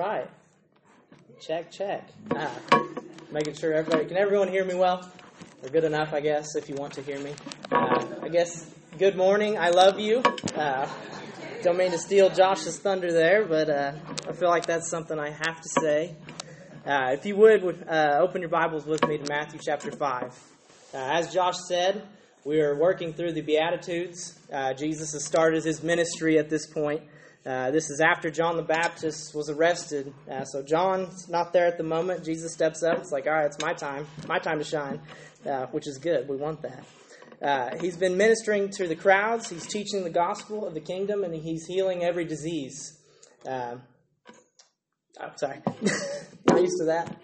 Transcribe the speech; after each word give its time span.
Right. 0.00 0.30
Check, 1.42 1.70
check. 1.70 2.08
Ah, 2.34 2.58
making 3.30 3.52
sure 3.52 3.74
everybody 3.74 4.06
can 4.06 4.16
everyone 4.16 4.48
hear 4.48 4.64
me 4.64 4.74
well? 4.74 5.06
Or 5.62 5.68
good 5.68 5.84
enough, 5.84 6.14
I 6.14 6.20
guess, 6.20 6.56
if 6.56 6.70
you 6.70 6.74
want 6.74 6.94
to 6.94 7.02
hear 7.02 7.20
me. 7.20 7.34
Uh, 7.70 8.02
I 8.22 8.30
guess 8.30 8.74
good 8.96 9.14
morning. 9.14 9.58
I 9.58 9.68
love 9.68 10.00
you. 10.00 10.22
Uh, 10.56 10.88
don't 11.62 11.76
mean 11.76 11.90
to 11.90 11.98
steal 11.98 12.30
Josh's 12.30 12.78
thunder 12.78 13.12
there, 13.12 13.44
but 13.44 13.68
uh, 13.68 13.92
I 14.26 14.32
feel 14.32 14.48
like 14.48 14.64
that's 14.64 14.88
something 14.88 15.18
I 15.18 15.32
have 15.32 15.60
to 15.60 15.68
say. 15.68 16.14
Uh, 16.86 17.10
if 17.12 17.26
you 17.26 17.36
would, 17.36 17.86
uh, 17.86 18.20
open 18.22 18.40
your 18.40 18.48
Bibles 18.48 18.86
with 18.86 19.06
me 19.06 19.18
to 19.18 19.24
Matthew 19.28 19.60
chapter 19.62 19.92
5. 19.92 20.22
Uh, 20.22 20.96
as 20.96 21.30
Josh 21.30 21.58
said, 21.68 22.08
we 22.46 22.62
are 22.62 22.74
working 22.74 23.12
through 23.12 23.32
the 23.32 23.42
Beatitudes. 23.42 24.38
Jesus 24.78 25.12
has 25.12 25.26
started 25.26 25.62
his 25.62 25.82
ministry 25.82 26.38
at 26.38 26.48
this 26.48 26.66
point. 26.66 27.02
Uh, 27.44 27.70
this 27.70 27.88
is 27.88 28.00
after 28.00 28.30
John 28.30 28.58
the 28.58 28.62
Baptist 28.62 29.34
was 29.34 29.48
arrested. 29.48 30.12
Uh, 30.30 30.44
so 30.44 30.62
John's 30.62 31.28
not 31.28 31.54
there 31.54 31.66
at 31.66 31.78
the 31.78 31.84
moment. 31.84 32.22
Jesus 32.24 32.52
steps 32.52 32.82
up. 32.82 32.98
It's 32.98 33.12
like, 33.12 33.26
all 33.26 33.32
right, 33.32 33.46
it's 33.46 33.60
my 33.60 33.72
time, 33.72 34.06
my 34.28 34.38
time 34.38 34.58
to 34.58 34.64
shine, 34.64 35.00
uh, 35.46 35.66
which 35.66 35.88
is 35.88 35.96
good. 35.98 36.28
We 36.28 36.36
want 36.36 36.60
that. 36.62 36.84
Uh, 37.40 37.78
he's 37.80 37.96
been 37.96 38.18
ministering 38.18 38.68
to 38.68 38.86
the 38.86 38.94
crowds. 38.94 39.48
He's 39.48 39.66
teaching 39.66 40.04
the 40.04 40.10
gospel 40.10 40.66
of 40.66 40.74
the 40.74 40.80
kingdom, 40.80 41.24
and 41.24 41.34
he's 41.34 41.64
healing 41.66 42.04
every 42.04 42.26
disease. 42.26 42.98
Uh, 43.48 43.76
oh, 45.18 45.30
sorry, 45.36 45.60
not 46.46 46.60
used 46.60 46.78
to 46.78 46.84
that. 46.86 47.16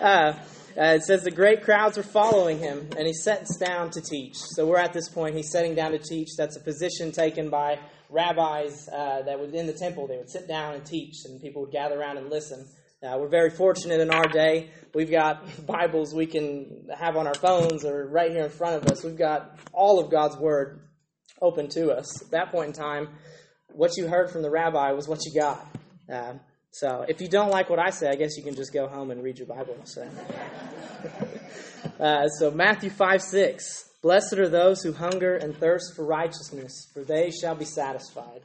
Uh, 0.76 0.94
it 0.94 1.02
says 1.02 1.24
the 1.24 1.30
great 1.30 1.62
crowds 1.62 1.98
are 1.98 2.02
following 2.02 2.58
him, 2.58 2.88
and 2.96 3.06
he 3.06 3.12
sits 3.12 3.58
down 3.58 3.90
to 3.90 4.00
teach. 4.00 4.36
So 4.36 4.66
we're 4.66 4.78
at 4.78 4.94
this 4.94 5.10
point. 5.10 5.34
He's 5.34 5.50
sitting 5.50 5.74
down 5.74 5.90
to 5.90 5.98
teach. 5.98 6.28
That's 6.38 6.56
a 6.56 6.60
position 6.60 7.12
taken 7.12 7.50
by 7.50 7.78
rabbis 8.10 8.88
uh, 8.88 9.22
that 9.22 9.38
was 9.38 9.52
in 9.52 9.66
the 9.66 9.72
temple. 9.72 10.06
They 10.06 10.16
would 10.16 10.30
sit 10.30 10.48
down 10.48 10.74
and 10.74 10.84
teach, 10.84 11.24
and 11.24 11.40
people 11.40 11.62
would 11.62 11.72
gather 11.72 11.98
around 11.98 12.18
and 12.18 12.30
listen. 12.30 12.66
Uh, 13.02 13.16
we're 13.18 13.28
very 13.28 13.50
fortunate 13.50 14.00
in 14.00 14.10
our 14.10 14.26
day. 14.26 14.70
We've 14.94 15.10
got 15.10 15.42
Bibles 15.66 16.14
we 16.14 16.26
can 16.26 16.88
have 16.94 17.16
on 17.16 17.26
our 17.26 17.34
phones 17.34 17.84
or 17.84 18.06
right 18.06 18.30
here 18.30 18.44
in 18.44 18.50
front 18.50 18.82
of 18.82 18.90
us. 18.90 19.02
We've 19.04 19.16
got 19.16 19.58
all 19.72 20.00
of 20.00 20.10
God's 20.10 20.36
Word 20.36 20.80
open 21.40 21.68
to 21.70 21.92
us. 21.92 22.22
At 22.22 22.30
that 22.32 22.50
point 22.50 22.68
in 22.68 22.72
time, 22.74 23.08
what 23.72 23.96
you 23.96 24.06
heard 24.06 24.30
from 24.30 24.42
the 24.42 24.50
rabbi 24.50 24.92
was 24.92 25.08
what 25.08 25.20
you 25.24 25.40
got. 25.40 25.66
Uh, 26.12 26.34
so 26.72 27.04
if 27.08 27.20
you 27.20 27.28
don't 27.28 27.50
like 27.50 27.70
what 27.70 27.78
I 27.78 27.90
say, 27.90 28.08
I 28.08 28.16
guess 28.16 28.36
you 28.36 28.42
can 28.42 28.54
just 28.54 28.72
go 28.72 28.86
home 28.86 29.10
and 29.10 29.22
read 29.22 29.38
your 29.38 29.46
Bible. 29.46 29.76
So, 29.84 30.08
uh, 32.00 32.28
so 32.28 32.50
Matthew 32.50 32.90
5 32.90 33.22
6. 33.22 33.89
Blessed 34.02 34.38
are 34.38 34.48
those 34.48 34.82
who 34.82 34.92
hunger 34.92 35.36
and 35.36 35.54
thirst 35.54 35.94
for 35.94 36.06
righteousness, 36.06 36.90
for 36.94 37.04
they 37.04 37.30
shall 37.30 37.54
be 37.54 37.66
satisfied. 37.66 38.40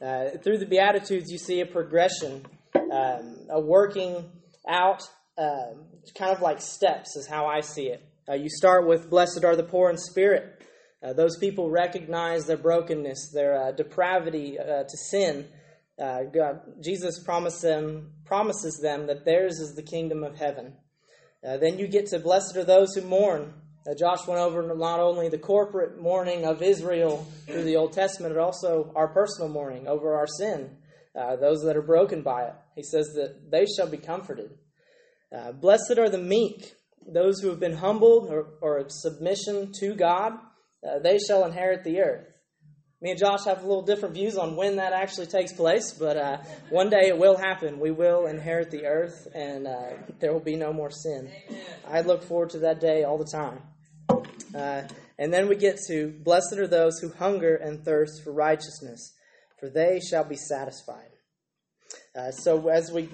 Uh, 0.00 0.36
through 0.42 0.58
the 0.58 0.66
Beatitudes, 0.66 1.30
you 1.30 1.38
see 1.38 1.60
a 1.60 1.66
progression, 1.66 2.44
um, 2.92 3.36
a 3.48 3.58
working 3.58 4.30
out, 4.68 5.02
uh, 5.38 5.72
kind 6.14 6.32
of 6.32 6.42
like 6.42 6.60
steps, 6.60 7.16
is 7.16 7.26
how 7.26 7.46
I 7.46 7.60
see 7.60 7.86
it. 7.86 8.06
Uh, 8.28 8.34
you 8.34 8.50
start 8.50 8.86
with, 8.86 9.08
Blessed 9.08 9.42
are 9.42 9.56
the 9.56 9.62
poor 9.62 9.88
in 9.88 9.96
spirit. 9.96 10.62
Uh, 11.02 11.14
those 11.14 11.38
people 11.38 11.70
recognize 11.70 12.44
their 12.44 12.58
brokenness, 12.58 13.30
their 13.32 13.68
uh, 13.68 13.72
depravity 13.72 14.58
uh, 14.58 14.82
to 14.82 14.96
sin. 15.10 15.46
God, 15.98 16.60
Jesus 16.82 17.22
promised 17.24 17.62
them, 17.62 18.12
promises 18.26 18.80
them 18.82 19.06
that 19.06 19.24
theirs 19.24 19.60
is 19.60 19.74
the 19.74 19.82
kingdom 19.82 20.24
of 20.24 20.36
heaven. 20.36 20.74
then 21.42 21.78
you 21.78 21.88
get 21.88 22.06
to, 22.06 22.18
Blessed 22.18 22.56
are 22.56 22.64
those 22.64 22.94
who 22.94 23.02
mourn. 23.02 23.54
Uh, 23.86 23.94
Josh 23.94 24.26
went 24.26 24.40
over 24.40 24.74
not 24.74 24.98
only 24.98 25.28
the 25.28 25.38
corporate 25.38 26.00
mourning 26.00 26.46
of 26.46 26.62
Israel 26.62 27.26
through 27.46 27.64
the 27.64 27.76
Old 27.76 27.92
Testament, 27.92 28.34
but 28.34 28.40
also 28.40 28.90
our 28.96 29.08
personal 29.08 29.50
mourning 29.50 29.86
over 29.86 30.14
our 30.14 30.26
sin, 30.26 30.70
uh, 31.14 31.36
those 31.36 31.62
that 31.64 31.76
are 31.76 31.82
broken 31.82 32.22
by 32.22 32.44
it. 32.44 32.54
He 32.74 32.82
says 32.82 33.12
that 33.14 33.50
they 33.50 33.66
shall 33.66 33.88
be 33.88 33.98
comforted. 33.98 34.50
Uh, 35.30 35.52
Blessed 35.52 35.98
are 35.98 36.08
the 36.08 36.18
meek, 36.18 36.72
those 37.06 37.40
who 37.40 37.48
have 37.48 37.60
been 37.60 37.76
humbled 37.76 38.30
or, 38.30 38.46
or 38.62 38.84
submission 38.88 39.72
to 39.80 39.94
God, 39.94 40.32
uh, 40.82 40.98
they 41.00 41.18
shall 41.18 41.44
inherit 41.44 41.84
the 41.84 42.00
earth. 42.00 42.26
Me 43.02 43.10
and 43.10 43.18
Josh 43.18 43.44
have 43.44 43.62
a 43.62 43.66
little 43.66 43.82
different 43.82 44.14
views 44.14 44.38
on 44.38 44.56
when 44.56 44.76
that 44.76 44.94
actually 44.94 45.26
takes 45.26 45.52
place, 45.52 45.92
but 45.92 46.16
uh, 46.16 46.38
one 46.70 46.88
day 46.88 47.08
it 47.08 47.18
will 47.18 47.36
happen. 47.36 47.78
We 47.78 47.90
will 47.90 48.26
inherit 48.26 48.70
the 48.70 48.86
earth, 48.86 49.28
and 49.34 49.66
uh, 49.66 49.90
there 50.20 50.32
will 50.32 50.40
be 50.40 50.56
no 50.56 50.72
more 50.72 50.90
sin. 50.90 51.30
I 51.86 52.00
look 52.00 52.22
forward 52.22 52.48
to 52.50 52.60
that 52.60 52.80
day 52.80 53.04
all 53.04 53.18
the 53.18 53.30
time. 53.30 53.60
Uh, 54.54 54.82
and 55.18 55.32
then 55.32 55.48
we 55.48 55.56
get 55.56 55.78
to 55.88 56.08
Blessed 56.22 56.58
are 56.58 56.66
those 56.66 56.98
who 57.00 57.10
hunger 57.10 57.56
and 57.56 57.84
thirst 57.84 58.22
for 58.22 58.32
righteousness, 58.32 59.12
for 59.58 59.68
they 59.68 60.00
shall 60.00 60.24
be 60.24 60.36
satisfied. 60.36 61.10
Uh, 62.16 62.30
so 62.30 62.68
as 62.68 62.92
we 62.92 63.08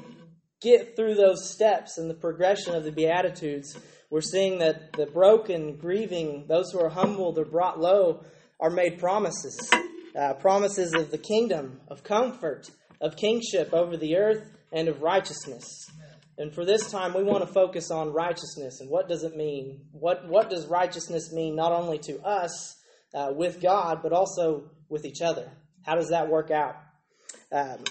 get 0.61 0.97
through 0.97 1.15
those 1.15 1.51
steps 1.51 1.99
in 1.99 2.09
the 2.09 2.15
progression 2.15 2.75
of 2.75 2.85
the 2.85 2.93
Beatitudes, 2.93 3.79
we're 4.11 4.21
seeing 4.21 4.59
that 4.59 4.93
the 4.93 5.07
broken, 5.07 5.77
grieving, 5.77 6.47
those 6.49 6.71
who 6.73 6.81
are 6.81 6.91
humbled 6.91 7.39
or 7.39 7.45
brought 7.45 7.81
low, 7.81 8.25
are 8.59 8.71
made 8.71 8.99
promises 8.99 9.71
uh, 10.17 10.35
promises 10.35 10.95
of 10.95 11.11
the 11.11 11.19
kingdom, 11.19 11.81
of 11.89 12.03
comfort, 12.03 12.71
of 13.01 13.17
kingship 13.17 13.73
over 13.73 13.97
the 13.97 14.17
earth, 14.17 14.51
and 14.73 14.89
of 14.89 15.03
righteousness. 15.03 15.65
And 16.41 16.55
for 16.55 16.65
this 16.65 16.91
time, 16.91 17.13
we 17.13 17.23
want 17.23 17.47
to 17.47 17.53
focus 17.53 17.91
on 17.91 18.15
righteousness 18.15 18.81
and 18.81 18.89
what 18.89 19.09
does 19.09 19.25
it 19.25 19.37
mean? 19.37 19.83
What, 19.93 20.27
what 20.27 20.49
does 20.49 20.67
righteousness 20.67 21.35
mean 21.35 21.55
not 21.55 21.71
only 21.71 21.99
to 21.99 22.19
us 22.23 22.77
uh, 23.13 23.31
with 23.37 23.61
God, 23.61 24.01
but 24.03 24.15
also 24.15 24.71
with 24.89 25.05
each 25.05 25.21
other? 25.21 25.51
How 25.85 25.97
does 25.97 26.09
that 26.09 26.31
work 26.31 26.51
out? 26.51 26.77
Um, 27.53 27.85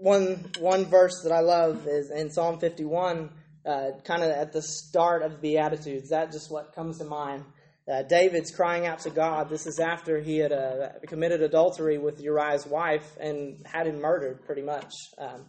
one, 0.00 0.44
one 0.58 0.86
verse 0.86 1.20
that 1.22 1.30
I 1.30 1.38
love 1.38 1.86
is 1.86 2.10
in 2.10 2.32
Psalm 2.32 2.58
51, 2.58 3.30
uh, 3.64 3.90
kind 4.02 4.24
of 4.24 4.30
at 4.30 4.52
the 4.52 4.62
start 4.62 5.22
of 5.22 5.40
Beatitudes. 5.40 6.08
That 6.08 6.32
just 6.32 6.50
what 6.50 6.74
comes 6.74 6.98
to 6.98 7.04
mind. 7.04 7.44
Uh, 7.86 8.02
David's 8.02 8.50
crying 8.50 8.86
out 8.86 8.98
to 9.00 9.10
God. 9.10 9.48
This 9.48 9.68
is 9.68 9.78
after 9.78 10.18
he 10.18 10.38
had 10.38 10.50
uh, 10.50 10.88
committed 11.06 11.42
adultery 11.42 11.98
with 11.98 12.20
Uriah's 12.20 12.66
wife 12.66 13.16
and 13.20 13.64
had 13.64 13.86
him 13.86 14.00
murdered, 14.00 14.44
pretty 14.44 14.62
much. 14.62 14.92
Um, 15.16 15.44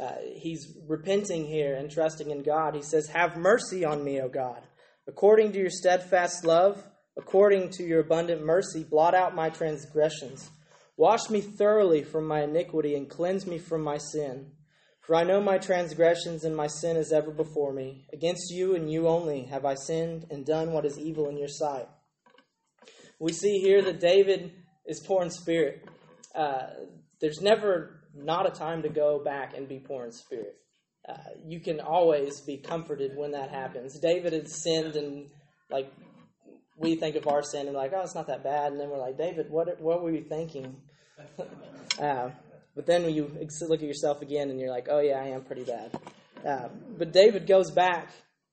uh, 0.00 0.12
he's 0.34 0.76
repenting 0.86 1.46
here 1.46 1.74
and 1.76 1.90
trusting 1.90 2.30
in 2.30 2.42
God. 2.42 2.74
He 2.74 2.82
says, 2.82 3.08
Have 3.08 3.36
mercy 3.36 3.84
on 3.84 4.04
me, 4.04 4.20
O 4.20 4.28
God. 4.28 4.62
According 5.08 5.52
to 5.52 5.58
your 5.58 5.70
steadfast 5.70 6.44
love, 6.44 6.84
according 7.16 7.70
to 7.70 7.82
your 7.82 8.00
abundant 8.00 8.44
mercy, 8.44 8.84
blot 8.84 9.14
out 9.14 9.34
my 9.34 9.48
transgressions. 9.48 10.50
Wash 10.96 11.30
me 11.30 11.40
thoroughly 11.40 12.02
from 12.02 12.26
my 12.26 12.42
iniquity 12.42 12.94
and 12.94 13.08
cleanse 13.08 13.46
me 13.46 13.58
from 13.58 13.82
my 13.82 13.98
sin. 13.98 14.52
For 15.00 15.14
I 15.14 15.24
know 15.24 15.40
my 15.40 15.58
transgressions 15.58 16.44
and 16.44 16.56
my 16.56 16.66
sin 16.66 16.96
is 16.96 17.12
ever 17.12 17.30
before 17.30 17.72
me. 17.72 18.06
Against 18.12 18.50
you 18.50 18.74
and 18.74 18.90
you 18.90 19.06
only 19.06 19.44
have 19.44 19.64
I 19.64 19.74
sinned 19.74 20.26
and 20.30 20.44
done 20.44 20.72
what 20.72 20.84
is 20.84 20.98
evil 20.98 21.28
in 21.28 21.38
your 21.38 21.48
sight. 21.48 21.86
We 23.18 23.32
see 23.32 23.60
here 23.60 23.80
that 23.82 24.00
David 24.00 24.52
is 24.84 25.04
poor 25.06 25.22
in 25.22 25.30
spirit. 25.30 25.88
Uh, 26.34 26.66
there's 27.20 27.40
never 27.40 27.95
not 28.16 28.46
a 28.46 28.50
time 28.50 28.82
to 28.82 28.88
go 28.88 29.22
back 29.22 29.56
and 29.56 29.68
be 29.68 29.78
poor 29.78 30.04
in 30.04 30.12
spirit. 30.12 30.56
Uh, 31.08 31.14
you 31.44 31.60
can 31.60 31.80
always 31.80 32.40
be 32.40 32.56
comforted 32.56 33.16
when 33.16 33.32
that 33.32 33.50
happens. 33.50 33.98
David 34.00 34.32
had 34.32 34.48
sinned, 34.48 34.96
and 34.96 35.26
like 35.70 35.92
we 36.76 36.96
think 36.96 37.16
of 37.16 37.28
our 37.28 37.42
sin 37.42 37.68
and 37.68 37.76
like, 37.76 37.92
oh, 37.94 38.02
it's 38.02 38.14
not 38.14 38.26
that 38.26 38.42
bad, 38.42 38.72
and 38.72 38.80
then 38.80 38.90
we're 38.90 38.98
like, 38.98 39.16
David, 39.16 39.50
what 39.50 39.80
what 39.80 40.02
were 40.02 40.10
you 40.10 40.24
thinking? 40.24 40.76
uh, 42.00 42.30
but 42.74 42.86
then 42.86 43.04
when 43.04 43.14
you 43.14 43.30
look 43.62 43.80
at 43.80 43.86
yourself 43.86 44.20
again, 44.20 44.50
and 44.50 44.58
you're 44.58 44.70
like, 44.70 44.88
oh 44.90 45.00
yeah, 45.00 45.20
I 45.20 45.28
am 45.28 45.42
pretty 45.44 45.64
bad. 45.64 45.98
Uh, 46.44 46.68
but 46.98 47.12
David 47.12 47.46
goes 47.46 47.70
back 47.70 48.10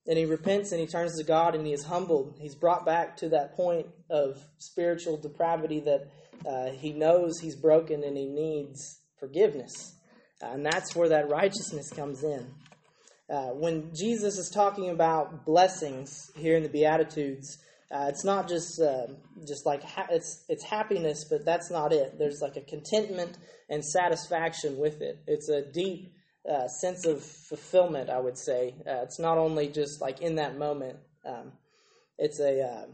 and 0.07 0.17
he 0.17 0.25
repents 0.25 0.71
and 0.71 0.81
he 0.81 0.87
turns 0.87 1.17
to 1.17 1.23
God 1.23 1.55
and 1.55 1.65
he 1.65 1.73
is 1.73 1.83
humbled. 1.83 2.35
He's 2.39 2.55
brought 2.55 2.85
back 2.85 3.17
to 3.17 3.29
that 3.29 3.55
point 3.55 3.87
of 4.09 4.37
spiritual 4.57 5.17
depravity 5.17 5.81
that 5.81 6.07
uh, 6.45 6.71
he 6.71 6.91
knows 6.91 7.39
he's 7.39 7.55
broken 7.55 8.03
and 8.03 8.17
he 8.17 8.25
needs 8.25 8.99
forgiveness. 9.23 9.95
Uh, 10.41 10.47
and 10.47 10.65
that's 10.65 10.93
where 10.95 11.07
that 11.07 11.29
righteousness 11.29 11.89
comes 11.89 12.23
in. 12.23 12.45
Uh, 13.29 13.51
when 13.51 13.89
Jesus 13.95 14.37
is 14.37 14.49
talking 14.49 14.89
about 14.89 15.45
blessings 15.45 16.29
here 16.35 16.57
in 16.57 16.63
the 16.63 16.69
Beatitudes, 16.69 17.57
uh, 17.89 18.07
it's 18.09 18.25
not 18.25 18.49
just 18.49 18.81
uh, 18.81 19.07
just 19.47 19.65
like 19.65 19.81
ha- 19.81 20.07
it's 20.09 20.43
it's 20.49 20.65
happiness, 20.65 21.25
but 21.29 21.45
that's 21.45 21.71
not 21.71 21.93
it. 21.93 22.17
There's 22.19 22.39
like 22.41 22.57
a 22.57 22.61
contentment 22.61 23.37
and 23.69 23.85
satisfaction 23.85 24.77
with 24.77 25.01
it. 25.01 25.19
It's 25.25 25.47
a 25.47 25.61
deep 25.71 26.11
uh, 26.49 26.67
sense 26.67 27.05
of 27.05 27.23
fulfillment, 27.23 28.09
I 28.09 28.19
would 28.19 28.37
say. 28.37 28.75
Uh, 28.85 29.03
it's 29.03 29.19
not 29.19 29.37
only 29.37 29.69
just 29.69 30.01
like 30.01 30.21
in 30.21 30.35
that 30.35 30.57
moment. 30.57 30.97
Um, 31.25 31.53
it's 32.17 32.41
a 32.41 32.87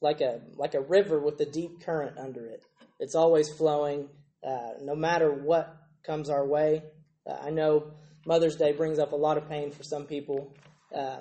like 0.00 0.22
a 0.22 0.40
like 0.56 0.74
a 0.74 0.80
river 0.80 1.20
with 1.20 1.38
a 1.40 1.46
deep 1.46 1.84
current 1.84 2.16
under 2.16 2.46
it. 2.46 2.62
It's 2.98 3.14
always 3.14 3.52
flowing. 3.52 4.08
Uh, 4.46 4.74
no 4.80 4.94
matter 4.94 5.32
what 5.32 5.76
comes 6.06 6.30
our 6.30 6.46
way. 6.46 6.82
Uh, 7.28 7.36
I 7.42 7.50
know 7.50 7.90
Mother's 8.24 8.56
Day 8.56 8.72
brings 8.72 8.98
up 8.98 9.12
a 9.12 9.16
lot 9.16 9.36
of 9.36 9.48
pain 9.48 9.72
for 9.72 9.82
some 9.82 10.06
people, 10.06 10.54
uh, 10.96 11.18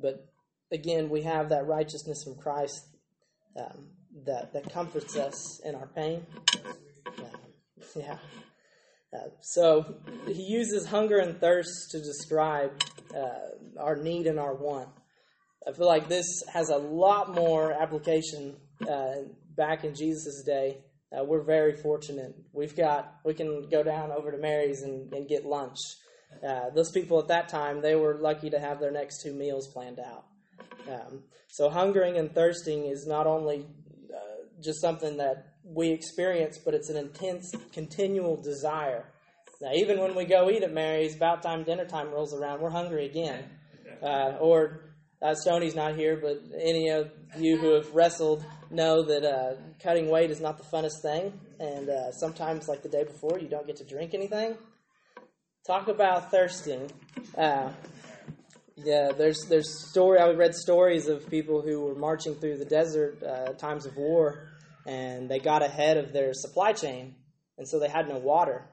but 0.00 0.26
again, 0.72 1.10
we 1.10 1.22
have 1.22 1.48
that 1.48 1.66
righteousness 1.66 2.22
from 2.24 2.36
Christ 2.36 2.86
um, 3.58 3.88
that 4.26 4.52
that 4.52 4.72
comforts 4.72 5.16
us 5.16 5.60
in 5.64 5.74
our 5.74 5.88
pain. 5.88 6.24
yeah. 7.96 8.18
Uh, 9.12 9.28
so 9.40 9.96
he 10.26 10.42
uses 10.44 10.86
hunger 10.86 11.18
and 11.18 11.40
thirst 11.40 11.90
to 11.90 11.98
describe 11.98 12.70
uh, 13.12 13.80
our 13.80 13.96
need 13.96 14.26
and 14.26 14.38
our 14.38 14.54
want. 14.54 14.88
I 15.66 15.72
feel 15.72 15.88
like 15.88 16.08
this 16.08 16.26
has 16.52 16.68
a 16.68 16.76
lot 16.76 17.34
more 17.34 17.72
application 17.72 18.56
uh, 18.88 19.14
back 19.56 19.84
in 19.84 19.94
Jesus' 19.96 20.44
day. 20.46 20.78
Uh, 21.16 21.24
we're 21.24 21.42
very 21.42 21.74
fortunate. 21.74 22.34
We've 22.52 22.76
got 22.76 23.14
we 23.24 23.34
can 23.34 23.68
go 23.68 23.82
down 23.82 24.12
over 24.12 24.30
to 24.30 24.38
Mary's 24.38 24.82
and, 24.82 25.12
and 25.12 25.28
get 25.28 25.44
lunch. 25.44 25.78
Uh, 26.46 26.70
those 26.70 26.92
people 26.92 27.18
at 27.18 27.28
that 27.28 27.48
time 27.48 27.82
they 27.82 27.96
were 27.96 28.14
lucky 28.14 28.50
to 28.50 28.60
have 28.60 28.78
their 28.78 28.92
next 28.92 29.22
two 29.22 29.32
meals 29.32 29.66
planned 29.72 29.98
out. 29.98 30.24
Um, 30.88 31.24
so 31.48 31.68
hungering 31.68 32.16
and 32.16 32.32
thirsting 32.32 32.86
is 32.86 33.06
not 33.06 33.26
only 33.26 33.66
uh, 34.12 34.62
just 34.62 34.80
something 34.80 35.16
that 35.16 35.54
we 35.64 35.90
experience, 35.90 36.58
but 36.58 36.74
it's 36.74 36.90
an 36.90 36.96
intense, 36.96 37.52
continual 37.72 38.40
desire. 38.40 39.04
Now, 39.60 39.72
even 39.74 39.98
when 40.00 40.14
we 40.14 40.24
go 40.24 40.48
eat 40.48 40.62
at 40.62 40.72
Mary's, 40.72 41.14
about 41.14 41.42
time 41.42 41.64
dinner 41.64 41.84
time 41.84 42.10
rolls 42.10 42.32
around, 42.32 42.60
we're 42.60 42.70
hungry 42.70 43.06
again. 43.06 43.44
Uh, 44.02 44.36
or 44.40 44.89
uh, 45.22 45.34
Stoney's 45.34 45.74
not 45.74 45.96
here, 45.96 46.16
but 46.16 46.42
any 46.58 46.88
of 46.88 47.10
you 47.38 47.58
who 47.58 47.74
have 47.74 47.94
wrestled 47.94 48.44
know 48.70 49.02
that 49.02 49.24
uh, 49.24 49.56
cutting 49.82 50.08
weight 50.08 50.30
is 50.30 50.40
not 50.40 50.56
the 50.56 50.64
funnest 50.64 51.02
thing, 51.02 51.38
and 51.58 51.88
uh, 51.88 52.12
sometimes, 52.12 52.68
like 52.68 52.82
the 52.82 52.88
day 52.88 53.04
before, 53.04 53.38
you 53.38 53.48
don't 53.48 53.66
get 53.66 53.76
to 53.76 53.84
drink 53.84 54.14
anything. 54.14 54.56
Talk 55.66 55.88
about 55.88 56.30
thirsting. 56.30 56.90
Uh, 57.36 57.70
yeah, 58.76 59.12
there's 59.12 59.44
there's 59.48 59.90
story. 59.90 60.18
I 60.18 60.30
read 60.30 60.54
stories 60.54 61.06
of 61.06 61.28
people 61.28 61.60
who 61.60 61.82
were 61.82 61.94
marching 61.94 62.34
through 62.34 62.56
the 62.56 62.64
desert 62.64 63.22
uh, 63.22 63.52
times 63.52 63.84
of 63.84 63.96
war, 63.96 64.48
and 64.86 65.28
they 65.28 65.38
got 65.38 65.62
ahead 65.62 65.98
of 65.98 66.12
their 66.14 66.32
supply 66.32 66.72
chain, 66.72 67.14
and 67.58 67.68
so 67.68 67.78
they 67.78 67.88
had 67.88 68.08
no 68.08 68.16
water, 68.16 68.64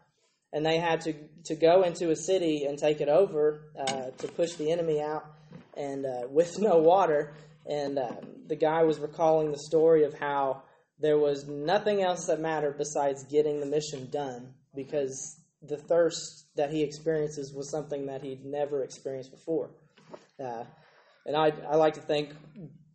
and 0.54 0.66
they 0.66 0.78
had 0.78 1.02
to 1.02 1.14
to 1.46 1.56
go 1.56 1.84
into 1.84 2.10
a 2.10 2.16
city 2.16 2.64
and 2.64 2.78
take 2.78 3.02
it 3.02 3.10
over 3.10 3.74
uh, 3.78 4.12
to 4.18 4.28
push 4.30 4.54
the 4.54 4.72
enemy 4.72 5.02
out, 5.02 5.26
and 5.78 6.06
uh, 6.06 6.28
with 6.30 6.60
no 6.60 6.78
water, 6.78 7.34
and 7.66 8.00
um, 8.00 8.18
the 8.48 8.56
guy 8.56 8.84
was 8.84 9.00
recalling 9.00 9.52
the 9.52 9.60
story 9.60 10.04
of 10.04 10.14
how 10.14 10.64
there 11.00 11.18
was 11.18 11.48
nothing 11.48 12.02
else 12.02 12.26
that 12.26 12.40
mattered 12.40 12.78
besides 12.78 13.24
getting 13.26 13.60
the 13.60 13.66
mission 13.66 14.10
done 14.10 14.54
because 14.76 15.40
the 15.62 15.78
thirst 15.78 16.46
that 16.56 16.72
he 16.72 16.84
experiences 16.84 17.54
was 17.54 17.70
something 17.70 18.08
that 18.08 18.22
he'd 18.22 18.46
never 18.46 18.84
experienced 18.84 19.32
before. 19.32 19.70
Uh, 20.44 20.64
and 21.26 21.36
I, 21.36 21.52
I 21.70 21.76
like 21.76 21.96
to 21.96 22.02
think, 22.02 22.34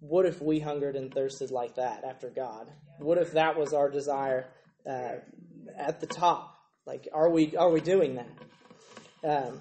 what 0.00 0.26
if 0.26 0.40
we 0.40 0.58
hungered 0.58 0.96
and 0.96 1.12
thirsted 1.12 1.50
like 1.50 1.76
that 1.76 2.04
after 2.04 2.30
God? 2.30 2.70
What 2.98 3.18
if 3.18 3.32
that 3.32 3.58
was 3.58 3.72
our 3.72 3.90
desire 3.90 4.48
uh, 4.88 5.16
at 5.76 6.00
the 6.00 6.06
top? 6.06 6.58
Like, 6.86 7.08
are 7.12 7.30
we 7.30 7.56
are 7.56 7.70
we 7.70 7.80
doing 7.80 8.16
that? 8.16 8.28
Um, 9.24 9.60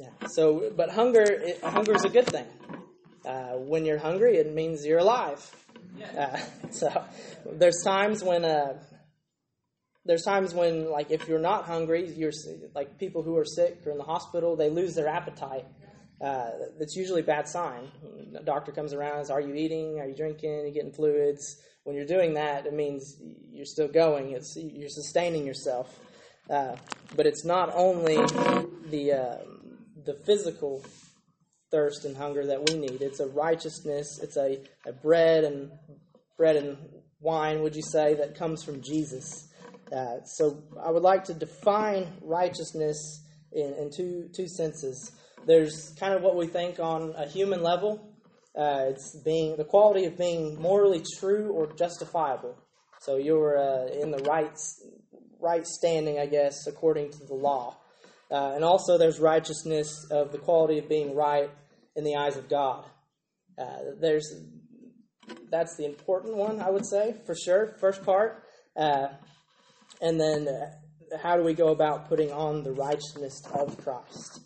yeah. 0.00 0.28
So, 0.28 0.72
but 0.76 0.90
hunger 0.90 1.22
it, 1.22 1.62
hunger 1.62 1.94
is 1.94 2.04
a 2.04 2.08
good 2.08 2.26
thing. 2.26 2.46
Uh, 3.24 3.52
when 3.58 3.84
you're 3.84 3.98
hungry, 3.98 4.38
it 4.38 4.52
means 4.52 4.84
you're 4.84 4.98
alive. 4.98 5.40
Uh, 6.16 6.38
so, 6.70 7.04
there's 7.52 7.82
times 7.84 8.22
when 8.24 8.44
uh, 8.44 8.78
there's 10.04 10.22
times 10.22 10.54
when, 10.54 10.90
like, 10.90 11.10
if 11.10 11.28
you're 11.28 11.38
not 11.38 11.66
hungry, 11.66 12.10
you're 12.10 12.32
like 12.74 12.98
people 12.98 13.22
who 13.22 13.36
are 13.36 13.44
sick 13.44 13.80
or 13.86 13.92
in 13.92 13.98
the 13.98 14.04
hospital, 14.04 14.56
they 14.56 14.70
lose 14.70 14.94
their 14.94 15.08
appetite 15.08 15.66
uh, 16.20 16.50
that's 16.78 16.96
usually 16.96 17.22
a 17.22 17.24
bad 17.24 17.48
sign. 17.48 17.90
The 18.32 18.40
doctor 18.40 18.72
comes 18.72 18.92
around 18.92 19.18
and 19.18 19.26
says, 19.26 19.30
Are 19.30 19.40
you 19.40 19.54
eating? 19.54 19.98
Are 19.98 20.06
you 20.06 20.14
drinking? 20.14 20.50
Are 20.50 20.66
you 20.66 20.72
getting 20.72 20.92
fluids? 20.92 21.56
When 21.84 21.96
you're 21.96 22.06
doing 22.06 22.34
that, 22.34 22.66
it 22.66 22.74
means 22.74 23.16
you're 23.50 23.64
still 23.64 23.88
going, 23.88 24.32
it's, 24.32 24.54
you're 24.56 24.90
sustaining 24.90 25.46
yourself. 25.46 25.98
Uh, 26.50 26.76
but 27.16 27.26
it's 27.26 27.44
not 27.44 27.70
only 27.74 28.16
the, 28.90 29.12
uh, 29.12 29.36
the 30.10 30.24
physical 30.24 30.84
thirst 31.70 32.04
and 32.04 32.16
hunger 32.16 32.44
that 32.46 32.68
we 32.68 32.76
need, 32.76 33.00
it's 33.00 33.20
a 33.20 33.28
righteousness, 33.28 34.18
it's 34.20 34.36
a, 34.36 34.58
a 34.84 34.92
bread 34.92 35.44
and 35.44 35.70
bread 36.36 36.56
and 36.56 36.76
wine, 37.20 37.62
would 37.62 37.76
you 37.76 37.82
say, 37.82 38.14
that 38.14 38.34
comes 38.34 38.64
from 38.64 38.82
Jesus. 38.82 39.46
Uh, 39.94 40.20
so 40.24 40.64
I 40.84 40.90
would 40.90 41.04
like 41.04 41.24
to 41.24 41.34
define 41.34 42.08
righteousness 42.22 43.24
in, 43.52 43.72
in 43.74 43.90
two, 43.94 44.28
two 44.34 44.48
senses. 44.48 45.12
There's 45.46 45.94
kind 46.00 46.14
of 46.14 46.22
what 46.22 46.34
we 46.34 46.48
think 46.48 46.80
on 46.80 47.14
a 47.16 47.26
human 47.26 47.62
level. 47.62 48.12
Uh, 48.56 48.86
it's 48.88 49.16
being 49.24 49.56
the 49.56 49.64
quality 49.64 50.06
of 50.06 50.18
being 50.18 50.60
morally 50.60 51.04
true 51.20 51.52
or 51.52 51.72
justifiable. 51.74 52.56
So 53.00 53.16
you're 53.16 53.58
uh, 53.58 53.86
in 53.92 54.10
the 54.10 54.22
right 54.24 54.58
right 55.40 55.66
standing, 55.66 56.18
I 56.18 56.26
guess, 56.26 56.66
according 56.66 57.12
to 57.12 57.24
the 57.26 57.34
law. 57.34 57.78
Uh, 58.30 58.52
and 58.54 58.64
also, 58.64 58.96
there's 58.96 59.18
righteousness 59.18 60.06
of 60.10 60.30
the 60.32 60.38
quality 60.38 60.78
of 60.78 60.88
being 60.88 61.14
right 61.14 61.50
in 61.96 62.04
the 62.04 62.16
eyes 62.16 62.36
of 62.36 62.48
God. 62.48 62.84
Uh, 63.58 63.78
there's 64.00 64.32
that's 65.50 65.76
the 65.76 65.84
important 65.84 66.36
one, 66.36 66.60
I 66.60 66.70
would 66.70 66.86
say, 66.86 67.14
for 67.26 67.34
sure. 67.34 67.74
First 67.80 68.04
part, 68.04 68.44
uh, 68.76 69.08
and 70.00 70.20
then 70.20 70.48
uh, 70.48 71.18
how 71.18 71.36
do 71.36 71.42
we 71.42 71.54
go 71.54 71.68
about 71.68 72.08
putting 72.08 72.30
on 72.32 72.62
the 72.62 72.72
righteousness 72.72 73.42
of 73.52 73.76
Christ? 73.82 74.40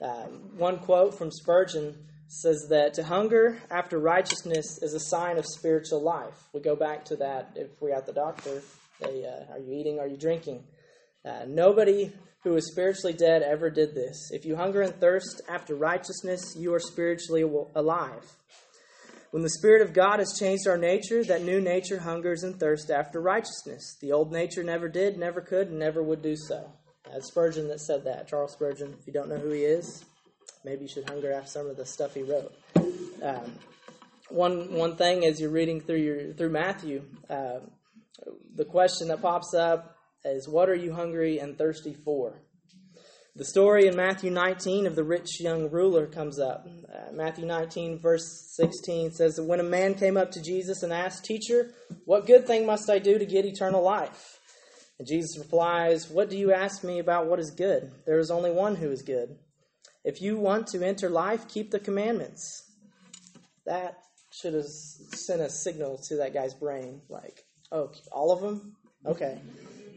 Um, 0.00 0.56
one 0.56 0.78
quote 0.78 1.16
from 1.16 1.30
Spurgeon 1.30 1.96
says 2.28 2.66
that 2.70 2.94
to 2.94 3.04
hunger 3.04 3.60
after 3.70 3.98
righteousness 3.98 4.78
is 4.82 4.94
a 4.94 5.00
sign 5.00 5.38
of 5.38 5.46
spiritual 5.46 6.02
life. 6.02 6.48
We 6.52 6.60
go 6.60 6.76
back 6.76 7.04
to 7.06 7.16
that 7.16 7.52
if 7.54 7.80
we're 7.80 7.94
at 7.94 8.06
the 8.06 8.12
doctor. 8.12 8.62
They, 9.00 9.24
uh, 9.24 9.52
are 9.52 9.58
you 9.58 9.72
eating? 9.72 9.98
Are 9.98 10.06
you 10.06 10.16
drinking? 10.16 10.64
Uh, 11.24 11.44
nobody 11.46 12.12
who 12.44 12.54
is 12.56 12.70
spiritually 12.70 13.14
dead 13.14 13.42
ever 13.42 13.70
did 13.70 13.94
this. 13.94 14.30
If 14.30 14.44
you 14.44 14.54
hunger 14.54 14.82
and 14.82 14.94
thirst 15.00 15.40
after 15.48 15.74
righteousness, 15.74 16.54
you 16.56 16.72
are 16.74 16.80
spiritually 16.80 17.42
alive. 17.74 18.36
When 19.30 19.42
the 19.42 19.50
Spirit 19.50 19.82
of 19.82 19.92
God 19.92 20.20
has 20.20 20.38
changed 20.38 20.68
our 20.68 20.78
nature, 20.78 21.24
that 21.24 21.42
new 21.42 21.60
nature 21.60 21.98
hungers 21.98 22.44
and 22.44 22.54
thirsts 22.60 22.90
after 22.90 23.20
righteousness. 23.20 23.96
The 24.00 24.12
old 24.12 24.30
nature 24.30 24.62
never 24.62 24.88
did, 24.88 25.18
never 25.18 25.40
could, 25.40 25.70
and 25.70 25.78
never 25.78 26.02
would 26.02 26.22
do 26.22 26.36
so. 26.36 26.70
That's 27.10 27.28
Spurgeon 27.28 27.66
that 27.68 27.80
said 27.80 28.04
that. 28.04 28.28
Charles 28.28 28.52
Spurgeon. 28.52 28.94
If 29.00 29.06
you 29.06 29.12
don't 29.12 29.28
know 29.28 29.38
who 29.38 29.50
he 29.50 29.62
is, 29.62 30.04
maybe 30.64 30.82
you 30.82 30.88
should 30.88 31.08
hunger 31.08 31.32
after 31.32 31.50
some 31.50 31.66
of 31.68 31.76
the 31.76 31.84
stuff 31.84 32.14
he 32.14 32.22
wrote. 32.22 32.54
Um, 33.22 33.58
one 34.28 34.72
one 34.72 34.96
thing 34.96 35.24
as 35.24 35.40
you're 35.40 35.50
reading 35.50 35.80
through 35.80 35.98
your 35.98 36.32
through 36.34 36.50
Matthew, 36.50 37.02
uh, 37.28 37.60
the 38.54 38.64
question 38.64 39.08
that 39.08 39.20
pops 39.20 39.52
up 39.54 39.93
is, 40.24 40.48
"What 40.48 40.68
are 40.68 40.74
you 40.74 40.92
hungry 40.92 41.38
and 41.38 41.56
thirsty 41.56 41.94
for?" 41.94 42.40
The 43.36 43.44
story 43.44 43.88
in 43.88 43.96
Matthew 43.96 44.30
19 44.30 44.86
of 44.86 44.94
the 44.94 45.02
rich 45.02 45.40
young 45.40 45.68
ruler 45.68 46.06
comes 46.06 46.38
up. 46.38 46.68
Uh, 46.88 47.10
Matthew 47.12 47.44
19, 47.44 47.98
verse 47.98 48.54
16 48.54 49.10
says 49.10 49.34
that 49.34 49.42
when 49.42 49.58
a 49.58 49.64
man 49.64 49.94
came 49.94 50.16
up 50.16 50.30
to 50.32 50.40
Jesus 50.40 50.84
and 50.84 50.92
asked, 50.92 51.24
Teacher, 51.24 51.72
what 52.04 52.28
good 52.28 52.46
thing 52.46 52.64
must 52.64 52.88
I 52.88 53.00
do 53.00 53.18
to 53.18 53.26
get 53.26 53.44
eternal 53.44 53.82
life? 53.82 54.38
And 55.00 55.08
Jesus 55.08 55.36
replies, 55.36 56.08
What 56.08 56.30
do 56.30 56.38
you 56.38 56.52
ask 56.52 56.84
me 56.84 57.00
about 57.00 57.26
what 57.26 57.40
is 57.40 57.50
good? 57.50 57.90
There 58.06 58.20
is 58.20 58.30
only 58.30 58.52
one 58.52 58.76
who 58.76 58.92
is 58.92 59.02
good. 59.02 59.36
If 60.04 60.22
you 60.22 60.38
want 60.38 60.68
to 60.68 60.86
enter 60.86 61.10
life, 61.10 61.48
keep 61.48 61.72
the 61.72 61.80
commandments. 61.80 62.70
That 63.66 63.98
should 64.30 64.54
have 64.54 64.66
sent 64.66 65.40
a 65.40 65.50
signal 65.50 65.98
to 66.08 66.16
that 66.18 66.34
guy's 66.34 66.54
brain 66.54 67.00
like, 67.08 67.42
oh, 67.72 67.90
all 68.12 68.30
of 68.30 68.42
them? 68.42 68.76
Okay. 69.04 69.40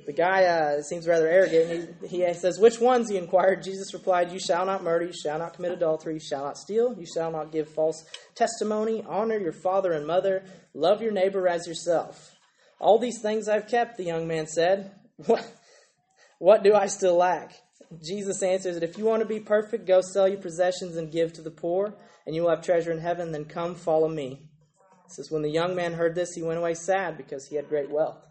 The 0.07 0.13
guy 0.13 0.45
uh, 0.45 0.81
seems 0.83 1.05
rather 1.05 1.27
arrogant. 1.27 1.97
He, 2.09 2.23
he 2.23 2.33
says, 2.33 2.57
Which 2.57 2.79
ones? 2.79 3.09
He 3.09 3.17
inquired. 3.17 3.61
Jesus 3.61 3.93
replied, 3.93 4.31
You 4.31 4.39
shall 4.39 4.65
not 4.65 4.81
murder, 4.81 5.07
you 5.07 5.13
shall 5.13 5.37
not 5.37 5.53
commit 5.53 5.73
adultery, 5.73 6.13
you 6.13 6.19
shall 6.21 6.45
not 6.45 6.57
steal, 6.57 6.95
you 6.97 7.05
shall 7.05 7.29
not 7.29 7.51
give 7.51 7.67
false 7.67 8.05
testimony, 8.33 9.03
honor 9.05 9.37
your 9.37 9.51
father 9.51 9.91
and 9.91 10.07
mother, 10.07 10.45
love 10.73 11.01
your 11.01 11.11
neighbor 11.11 11.45
as 11.49 11.67
yourself. 11.67 12.37
All 12.79 12.99
these 12.99 13.21
things 13.21 13.49
I've 13.49 13.67
kept, 13.67 13.97
the 13.97 14.05
young 14.05 14.27
man 14.27 14.47
said. 14.47 14.91
What, 15.25 15.51
what 16.37 16.63
do 16.63 16.75
I 16.75 16.85
still 16.85 17.17
lack? 17.17 17.51
Jesus 18.05 18.43
answers 18.43 18.75
that 18.75 18.87
if 18.87 18.99
you 18.99 19.03
want 19.03 19.23
to 19.23 19.27
be 19.27 19.39
perfect, 19.39 19.87
go 19.87 19.99
sell 20.01 20.27
your 20.27 20.39
possessions 20.39 20.95
and 20.95 21.11
give 21.11 21.33
to 21.33 21.41
the 21.41 21.49
poor, 21.49 21.95
and 22.27 22.35
you 22.35 22.43
will 22.43 22.51
have 22.51 22.61
treasure 22.61 22.91
in 22.91 22.99
heaven. 22.99 23.31
Then 23.31 23.45
come, 23.45 23.73
follow 23.73 24.07
me. 24.07 24.43
It 25.05 25.11
says, 25.11 25.31
When 25.31 25.41
the 25.41 25.49
young 25.49 25.75
man 25.75 25.93
heard 25.93 26.13
this, 26.13 26.35
he 26.35 26.43
went 26.43 26.59
away 26.59 26.75
sad 26.75 27.17
because 27.17 27.47
he 27.47 27.55
had 27.55 27.67
great 27.67 27.89
wealth. 27.89 28.23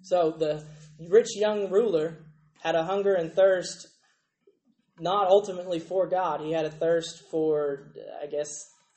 So 0.00 0.30
the 0.30 0.64
rich 0.98 1.36
young 1.36 1.70
ruler 1.70 2.24
had 2.62 2.74
a 2.74 2.84
hunger 2.84 3.14
and 3.14 3.32
thirst, 3.32 3.86
not 4.98 5.28
ultimately 5.28 5.78
for 5.78 6.06
God. 6.06 6.40
He 6.40 6.52
had 6.52 6.64
a 6.64 6.70
thirst 6.70 7.22
for, 7.30 7.92
I 8.22 8.26
guess, 8.26 8.48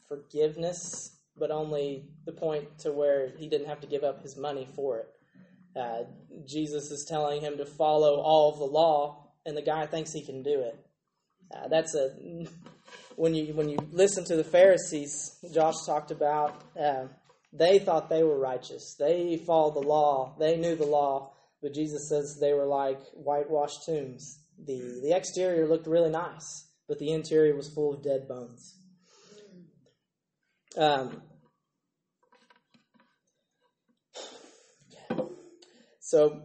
forgiveness 0.07 1.11
but 1.37 1.51
only 1.51 2.05
the 2.25 2.31
point 2.31 2.79
to 2.79 2.91
where 2.91 3.31
he 3.37 3.47
didn't 3.47 3.67
have 3.67 3.81
to 3.81 3.87
give 3.87 4.03
up 4.03 4.21
his 4.21 4.37
money 4.37 4.67
for 4.75 4.99
it. 4.99 5.09
Uh, 5.75 6.03
Jesus 6.47 6.91
is 6.91 7.05
telling 7.09 7.41
him 7.41 7.57
to 7.57 7.65
follow 7.65 8.21
all 8.21 8.51
of 8.51 8.59
the 8.59 8.65
law, 8.65 9.31
and 9.45 9.55
the 9.55 9.61
guy 9.61 9.85
thinks 9.85 10.11
he 10.11 10.21
can 10.21 10.43
do 10.43 10.61
it. 10.61 10.85
Uh, 11.53 11.67
that's 11.67 11.95
a 11.95 12.09
when 13.15 13.33
you 13.33 13.53
when 13.53 13.69
you 13.69 13.77
listen 13.91 14.23
to 14.25 14.35
the 14.35 14.43
Pharisees, 14.43 15.37
Josh 15.53 15.75
talked 15.85 16.11
about. 16.11 16.61
Uh, 16.79 17.07
they 17.53 17.79
thought 17.79 18.09
they 18.09 18.23
were 18.23 18.39
righteous. 18.39 18.95
They 18.97 19.37
followed 19.37 19.75
the 19.75 19.87
law. 19.87 20.35
They 20.39 20.57
knew 20.57 20.75
the 20.75 20.85
law. 20.85 21.33
But 21.61 21.73
Jesus 21.73 22.09
says 22.09 22.37
they 22.39 22.53
were 22.53 22.65
like 22.65 23.01
whitewashed 23.13 23.85
tombs. 23.85 24.39
The, 24.65 24.99
the 25.03 25.15
exterior 25.15 25.67
looked 25.67 25.87
really 25.87 26.09
nice, 26.09 26.67
but 26.87 26.99
the 26.99 27.11
interior 27.11 27.55
was 27.55 27.69
full 27.69 27.93
of 27.93 28.03
dead 28.03 28.27
bones. 28.27 28.77
Um, 30.77 31.21
so, 35.99 36.43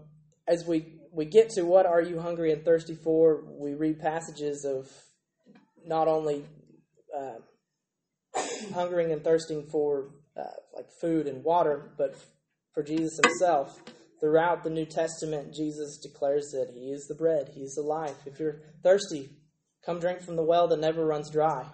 as 0.48 0.64
we, 0.66 0.94
we 1.12 1.24
get 1.24 1.50
to 1.50 1.62
what 1.62 1.86
are 1.86 2.02
you 2.02 2.20
hungry 2.20 2.52
and 2.52 2.64
thirsty 2.64 2.94
for, 2.94 3.44
we 3.46 3.74
read 3.74 4.00
passages 4.00 4.64
of 4.64 4.90
not 5.84 6.08
only 6.08 6.44
uh, 7.16 7.36
hungering 8.74 9.12
and 9.12 9.22
thirsting 9.22 9.66
for 9.66 10.10
uh, 10.36 10.44
like 10.74 10.90
food 11.00 11.26
and 11.26 11.44
water, 11.44 11.92
but 11.96 12.16
for 12.74 12.82
Jesus 12.82 13.18
himself. 13.24 13.80
Throughout 14.20 14.64
the 14.64 14.70
New 14.70 14.86
Testament, 14.86 15.54
Jesus 15.54 15.98
declares 15.98 16.50
that 16.52 16.70
He 16.74 16.90
is 16.90 17.06
the 17.06 17.14
bread, 17.14 17.50
He 17.54 17.60
is 17.60 17.74
the 17.74 17.82
life. 17.82 18.16
If 18.26 18.38
you're 18.38 18.60
thirsty, 18.82 19.28
come 19.84 20.00
drink 20.00 20.22
from 20.22 20.36
the 20.36 20.42
well 20.42 20.68
that 20.68 20.80
never 20.80 21.04
runs 21.04 21.30
dry. 21.30 21.66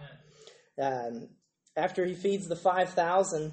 Um, 0.80 1.28
after 1.76 2.04
He 2.04 2.14
feeds 2.14 2.48
the 2.48 2.56
5,000, 2.56 3.52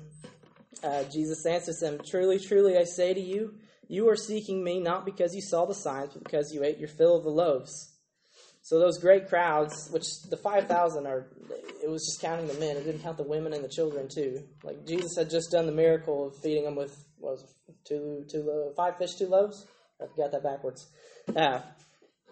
uh, 0.83 1.03
Jesus 1.05 1.45
answers 1.45 1.79
them 1.79 1.99
Truly, 2.09 2.39
truly, 2.39 2.77
I 2.77 2.83
say 2.83 3.13
to 3.13 3.21
you, 3.21 3.55
you 3.87 4.07
are 4.09 4.15
seeking 4.15 4.63
me 4.63 4.79
not 4.79 5.05
because 5.05 5.33
you 5.33 5.41
saw 5.41 5.65
the 5.65 5.73
signs, 5.73 6.13
but 6.13 6.23
because 6.23 6.53
you 6.53 6.63
ate 6.63 6.77
your 6.77 6.87
fill 6.87 7.17
of 7.17 7.23
the 7.23 7.29
loaves. 7.29 7.95
So 8.61 8.77
those 8.77 8.99
great 8.99 9.27
crowds, 9.27 9.89
which 9.89 10.05
the 10.29 10.37
5,000 10.37 11.07
are, 11.07 11.27
it 11.83 11.89
was 11.89 12.05
just 12.05 12.21
counting 12.21 12.47
the 12.47 12.53
men. 12.59 12.77
It 12.77 12.83
didn't 12.83 13.01
count 13.01 13.17
the 13.17 13.23
women 13.23 13.53
and 13.53 13.63
the 13.63 13.69
children, 13.69 14.07
too. 14.07 14.43
Like 14.63 14.85
Jesus 14.85 15.15
had 15.17 15.29
just 15.29 15.49
done 15.51 15.65
the 15.65 15.71
miracle 15.71 16.27
of 16.27 16.37
feeding 16.37 16.65
them 16.65 16.75
with, 16.75 17.03
was 17.19 17.43
two 17.83 18.25
two 18.29 18.43
lo- 18.43 18.73
five 18.75 18.97
fish, 18.97 19.15
two 19.15 19.27
loaves? 19.27 19.65
I 20.01 20.05
got 20.17 20.31
that 20.31 20.43
backwards. 20.43 20.87
Uh, 21.35 21.61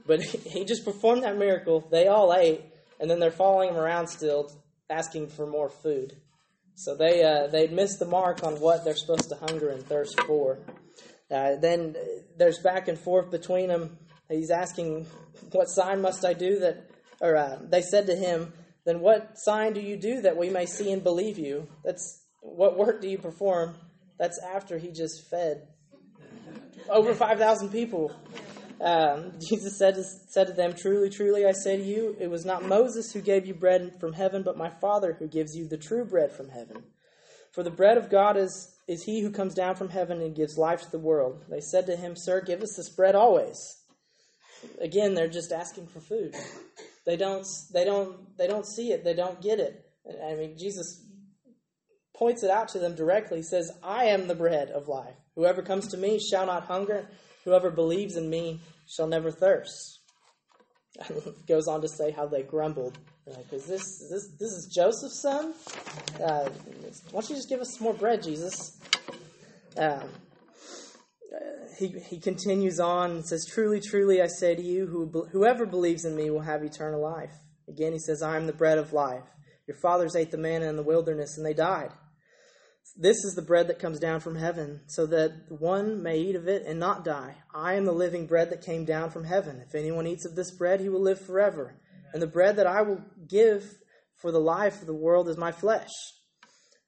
but 0.06 0.22
he 0.24 0.65
just 0.65 0.86
performed 0.86 1.24
that 1.24 1.38
miracle. 1.38 1.88
They 1.91 2.08
all 2.08 2.34
ate, 2.34 2.62
and 3.00 3.10
then 3.10 3.20
they're 3.20 3.32
following 3.32 3.70
him 3.70 3.77
around 3.77 4.08
still, 4.08 4.51
asking 4.89 5.27
for 5.29 5.46
more 5.46 5.70
food. 5.70 6.15
So 6.75 6.96
they 6.96 7.24
uh, 7.24 7.48
they'd 7.48 7.72
missed 7.72 8.00
the 8.00 8.06
mark 8.06 8.44
on 8.44 8.60
what 8.60 8.84
they're 8.84 8.96
supposed 8.96 9.29
to 9.29 9.36
hunger 9.36 9.70
and 9.70 9.84
thirst 9.84 10.20
for. 10.22 10.60
Uh, 11.29 11.56
then 11.56 11.96
there's 12.38 12.60
back 12.60 12.88
and 12.88 12.98
forth 12.98 13.32
between 13.32 13.67
them. 13.67 13.98
He's 14.29 14.51
asking, 14.51 15.08
"What 15.51 15.65
sign 15.65 16.01
must 16.01 16.24
I 16.24 16.34
do 16.34 16.60
that?" 16.60 16.89
Or 17.20 17.36
uh, 17.36 17.58
they 17.63 17.82
said 17.82 18.08
to 18.08 18.15
him, 18.15 18.53
"Then 18.86 19.00
what 19.00 19.38
sign 19.39 19.74
do 19.74 19.82
you 19.82 19.98
do 19.98 20.22
that 20.22 20.38
we 20.38 20.50
may 20.50 20.65
see 20.65 20.91
and 20.91 21.03
believe 21.03 21.39
you?" 21.39 21.67
That's 21.84 22.24
what 22.41 22.77
work 22.77 23.01
do 23.01 23.10
you 23.10 23.17
perform 23.17 23.75
that's 24.18 24.40
after 24.40 24.78
he 24.78 24.92
just 24.92 25.30
fed 25.30 25.68
over 26.90 27.14
5,000 27.14 27.70
people. 27.70 28.12
Um, 28.80 29.34
Jesus 29.40 29.78
said 29.78 29.96
to, 29.96 30.04
said 30.04 30.48
to 30.48 30.54
them, 30.54 30.74
Truly, 30.74 31.10
truly, 31.10 31.46
I 31.46 31.52
say 31.52 31.78
to 31.78 31.84
you, 31.84 32.16
it 32.20 32.30
was 32.30 32.46
not 32.46 32.64
Moses 32.64 33.12
who 33.12 33.22
gave 33.22 33.46
you 33.46 33.54
bread 33.54 34.00
from 34.00 34.14
heaven, 34.14 34.44
but 34.44 34.58
my 34.58 34.70
Father 34.70 35.16
who 35.18 35.28
gives 35.28 35.56
you 35.56 35.68
the 35.68 35.78
true 35.78 36.06
bread 36.06 36.32
from 36.32 36.50
heaven. 36.50 36.84
For 37.52 37.64
the 37.64 37.72
bread 37.72 37.98
of 37.98 38.10
God 38.10 38.38
is, 38.38 38.76
is 38.88 39.04
he 39.04 39.22
who 39.22 39.32
comes 39.32 39.56
down 39.56 39.76
from 39.76 39.90
heaven 39.90 40.22
and 40.22 40.36
gives 40.36 40.58
life 40.58 40.82
to 40.84 40.92
the 40.92 41.00
world. 41.00 41.46
They 41.50 41.62
said 41.62 41.88
to 41.88 41.96
him, 41.96 42.16
Sir, 42.16 42.42
give 42.42 42.62
us 42.62 42.76
this 42.78 42.90
bread 42.90 43.16
always. 43.16 43.78
Again, 44.80 45.16
they're 45.16 45.28
just 45.28 45.52
asking 45.52 45.88
for 45.88 46.00
food. 46.00 46.36
They 47.06 47.18
don't, 47.18 47.46
they 47.74 47.84
don't, 47.84 48.38
they 48.38 48.48
don't 48.48 48.66
see 48.66 48.92
it. 48.92 49.04
They 49.04 49.14
don't 49.14 49.42
get 49.42 49.60
it. 49.60 49.86
I 50.24 50.36
mean, 50.36 50.58
Jesus 50.58 51.04
points 52.18 52.44
it 52.44 52.50
out 52.50 52.70
to 52.70 52.80
them 52.80 52.96
directly. 52.96 53.42
Says, 53.42 53.72
I 53.84 54.06
am 54.06 54.28
the 54.28 54.36
bread 54.36 54.70
of 54.70 54.88
life. 54.88 55.16
Whoever 55.36 55.62
comes 55.62 55.88
to 55.90 55.98
me 55.98 56.20
shall 56.20 56.46
not 56.46 56.66
hunger. 56.66 57.08
Whoever 57.46 57.70
believes 57.70 58.18
in 58.18 58.30
me 58.30 58.60
shall 58.88 59.08
never 59.08 59.32
thirst. 59.32 60.00
goes 61.48 61.68
on 61.68 61.82
to 61.82 61.88
say 61.88 62.12
how 62.12 62.26
they 62.26 62.42
grumbled. 62.42 62.98
Like, 63.26 63.52
is 63.52 63.66
this, 63.66 63.82
is 63.82 64.10
this 64.10 64.28
this 64.40 64.52
is 64.52 64.72
Joseph's 64.74 65.22
son? 65.22 65.54
Uh, 66.16 66.50
why 67.12 67.22
don't 67.22 67.30
you 67.30 67.36
just 67.36 67.50
give 67.50 67.60
us 67.60 67.76
some 67.76 67.84
more 67.84 67.94
bread, 67.94 68.24
Jesus? 68.24 68.80
Um, 69.78 70.10
he, 71.78 71.88
he 72.10 72.20
continues 72.20 72.80
on 72.80 73.12
and 73.12 73.26
says, 73.26 73.46
Truly, 73.46 73.82
truly, 73.82 74.22
I 74.22 74.28
say 74.28 74.56
to 74.56 74.62
you, 74.62 74.88
who, 74.88 75.28
whoever 75.32 75.66
believes 75.66 76.06
in 76.06 76.16
me 76.16 76.30
will 76.30 76.42
have 76.42 76.64
eternal 76.64 77.02
life. 77.02 77.34
Again, 77.68 77.92
he 77.92 78.00
says, 78.00 78.22
I 78.22 78.38
am 78.38 78.48
the 78.48 78.54
bread 78.54 78.78
of 78.78 78.94
life. 78.94 79.24
Your 79.68 79.78
fathers 79.78 80.16
ate 80.16 80.32
the 80.32 80.38
manna 80.38 80.70
in 80.70 80.78
the 80.78 80.84
wilderness 80.84 81.38
and 81.38 81.46
they 81.46 81.54
died. 81.54 81.92
This 83.00 83.18
is 83.24 83.36
the 83.36 83.44
bread 83.44 83.68
that 83.68 83.77
comes 83.77 84.00
down 84.00 84.22
from 84.22 84.36
heaven, 84.36 84.82
so 84.88 85.06
that 85.06 85.32
one 85.50 86.01
may 86.01 86.18
eat 86.18 86.36
of 86.36 86.48
it 86.48 86.66
and 86.66 86.80
not 86.80 87.06
die. 87.06 87.36
I 87.54 87.75
am 87.75 87.86
the 87.86 87.92
living 87.92 88.25
bread 88.25 88.50
that 88.50 88.66
came 88.66 88.86
down 88.86 89.12
from 89.12 89.24
heaven. 89.24 89.62
If 89.66 89.75
anyone 89.75 90.08
eats 90.08 90.25
of 90.25 90.36
this 90.36 90.50
bread, 90.50 90.80
he 90.80 90.89
will 90.89 91.01
live 91.01 91.22
forever. 91.22 91.75
And 92.12 92.22
the 92.22 92.27
bread 92.27 92.56
that 92.56 92.66
I 92.66 92.82
will 92.82 93.04
give 93.27 93.75
for 94.16 94.32
the 94.32 94.39
life 94.39 94.82
of 94.82 94.88
the 94.88 94.96
world 94.96 95.30
is 95.30 95.38
my 95.38 95.51
flesh. 95.51 95.92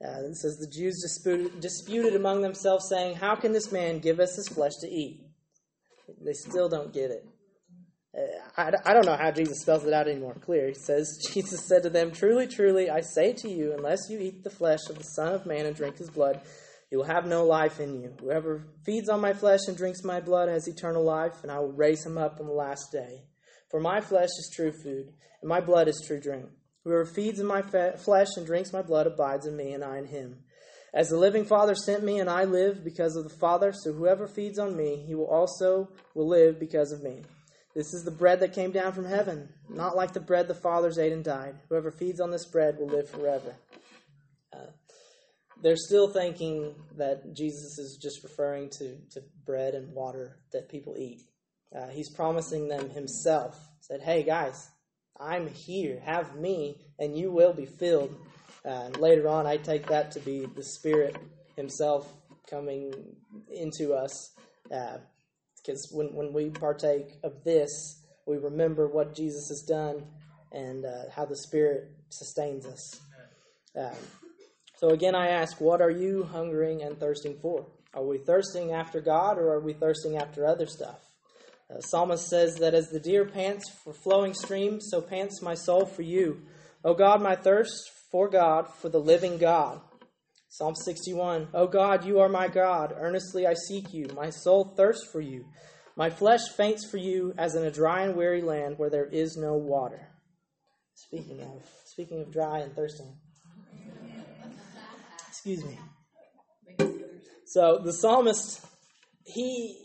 Uh, 0.04 0.30
it 0.30 0.36
says 0.38 0.58
the 0.58 0.72
Jews 0.74 1.00
disputed, 1.02 1.60
disputed 1.60 2.16
among 2.16 2.42
themselves, 2.42 2.90
saying, 2.90 3.18
How 3.18 3.36
can 3.36 3.52
this 3.52 3.72
man 3.72 4.00
give 4.00 4.20
us 4.20 4.36
his 4.36 4.48
flesh 4.48 4.78
to 4.82 4.88
eat? 4.88 5.22
They 6.26 6.34
still 6.34 6.70
don't 6.70 6.92
get 6.92 7.12
it. 7.12 7.24
Uh, 8.18 8.22
I, 8.58 8.72
I 8.86 8.94
don't 8.94 9.06
know 9.06 9.16
how 9.16 9.32
Jesus 9.32 9.62
spells 9.62 9.86
it 9.86 9.94
out 9.94 10.08
any 10.08 10.20
more 10.20 10.34
clear. 10.34 10.68
He 10.68 10.74
says, 10.74 11.20
Jesus 11.34 11.68
said 11.68 11.84
to 11.84 11.90
them, 11.90 12.12
Truly, 12.12 12.48
truly, 12.48 12.90
I 12.90 13.02
say 13.02 13.34
to 13.34 13.50
you, 13.50 13.74
unless 13.74 14.10
you 14.10 14.20
eat 14.20 14.44
the 14.44 14.50
flesh 14.50 14.80
of 14.90 14.98
the 14.98 15.04
Son 15.04 15.34
of 15.34 15.46
Man 15.46 15.66
and 15.66 15.76
drink 15.76 15.98
his 15.98 16.10
blood, 16.10 16.42
you 16.92 16.98
will 16.98 17.06
have 17.06 17.28
no 17.28 17.46
life 17.46 17.80
in 17.80 18.02
you. 18.02 18.14
Whoever 18.20 18.66
feeds 18.84 19.10
on 19.10 19.22
my 19.22 19.34
flesh 19.34 19.62
and 19.68 19.78
drinks 19.78 20.04
my 20.04 20.20
blood 20.20 20.50
has 20.50 20.68
eternal 20.68 21.04
life, 21.04 21.44
and 21.44 21.52
I 21.52 21.60
will 21.60 21.72
raise 21.72 22.04
him 22.04 22.18
up 22.18 22.40
on 22.40 22.48
the 22.48 22.54
last 22.54 22.92
day. 22.92 23.26
For 23.70 23.80
my 23.80 24.02
flesh 24.02 24.30
is 24.30 24.52
true 24.56 24.72
food, 24.72 25.14
and 25.42 25.50
my 25.50 25.62
blood 25.62 25.88
is 25.88 26.04
true 26.06 26.20
drink. 26.20 26.46
Whoever 26.84 27.06
feeds 27.06 27.40
on 27.40 27.46
my 27.46 27.62
fe- 27.62 27.94
flesh 27.98 28.30
and 28.38 28.46
drinks 28.46 28.74
my 28.74 28.82
blood 28.82 29.06
abides 29.06 29.46
in 29.46 29.56
me, 29.56 29.74
and 29.74 29.84
I 29.84 30.00
in 30.00 30.08
him. 30.08 30.40
As 30.92 31.10
the 31.10 31.18
living 31.18 31.46
Father 31.46 31.76
sent 31.76 32.04
me, 32.04 32.18
and 32.20 32.30
I 32.30 32.46
live 32.46 32.84
because 32.84 33.16
of 33.16 33.24
the 33.24 33.38
Father, 33.38 33.72
so 33.72 33.94
whoever 33.94 34.28
feeds 34.28 34.58
on 34.58 34.76
me, 34.76 35.04
he 35.06 35.14
will 35.14 35.28
also 35.28 35.90
will 36.16 36.28
live 36.28 36.60
because 36.60 36.92
of 36.92 37.04
me. 37.04 37.22
This 37.76 37.94
is 37.94 38.04
the 38.04 38.12
bread 38.12 38.40
that 38.40 38.54
came 38.54 38.72
down 38.72 38.94
from 38.94 39.06
heaven, 39.06 39.50
not 39.70 39.96
like 39.96 40.14
the 40.14 40.20
bread 40.20 40.48
the 40.48 40.56
fathers 40.56 40.98
ate 40.98 41.14
and 41.14 41.24
died. 41.24 41.56
Whoever 41.70 41.92
feeds 41.92 42.20
on 42.20 42.32
this 42.32 42.46
bread 42.46 42.78
will 42.80 42.88
live 42.88 43.10
forever. 43.10 43.56
Uh, 44.52 44.72
they're 45.62 45.76
still 45.76 46.10
thinking 46.10 46.74
that 46.98 47.36
Jesus 47.36 47.78
is 47.78 48.00
just 48.02 48.24
referring 48.24 48.70
to, 48.72 48.98
to 49.12 49.22
bread 49.46 49.76
and 49.76 49.94
water 49.94 50.38
that 50.52 50.70
people 50.70 50.96
eat. 50.98 51.22
Uh, 51.76 51.88
he's 51.90 52.10
promising 52.10 52.68
them 52.68 52.90
himself. 52.90 53.60
Said, 53.82 54.02
hey 54.02 54.24
guys, 54.24 54.70
I'm 55.20 55.48
here. 55.48 56.02
Have 56.06 56.36
me, 56.36 56.78
and 56.98 57.18
you 57.18 57.32
will 57.32 57.54
be 57.54 57.66
filled. 57.66 58.16
Uh, 58.66 58.90
later 59.00 59.28
on, 59.28 59.46
I 59.46 59.58
take 59.58 59.88
that 59.88 60.12
to 60.12 60.20
be 60.20 60.46
the 60.46 60.64
Spirit 60.64 61.18
Himself 61.56 62.12
coming 62.50 62.94
into 63.50 63.94
us. 63.94 64.32
Uh, 64.72 64.98
because 65.62 65.90
when, 65.92 66.14
when 66.14 66.34
we 66.34 66.50
partake 66.50 67.18
of 67.24 67.44
this, 67.44 68.02
we 68.26 68.38
remember 68.38 68.88
what 68.88 69.16
Jesus 69.16 69.50
has 69.50 69.62
done 69.68 70.04
and 70.52 70.86
uh, 70.86 71.10
how 71.14 71.26
the 71.26 71.36
Spirit 71.36 71.92
sustains 72.10 72.66
us. 72.66 73.00
Um, 73.76 73.96
so 74.78 74.90
again, 74.90 75.16
I 75.16 75.28
ask, 75.30 75.60
what 75.60 75.82
are 75.82 75.92
you 75.92 76.24
hungering 76.24 76.82
and 76.82 77.00
thirsting 77.00 77.38
for? 77.42 77.68
Are 77.94 78.04
we 78.04 78.18
thirsting 78.18 78.72
after 78.72 79.02
God 79.02 79.38
or 79.38 79.52
are 79.54 79.60
we 79.60 79.74
thirsting 79.74 80.18
after 80.18 80.46
other 80.46 80.68
stuff? 80.68 81.00
Uh, 81.70 81.82
Psalmist 81.82 82.28
says 82.28 82.56
that 82.56 82.74
as 82.74 82.90
the 82.90 83.00
deer 83.00 83.26
pants 83.26 83.70
for 83.84 83.94
flowing 83.94 84.34
streams, 84.34 84.88
so 84.90 85.02
pants 85.02 85.42
my 85.42 85.54
soul 85.54 85.86
for 85.86 86.02
you. 86.02 86.44
O 86.84 86.94
God, 86.94 87.22
my 87.22 87.36
thirst 87.36 87.92
for 88.12 88.30
God, 88.30 88.74
for 88.74 88.90
the 88.90 89.00
living 89.00 89.38
God. 89.38 89.82
Psalm 90.52 90.74
61 90.74 91.50
O 91.54 91.68
God, 91.68 92.04
you 92.04 92.20
are 92.20 92.28
my 92.28 92.48
God. 92.48 92.94
Earnestly 92.98 93.46
I 93.46 93.54
seek 93.54 93.94
you. 93.94 94.08
My 94.16 94.32
soul 94.32 94.74
thirsts 94.76 95.08
for 95.12 95.22
you. 95.22 95.46
My 95.96 96.10
flesh 96.10 96.42
faints 96.58 96.90
for 96.90 96.98
you 96.98 97.34
as 97.38 97.56
in 97.56 97.64
a 97.64 97.72
dry 97.72 98.04
and 98.04 98.16
weary 98.16 98.42
land 98.42 98.78
where 98.78 98.90
there 98.90 99.06
is 99.06 99.38
no 99.38 99.54
water. 99.54 100.10
Speaking 100.96 101.42
of 101.42 101.70
speaking 101.86 102.22
of 102.22 102.32
dry 102.32 102.60
and 102.60 102.76
thirsting. 102.76 103.16
Excuse 105.28 105.64
me. 105.64 105.78
So 107.46 107.82
the 107.84 107.94
psalmist 107.94 108.66
he 109.24 109.78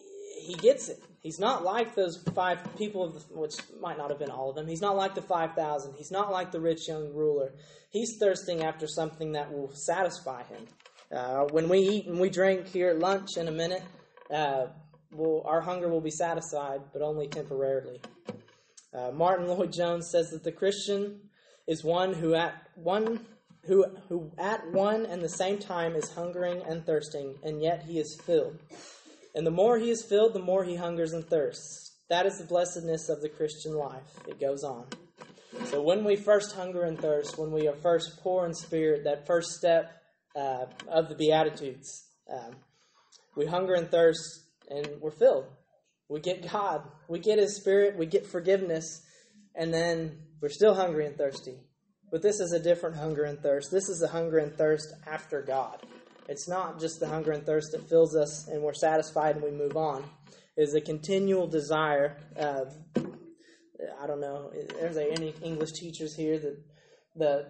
he 0.46 0.54
gets 0.54 0.88
it. 0.88 0.98
He's 1.24 1.40
not 1.40 1.64
like 1.64 1.94
those 1.94 2.22
five 2.34 2.58
people, 2.76 3.08
the, 3.08 3.20
which 3.34 3.54
might 3.80 3.96
not 3.96 4.10
have 4.10 4.18
been 4.18 4.30
all 4.30 4.50
of 4.50 4.56
them. 4.56 4.68
He's 4.68 4.82
not 4.82 4.94
like 4.94 5.14
the 5.14 5.22
5,000. 5.22 5.94
He's 5.96 6.10
not 6.10 6.30
like 6.30 6.52
the 6.52 6.60
rich 6.60 6.86
young 6.86 7.14
ruler. 7.14 7.54
He's 7.88 8.18
thirsting 8.20 8.62
after 8.62 8.86
something 8.86 9.32
that 9.32 9.50
will 9.50 9.72
satisfy 9.72 10.42
him. 10.42 10.66
Uh, 11.10 11.44
when 11.50 11.70
we 11.70 11.78
eat 11.78 12.06
and 12.06 12.20
we 12.20 12.28
drink 12.28 12.66
here 12.68 12.90
at 12.90 12.98
lunch 12.98 13.38
in 13.38 13.48
a 13.48 13.50
minute, 13.50 13.82
uh, 14.30 14.66
we'll, 15.12 15.42
our 15.46 15.62
hunger 15.62 15.88
will 15.88 16.02
be 16.02 16.10
satisfied, 16.10 16.82
but 16.92 17.00
only 17.00 17.26
temporarily. 17.26 18.02
Uh, 18.92 19.10
Martyn 19.10 19.48
Lloyd-Jones 19.48 20.10
says 20.10 20.28
that 20.28 20.44
the 20.44 20.52
Christian 20.52 21.20
is 21.66 21.82
one 21.82 22.12
who 22.12 22.34
at 22.34 22.54
one 22.74 23.24
who 23.66 23.86
who 24.10 24.30
at 24.36 24.70
one 24.72 25.06
and 25.06 25.22
the 25.22 25.28
same 25.30 25.58
time 25.58 25.96
is 25.96 26.12
hungering 26.12 26.60
and 26.68 26.84
thirsting, 26.84 27.36
and 27.42 27.62
yet 27.62 27.84
he 27.84 27.98
is 27.98 28.20
filled. 28.26 28.58
And 29.34 29.46
the 29.46 29.50
more 29.50 29.78
he 29.78 29.90
is 29.90 30.04
filled, 30.04 30.34
the 30.34 30.40
more 30.40 30.64
he 30.64 30.76
hungers 30.76 31.12
and 31.12 31.26
thirsts. 31.26 31.96
That 32.08 32.26
is 32.26 32.38
the 32.38 32.44
blessedness 32.44 33.08
of 33.08 33.20
the 33.20 33.28
Christian 33.28 33.74
life. 33.74 34.02
It 34.28 34.38
goes 34.38 34.62
on. 34.62 34.86
So 35.66 35.82
when 35.82 36.04
we 36.04 36.16
first 36.16 36.54
hunger 36.54 36.84
and 36.84 36.98
thirst, 36.98 37.38
when 37.38 37.50
we 37.50 37.66
are 37.68 37.74
first 37.76 38.20
poor 38.20 38.46
in 38.46 38.54
spirit, 38.54 39.04
that 39.04 39.26
first 39.26 39.52
step 39.52 40.02
uh, 40.36 40.66
of 40.88 41.08
the 41.08 41.14
Beatitudes, 41.14 42.08
um, 42.30 42.56
we 43.36 43.46
hunger 43.46 43.74
and 43.74 43.90
thirst 43.90 44.44
and 44.70 44.88
we're 45.00 45.10
filled. 45.10 45.46
We 46.08 46.20
get 46.20 46.50
God, 46.50 46.82
we 47.08 47.18
get 47.18 47.38
His 47.38 47.56
Spirit, 47.56 47.96
we 47.96 48.06
get 48.06 48.26
forgiveness, 48.26 49.02
and 49.54 49.72
then 49.72 50.18
we're 50.40 50.50
still 50.50 50.74
hungry 50.74 51.06
and 51.06 51.16
thirsty. 51.16 51.56
But 52.10 52.22
this 52.22 52.40
is 52.40 52.52
a 52.52 52.62
different 52.62 52.96
hunger 52.96 53.24
and 53.24 53.40
thirst. 53.40 53.70
This 53.72 53.88
is 53.88 54.02
a 54.02 54.08
hunger 54.08 54.38
and 54.38 54.54
thirst 54.54 54.92
after 55.06 55.42
God. 55.42 55.84
It's 56.28 56.48
not 56.48 56.80
just 56.80 57.00
the 57.00 57.08
hunger 57.08 57.32
and 57.32 57.44
thirst 57.44 57.72
that 57.72 57.88
fills 57.88 58.16
us 58.16 58.48
and 58.48 58.62
we're 58.62 58.74
satisfied 58.74 59.36
and 59.36 59.44
we 59.44 59.50
move 59.50 59.76
on. 59.76 60.04
It 60.56 60.62
is 60.62 60.74
a 60.74 60.80
continual 60.80 61.46
desire. 61.46 62.16
Of, 62.36 62.74
I 64.00 64.06
don't 64.06 64.20
know. 64.20 64.50
Is 64.52 64.94
there 64.94 65.10
any 65.10 65.34
English 65.42 65.72
teachers 65.72 66.14
here 66.14 66.38
that 66.38 66.56
the 67.16 67.46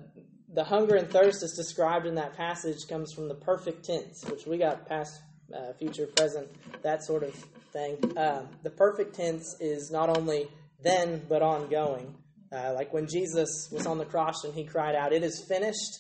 the 0.52 0.64
hunger 0.64 0.94
and 0.94 1.10
thirst 1.10 1.40
that's 1.40 1.56
described 1.56 2.06
in 2.06 2.14
that 2.14 2.36
passage 2.36 2.86
comes 2.88 3.12
from 3.12 3.28
the 3.28 3.34
perfect 3.34 3.84
tense, 3.84 4.24
which 4.30 4.46
we 4.46 4.56
got 4.56 4.86
past, 4.86 5.20
uh, 5.52 5.72
future, 5.72 6.06
present, 6.06 6.48
that 6.82 7.02
sort 7.02 7.24
of 7.24 7.34
thing. 7.72 7.96
Uh, 8.16 8.46
the 8.62 8.70
perfect 8.70 9.16
tense 9.16 9.56
is 9.58 9.90
not 9.90 10.16
only 10.16 10.46
then 10.82 11.22
but 11.28 11.42
ongoing. 11.42 12.14
Uh, 12.52 12.72
like 12.72 12.92
when 12.92 13.08
Jesus 13.08 13.68
was 13.72 13.84
on 13.84 13.98
the 13.98 14.04
cross 14.04 14.44
and 14.44 14.54
he 14.54 14.64
cried 14.64 14.94
out, 14.94 15.12
"It 15.12 15.24
is 15.24 15.44
finished." 15.48 15.98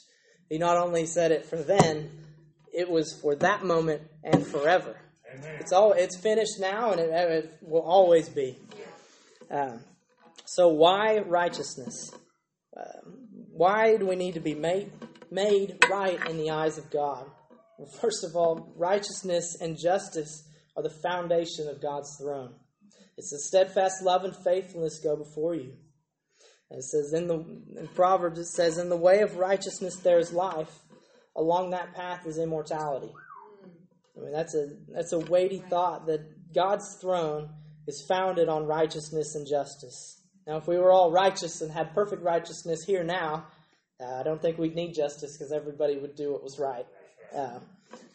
He 0.48 0.58
not 0.58 0.76
only 0.76 1.06
said 1.06 1.32
it 1.32 1.44
for 1.46 1.56
then, 1.56 2.23
it 2.74 2.90
was 2.90 3.12
for 3.20 3.34
that 3.36 3.64
moment 3.64 4.02
and 4.22 4.46
forever. 4.46 4.96
Amen. 5.32 5.56
It's 5.60 5.72
all 5.72 5.92
it's 5.92 6.16
finished 6.16 6.60
now, 6.60 6.92
and 6.92 7.00
it, 7.00 7.10
it 7.10 7.58
will 7.62 7.82
always 7.82 8.28
be. 8.28 8.58
Um, 9.50 9.80
so 10.44 10.68
why 10.68 11.18
righteousness? 11.18 12.10
Um, 12.76 13.14
why 13.52 13.96
do 13.96 14.06
we 14.06 14.16
need 14.16 14.34
to 14.34 14.40
be 14.40 14.54
made 14.54 14.92
made 15.30 15.78
right 15.88 16.18
in 16.28 16.36
the 16.36 16.50
eyes 16.50 16.78
of 16.78 16.90
God? 16.90 17.30
Well, 17.78 17.90
first 18.00 18.24
of 18.24 18.36
all, 18.36 18.72
righteousness 18.76 19.56
and 19.60 19.78
justice 19.78 20.48
are 20.76 20.82
the 20.82 20.90
foundation 20.90 21.68
of 21.68 21.80
God's 21.80 22.16
throne. 22.20 22.54
It's 23.16 23.30
the 23.30 23.38
steadfast 23.38 24.02
love 24.02 24.24
and 24.24 24.34
faithfulness 24.44 25.00
go 25.02 25.16
before 25.16 25.54
you. 25.54 25.74
And 26.70 26.78
it 26.78 26.84
says 26.84 27.12
in 27.12 27.28
the 27.28 27.80
in 27.80 27.88
Proverbs 27.94 28.38
it 28.38 28.46
says, 28.46 28.78
In 28.78 28.88
the 28.88 28.96
way 28.96 29.20
of 29.20 29.36
righteousness 29.36 29.96
there 29.96 30.18
is 30.18 30.32
life, 30.32 30.80
along 31.36 31.70
that 31.70 31.94
path 31.94 32.26
is 32.26 32.38
immortality. 32.38 33.12
I 34.16 34.20
mean, 34.20 34.32
that's 34.32 34.54
a, 34.54 34.68
that's 34.88 35.12
a 35.12 35.18
weighty 35.18 35.58
thought 35.58 36.06
that 36.06 36.52
God's 36.54 36.96
throne 37.00 37.50
is 37.86 38.04
founded 38.06 38.48
on 38.48 38.66
righteousness 38.66 39.34
and 39.34 39.46
justice. 39.46 40.20
Now, 40.46 40.56
if 40.56 40.68
we 40.68 40.78
were 40.78 40.92
all 40.92 41.10
righteous 41.10 41.60
and 41.60 41.72
had 41.72 41.94
perfect 41.94 42.22
righteousness 42.22 42.84
here 42.84 43.02
now, 43.02 43.46
uh, 44.00 44.20
I 44.20 44.22
don't 44.22 44.40
think 44.40 44.58
we'd 44.58 44.74
need 44.74 44.94
justice 44.94 45.36
because 45.36 45.52
everybody 45.52 45.96
would 45.96 46.14
do 46.14 46.32
what 46.32 46.42
was 46.42 46.58
right. 46.58 46.86
Uh, 47.34 47.60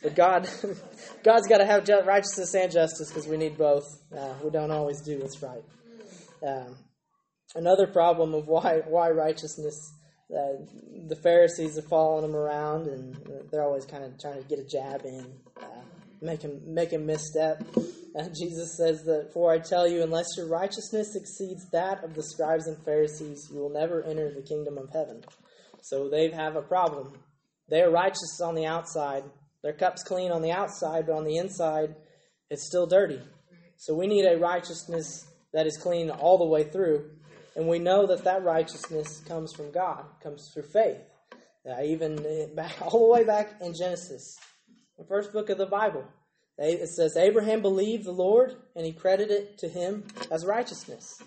but 0.04 0.16
God, 0.16 0.48
God's 1.24 1.48
got 1.48 1.58
to 1.58 1.66
have 1.66 1.88
righteousness 2.06 2.54
and 2.54 2.72
justice 2.72 3.10
because 3.10 3.28
we 3.28 3.38
need 3.38 3.58
both. 3.58 3.86
Uh, 4.16 4.34
we 4.44 4.50
don't 4.50 4.72
always 4.72 5.02
do 5.02 5.20
what's 5.20 5.42
right. 5.42 5.64
Um, 6.46 6.78
another 7.56 7.88
problem 7.88 8.34
of 8.34 8.48
why 8.48 8.82
why 8.86 9.10
righteousness 9.10 9.94
uh, 10.36 10.64
the 11.08 11.16
Pharisees 11.16 11.78
are 11.78 11.88
following 11.90 12.26
him 12.26 12.36
around, 12.36 12.88
and 12.88 13.16
they're 13.52 13.64
always 13.64 13.86
kind 13.86 14.04
of 14.04 14.20
trying 14.20 14.42
to 14.42 14.48
get 14.48 14.60
a 14.60 14.64
jab 14.64 15.02
in, 15.06 15.26
uh, 15.58 15.66
make 16.22 16.42
him 16.42 16.62
make 16.66 16.92
him 16.92 17.06
misstep. 17.06 17.64
And 18.16 18.36
Jesus 18.36 18.76
says 18.78 19.04
that, 19.04 19.32
"For 19.34 19.52
I 19.52 19.60
tell 19.60 19.88
you, 19.88 20.04
unless 20.04 20.28
your 20.38 20.48
righteousness 20.48 21.16
exceeds 21.16 21.70
that 21.72 22.04
of 22.04 22.14
the 22.16 22.24
scribes 22.24 22.68
and 22.68 22.78
Pharisees, 22.86 23.50
you 23.52 23.60
will 23.60 23.70
never 23.70 24.04
enter 24.04 24.34
the 24.34 24.42
kingdom 24.42 24.78
of 24.78 24.90
heaven." 24.92 25.24
So 25.82 26.10
they 26.10 26.30
have 26.30 26.56
a 26.56 26.62
problem. 26.62 27.14
They 27.70 27.82
are 27.82 27.92
righteous 27.92 28.40
on 28.44 28.56
the 28.56 28.66
outside, 28.66 29.24
their 29.62 29.74
cup's 29.74 30.04
clean 30.04 30.32
on 30.32 30.42
the 30.42 30.52
outside, 30.52 31.06
but 31.06 31.16
on 31.16 31.26
the 31.26 31.38
inside, 31.38 31.96
it's 32.50 32.66
still 32.66 32.88
dirty. 32.88 33.22
So 33.78 33.94
we 33.94 34.08
need 34.08 34.26
a 34.26 34.38
righteousness 34.38 35.26
that 35.54 35.68
is 35.68 35.78
clean 35.78 36.10
all 36.10 36.38
the 36.38 36.46
way 36.46 36.64
through 36.64 37.12
and 37.60 37.68
we 37.68 37.78
know 37.78 38.08
that 38.08 38.24
that 38.24 38.46
righteousness 38.46 39.22
comes 39.28 39.52
from 39.52 39.70
God, 39.70 40.06
comes 40.24 40.48
through 40.48 40.64
faith. 40.64 41.02
Uh, 41.70 41.84
even 41.84 42.16
back, 42.56 42.74
all 42.82 43.06
the 43.06 43.14
way 43.14 43.26
back 43.26 43.56
in 43.60 43.74
Genesis, 43.74 44.40
the 44.98 45.04
first 45.04 45.34
book 45.34 45.50
of 45.50 45.58
the 45.58 45.66
Bible, 45.66 46.06
it 46.58 46.88
says 46.88 47.18
Abraham 47.18 47.62
believed 47.62 48.06
the 48.06 48.14
Lord, 48.14 48.56
and 48.78 48.86
he 48.86 48.94
credited 48.94 49.32
it 49.32 49.58
to 49.58 49.68
him 49.68 50.06
as 50.32 50.46
righteousness. 50.46 51.22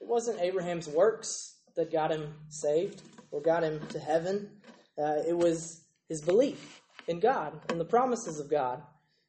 It 0.00 0.06
wasn't 0.06 0.40
Abraham's 0.40 0.86
works 0.86 1.56
that 1.74 1.90
got 1.90 2.12
him 2.12 2.34
saved 2.50 3.02
or 3.32 3.40
got 3.40 3.64
him 3.64 3.84
to 3.88 3.98
heaven. 3.98 4.50
Uh, 4.96 5.22
it 5.26 5.36
was 5.36 5.82
his 6.08 6.22
belief 6.22 6.82
in 7.08 7.18
God 7.18 7.52
and 7.68 7.80
the 7.80 7.84
promises 7.84 8.38
of 8.38 8.48
God. 8.48 8.80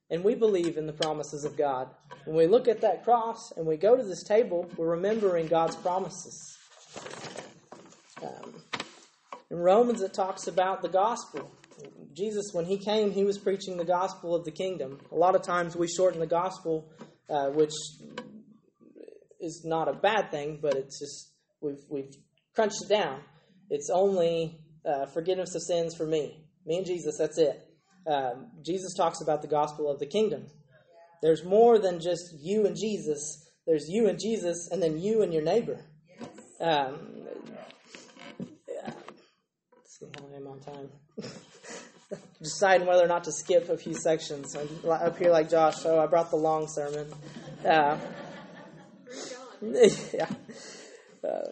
And 0.09 0.23
we 0.23 0.35
believe 0.35 0.77
in 0.77 0.85
the 0.85 0.93
promises 0.93 1.45
of 1.45 1.57
God. 1.57 1.89
When 2.25 2.35
we 2.35 2.45
look 2.45 2.67
at 2.67 2.81
that 2.81 3.03
cross 3.03 3.51
and 3.57 3.65
we 3.65 3.75
go 3.75 3.95
to 3.95 4.03
this 4.03 4.23
table, 4.23 4.69
we're 4.77 4.91
remembering 4.91 5.47
God's 5.47 5.75
promises. 5.75 6.57
Um, 8.21 8.53
in 9.49 9.57
Romans, 9.57 10.01
it 10.01 10.13
talks 10.13 10.47
about 10.47 10.81
the 10.81 10.89
gospel. 10.89 11.51
Jesus, 12.13 12.51
when 12.53 12.65
he 12.65 12.77
came, 12.77 13.11
he 13.11 13.23
was 13.23 13.37
preaching 13.37 13.77
the 13.77 13.85
gospel 13.85 14.35
of 14.35 14.45
the 14.45 14.51
kingdom. 14.51 14.99
A 15.11 15.15
lot 15.15 15.35
of 15.35 15.41
times 15.41 15.75
we 15.75 15.87
shorten 15.87 16.19
the 16.19 16.27
gospel, 16.27 16.91
uh, 17.29 17.49
which 17.49 17.73
is 19.39 19.63
not 19.65 19.87
a 19.87 19.93
bad 19.93 20.31
thing, 20.31 20.59
but 20.61 20.75
it's 20.75 20.99
just 20.99 21.31
we've 21.61 21.83
we've 21.89 22.13
crunched 22.53 22.77
it 22.83 22.89
down. 22.89 23.19
It's 23.69 23.89
only 23.93 24.59
uh, 24.85 25.07
forgiveness 25.07 25.55
of 25.55 25.63
sins 25.63 25.95
for 25.95 26.05
me, 26.05 26.45
me 26.65 26.77
and 26.77 26.85
Jesus. 26.85 27.17
That's 27.19 27.37
it 27.37 27.64
um, 28.07 28.47
Jesus 28.63 28.93
talks 28.93 29.21
about 29.21 29.41
the 29.41 29.47
gospel 29.47 29.89
of 29.89 29.99
the 29.99 30.05
kingdom. 30.05 30.47
There's 31.21 31.43
more 31.43 31.79
than 31.79 31.99
just 31.99 32.35
you 32.39 32.65
and 32.65 32.75
Jesus. 32.75 33.49
There's 33.65 33.89
you 33.89 34.07
and 34.07 34.19
Jesus, 34.19 34.69
and 34.71 34.81
then 34.81 34.99
you 34.99 35.23
and 35.23 35.33
your 35.33 35.41
neighbor. 35.41 35.79
Um, 36.59 37.27
yeah. 38.67 38.91
Let's 39.75 39.99
see 39.99 40.05
how 40.15 40.25
I 40.31 40.37
am 40.37 40.47
on 40.47 40.59
time. 40.59 40.89
Deciding 42.41 42.85
whether 42.85 43.03
or 43.03 43.07
not 43.07 43.23
to 43.23 43.31
skip 43.31 43.69
a 43.69 43.77
few 43.77 43.95
sections. 43.95 44.55
I'm 44.55 44.89
up 44.89 45.17
here 45.17 45.31
like 45.31 45.49
Josh, 45.49 45.77
so 45.77 45.99
I 45.99 46.05
brought 46.05 46.29
the 46.29 46.35
long 46.35 46.67
sermon. 46.67 47.11
Uh, 47.65 47.97
yeah. 50.13 50.29
Uh, 51.23 51.49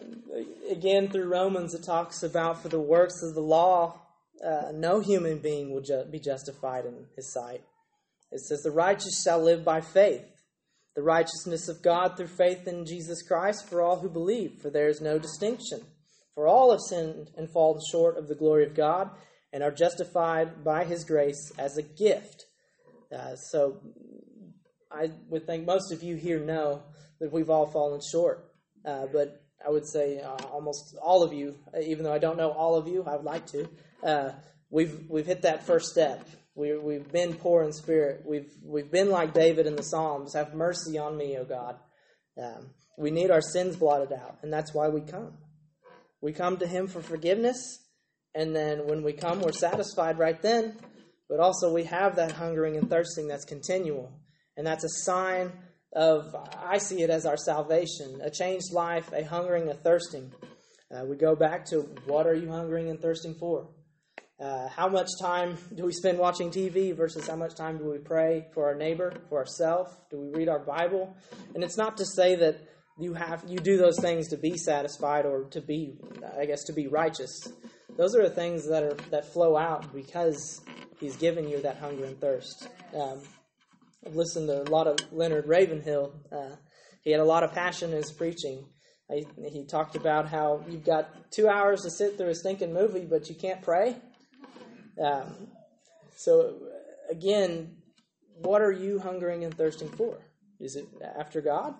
again, 0.70 1.08
through 1.08 1.28
Romans, 1.28 1.74
it 1.74 1.82
talks 1.82 2.22
about 2.22 2.62
for 2.62 2.68
the 2.68 2.78
works 2.78 3.22
of 3.22 3.34
the 3.34 3.40
law 3.40 4.03
uh, 4.42 4.72
no 4.72 5.00
human 5.00 5.38
being 5.38 5.70
will 5.70 5.82
ju- 5.82 6.04
be 6.10 6.18
justified 6.18 6.86
in 6.86 7.06
his 7.16 7.32
sight. 7.32 7.62
It 8.32 8.40
says, 8.40 8.62
The 8.62 8.70
righteous 8.70 9.22
shall 9.22 9.42
live 9.42 9.64
by 9.64 9.80
faith. 9.80 10.24
The 10.96 11.02
righteousness 11.02 11.68
of 11.68 11.82
God 11.82 12.16
through 12.16 12.28
faith 12.28 12.68
in 12.68 12.86
Jesus 12.86 13.22
Christ 13.22 13.68
for 13.68 13.82
all 13.82 13.98
who 13.98 14.08
believe, 14.08 14.60
for 14.62 14.70
there 14.70 14.88
is 14.88 15.00
no 15.00 15.18
distinction. 15.18 15.80
For 16.34 16.46
all 16.46 16.70
have 16.70 16.80
sinned 16.80 17.30
and 17.36 17.50
fallen 17.50 17.80
short 17.90 18.16
of 18.16 18.28
the 18.28 18.34
glory 18.34 18.64
of 18.64 18.74
God 18.74 19.10
and 19.52 19.62
are 19.62 19.70
justified 19.70 20.64
by 20.64 20.84
his 20.84 21.04
grace 21.04 21.52
as 21.58 21.76
a 21.76 21.82
gift. 21.82 22.46
Uh, 23.12 23.36
so 23.36 23.80
I 24.90 25.10
would 25.28 25.46
think 25.46 25.64
most 25.64 25.92
of 25.92 26.02
you 26.02 26.16
here 26.16 26.40
know 26.40 26.82
that 27.20 27.32
we've 27.32 27.50
all 27.50 27.66
fallen 27.66 28.00
short. 28.00 28.50
Uh, 28.84 29.06
but 29.12 29.42
I 29.64 29.70
would 29.70 29.86
say 29.86 30.20
uh, 30.20 30.36
almost 30.52 30.96
all 31.00 31.22
of 31.22 31.32
you, 31.32 31.56
even 31.80 32.04
though 32.04 32.12
I 32.12 32.18
don't 32.18 32.36
know 32.36 32.50
all 32.50 32.74
of 32.74 32.86
you, 32.88 33.04
I 33.04 33.16
would 33.16 33.24
like 33.24 33.46
to, 33.48 33.68
uh, 34.04 34.32
we've 34.70 35.08
we've 35.08 35.26
hit 35.26 35.42
that 35.42 35.66
first 35.66 35.90
step. 35.90 36.28
We, 36.56 36.76
we've 36.76 37.10
been 37.10 37.34
poor 37.34 37.64
in 37.64 37.72
spirit. 37.72 38.22
We've 38.24 38.52
we've 38.62 38.90
been 38.90 39.10
like 39.10 39.34
David 39.34 39.66
in 39.66 39.76
the 39.76 39.82
Psalms. 39.82 40.34
Have 40.34 40.54
mercy 40.54 40.98
on 40.98 41.16
me, 41.16 41.36
O 41.36 41.44
God. 41.44 41.76
Um, 42.40 42.70
we 42.96 43.10
need 43.10 43.30
our 43.30 43.40
sins 43.40 43.76
blotted 43.76 44.12
out, 44.12 44.38
and 44.42 44.52
that's 44.52 44.72
why 44.72 44.88
we 44.88 45.00
come. 45.00 45.38
We 46.20 46.32
come 46.32 46.58
to 46.58 46.66
Him 46.66 46.86
for 46.86 47.02
forgiveness, 47.02 47.80
and 48.34 48.54
then 48.54 48.86
when 48.86 49.02
we 49.02 49.12
come, 49.12 49.40
we're 49.40 49.52
satisfied 49.52 50.18
right 50.18 50.40
then. 50.40 50.76
But 51.28 51.40
also, 51.40 51.72
we 51.72 51.84
have 51.84 52.16
that 52.16 52.32
hungering 52.32 52.76
and 52.76 52.88
thirsting 52.88 53.26
that's 53.26 53.44
continual, 53.44 54.12
and 54.56 54.66
that's 54.66 54.84
a 54.84 54.88
sign 54.88 55.52
of 55.92 56.34
I 56.62 56.78
see 56.78 57.02
it 57.02 57.10
as 57.10 57.24
our 57.24 57.36
salvation, 57.36 58.20
a 58.22 58.30
changed 58.30 58.72
life, 58.72 59.10
a 59.12 59.24
hungering, 59.24 59.68
a 59.68 59.74
thirsting. 59.74 60.32
Uh, 60.94 61.04
we 61.04 61.16
go 61.16 61.34
back 61.34 61.64
to 61.66 61.80
what 62.06 62.26
are 62.26 62.34
you 62.34 62.50
hungering 62.50 62.90
and 62.90 63.00
thirsting 63.00 63.34
for? 63.34 63.68
Uh, 64.40 64.68
how 64.68 64.88
much 64.88 65.08
time 65.20 65.56
do 65.74 65.84
we 65.84 65.92
spend 65.92 66.18
watching 66.18 66.50
TV 66.50 66.94
versus 66.94 67.26
how 67.28 67.36
much 67.36 67.54
time 67.54 67.78
do 67.78 67.84
we 67.84 67.98
pray 67.98 68.46
for 68.52 68.66
our 68.66 68.74
neighbor, 68.74 69.12
for 69.28 69.38
ourselves? 69.38 69.90
Do 70.10 70.20
we 70.20 70.38
read 70.38 70.48
our 70.48 70.58
Bible? 70.58 71.16
And 71.54 71.62
it's 71.62 71.76
not 71.76 71.96
to 71.98 72.04
say 72.04 72.34
that 72.36 72.60
you 72.98 73.14
have 73.14 73.44
you 73.46 73.58
do 73.58 73.76
those 73.76 73.98
things 74.00 74.28
to 74.28 74.36
be 74.36 74.56
satisfied 74.56 75.24
or 75.24 75.44
to 75.50 75.60
be, 75.60 75.98
I 76.38 76.46
guess, 76.46 76.64
to 76.64 76.72
be 76.72 76.88
righteous. 76.88 77.48
Those 77.96 78.16
are 78.16 78.22
the 78.22 78.34
things 78.34 78.68
that 78.68 78.82
are 78.82 78.96
that 79.10 79.32
flow 79.32 79.56
out 79.56 79.94
because 79.94 80.60
He's 81.00 81.16
given 81.16 81.48
you 81.48 81.60
that 81.62 81.78
hunger 81.78 82.04
and 82.04 82.18
thirst. 82.20 82.68
Um, 82.96 83.20
I've 84.06 84.14
listened 84.14 84.48
to 84.48 84.62
a 84.62 84.70
lot 84.70 84.86
of 84.86 84.96
Leonard 85.12 85.46
Ravenhill. 85.46 86.14
Uh, 86.30 86.56
he 87.02 87.10
had 87.10 87.20
a 87.20 87.24
lot 87.24 87.42
of 87.42 87.52
passion 87.52 87.90
in 87.90 87.96
his 87.96 88.12
preaching. 88.12 88.64
He 89.10 89.66
talked 89.66 89.96
about 89.96 90.28
how 90.28 90.64
you've 90.68 90.84
got 90.84 91.30
two 91.30 91.48
hours 91.48 91.82
to 91.82 91.90
sit 91.90 92.16
through 92.16 92.30
a 92.30 92.34
stinking 92.34 92.72
movie, 92.72 93.04
but 93.04 93.28
you 93.28 93.34
can't 93.34 93.60
pray. 93.60 93.96
Um, 95.02 95.48
so, 96.16 96.54
again, 97.10 97.76
what 98.36 98.62
are 98.62 98.72
you 98.72 98.98
hungering 98.98 99.44
and 99.44 99.56
thirsting 99.56 99.88
for? 99.90 100.18
Is 100.60 100.76
it 100.76 100.86
after 101.18 101.40
God? 101.40 101.74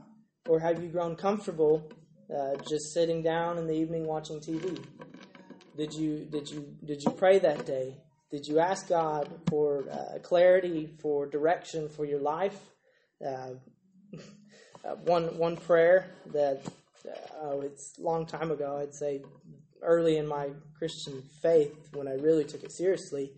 Or 0.49 0.61
have 0.61 0.83
you 0.83 0.89
grown 0.89 1.17
comfortable 1.17 1.91
uh, 2.35 2.57
just 2.69 2.93
sitting 2.93 3.23
down 3.23 3.59
in 3.59 3.67
the 3.67 3.75
evening 3.75 4.07
watching 4.07 4.41
TV? 4.41 4.79
Did 5.77 5.93
you, 5.93 6.27
did, 6.31 6.51
you, 6.51 6.75
did 6.85 7.03
you 7.03 7.11
pray 7.13 7.39
that 7.39 7.67
day? 7.67 7.97
Did 8.31 8.47
you 8.47 8.59
ask 8.59 8.89
God 8.89 9.29
for 9.49 9.85
uh, 9.91 10.19
clarity, 10.19 10.91
for 11.01 11.27
direction 11.27 11.89
for 11.89 12.05
your 12.05 12.21
life? 12.21 12.59
Uh, 13.25 13.55
uh 14.85 14.97
one, 15.05 15.39
one 15.39 15.57
prayer 15.57 16.11
that 16.33 16.63
uh, 17.43 17.59
it's 17.61 17.99
a 17.99 18.03
long 18.03 18.27
time 18.27 18.51
ago, 18.51 18.79
I'd 18.81 18.95
say 18.95 19.23
early 19.85 20.17
in 20.17 20.27
my 20.27 20.51
Christian 20.79 21.23
faith, 21.43 21.89
when 21.93 22.09
I 22.09 22.15
really 22.15 22.45
took 22.45 22.65
it 22.65 22.73
seriously, 22.73 23.33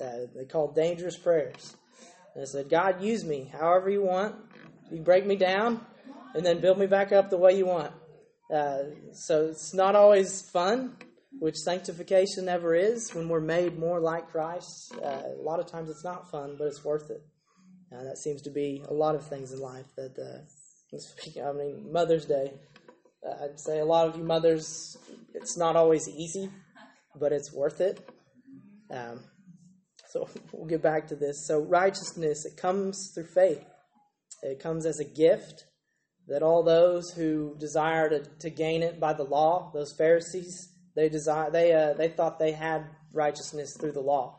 uh, 0.00 0.26
they 0.34 0.44
called 0.44 0.74
dangerous 0.74 1.16
prayers. 1.16 1.76
And 2.34 2.42
I 2.42 2.46
said, 2.46 2.68
God, 2.68 3.02
use 3.02 3.24
me 3.24 3.50
however 3.58 3.90
you 3.90 4.02
want. 4.02 4.34
You 4.90 5.00
break 5.00 5.26
me 5.26 5.36
down 5.36 5.84
and 6.34 6.44
then 6.44 6.60
build 6.60 6.78
me 6.78 6.86
back 6.86 7.12
up 7.12 7.30
the 7.30 7.38
way 7.38 7.56
you 7.56 7.66
want. 7.66 7.92
Uh, 8.52 8.84
so 9.12 9.46
it's 9.46 9.72
not 9.72 9.96
always 9.96 10.42
fun, 10.50 10.96
which 11.38 11.56
sanctification 11.56 12.46
never 12.46 12.74
is 12.74 13.14
when 13.14 13.28
we're 13.28 13.40
made 13.40 13.78
more 13.78 14.00
like 14.00 14.28
Christ. 14.30 14.94
Uh, 15.02 15.22
a 15.38 15.42
lot 15.42 15.60
of 15.60 15.66
times 15.66 15.88
it's 15.88 16.04
not 16.04 16.30
fun, 16.30 16.56
but 16.58 16.66
it's 16.66 16.84
worth 16.84 17.10
it. 17.10 17.22
Uh, 17.92 18.04
that 18.04 18.18
seems 18.18 18.42
to 18.42 18.50
be 18.50 18.82
a 18.88 18.94
lot 18.94 19.14
of 19.14 19.26
things 19.26 19.52
in 19.52 19.60
life 19.60 19.86
that, 19.96 20.18
uh, 20.18 21.48
I 21.48 21.52
mean, 21.52 21.90
Mother's 21.92 22.26
Day. 22.26 22.52
I'd 23.24 23.58
say 23.58 23.78
a 23.78 23.84
lot 23.84 24.08
of 24.08 24.16
you 24.16 24.24
mothers, 24.24 24.96
it's 25.34 25.56
not 25.56 25.76
always 25.76 26.08
easy, 26.08 26.50
but 27.18 27.32
it's 27.32 27.52
worth 27.52 27.80
it. 27.80 28.08
Um, 28.90 29.20
so 30.08 30.28
we'll 30.52 30.66
get 30.66 30.82
back 30.82 31.08
to 31.08 31.16
this. 31.16 31.46
So 31.46 31.60
righteousness, 31.60 32.44
it 32.44 32.56
comes 32.56 33.12
through 33.14 33.28
faith. 33.34 33.64
It 34.42 34.60
comes 34.60 34.86
as 34.86 34.98
a 34.98 35.04
gift 35.04 35.66
that 36.26 36.42
all 36.42 36.62
those 36.62 37.10
who 37.10 37.56
desire 37.58 38.08
to, 38.08 38.24
to 38.40 38.50
gain 38.50 38.82
it 38.82 38.98
by 38.98 39.12
the 39.12 39.24
law, 39.24 39.70
those 39.72 39.94
Pharisees, 39.96 40.68
they 40.94 41.08
desire 41.08 41.50
they 41.50 41.72
uh, 41.72 41.94
they 41.94 42.08
thought 42.08 42.38
they 42.38 42.52
had 42.52 42.84
righteousness 43.12 43.76
through 43.78 43.92
the 43.92 44.00
law. 44.00 44.38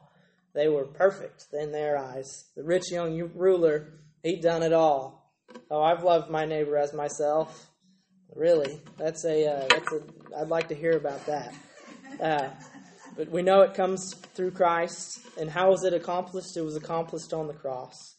They 0.53 0.67
were 0.67 0.85
perfect 0.85 1.45
in 1.51 1.71
their 1.71 1.97
eyes. 1.97 2.45
The 2.55 2.63
rich 2.63 2.91
young 2.91 3.17
ruler, 3.33 3.99
he'd 4.21 4.41
done 4.41 4.61
it 4.61 4.73
all. 4.73 5.33
Oh, 5.71 5.81
I've 5.81 6.03
loved 6.03 6.29
my 6.29 6.45
neighbor 6.45 6.77
as 6.77 6.93
myself. 6.93 7.69
Really, 8.35 8.81
that's 8.97 9.25
a 9.25 9.45
uh, 9.45 9.67
that's 9.69 9.91
a. 9.91 10.01
I'd 10.39 10.47
like 10.47 10.67
to 10.69 10.75
hear 10.75 10.97
about 10.97 11.25
that. 11.27 11.53
Uh, 12.19 12.49
but 13.15 13.29
we 13.29 13.41
know 13.43 13.61
it 13.61 13.73
comes 13.73 14.13
through 14.33 14.51
Christ. 14.51 15.19
And 15.39 15.49
how 15.49 15.69
was 15.69 15.83
it 15.83 15.93
accomplished? 15.93 16.57
It 16.57 16.61
was 16.61 16.75
accomplished 16.75 17.33
on 17.33 17.47
the 17.47 17.53
cross. 17.53 18.15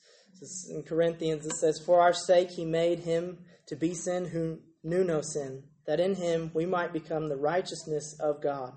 In 0.70 0.82
Corinthians, 0.82 1.46
it 1.46 1.54
says, 1.54 1.80
For 1.84 2.00
our 2.00 2.12
sake 2.12 2.50
he 2.50 2.64
made 2.64 3.00
him 3.00 3.38
to 3.66 3.76
be 3.76 3.94
sin 3.94 4.26
who 4.26 4.58
knew 4.82 5.04
no 5.04 5.20
sin, 5.22 5.64
that 5.86 6.00
in 6.00 6.14
him 6.16 6.50
we 6.54 6.66
might 6.66 6.92
become 6.92 7.28
the 7.28 7.36
righteousness 7.36 8.16
of 8.20 8.42
God. 8.42 8.74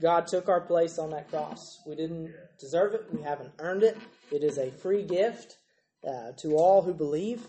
God 0.00 0.26
took 0.26 0.48
our 0.48 0.60
place 0.60 0.98
on 0.98 1.10
that 1.10 1.28
cross. 1.28 1.80
We 1.86 1.96
didn't 1.96 2.32
deserve 2.60 2.94
it, 2.94 3.06
we 3.12 3.22
haven't 3.22 3.52
earned 3.58 3.82
it. 3.82 3.96
It 4.30 4.44
is 4.44 4.58
a 4.58 4.70
free 4.70 5.02
gift 5.02 5.56
uh, 6.06 6.32
to 6.38 6.56
all 6.56 6.82
who 6.82 6.92
believe. 6.92 7.46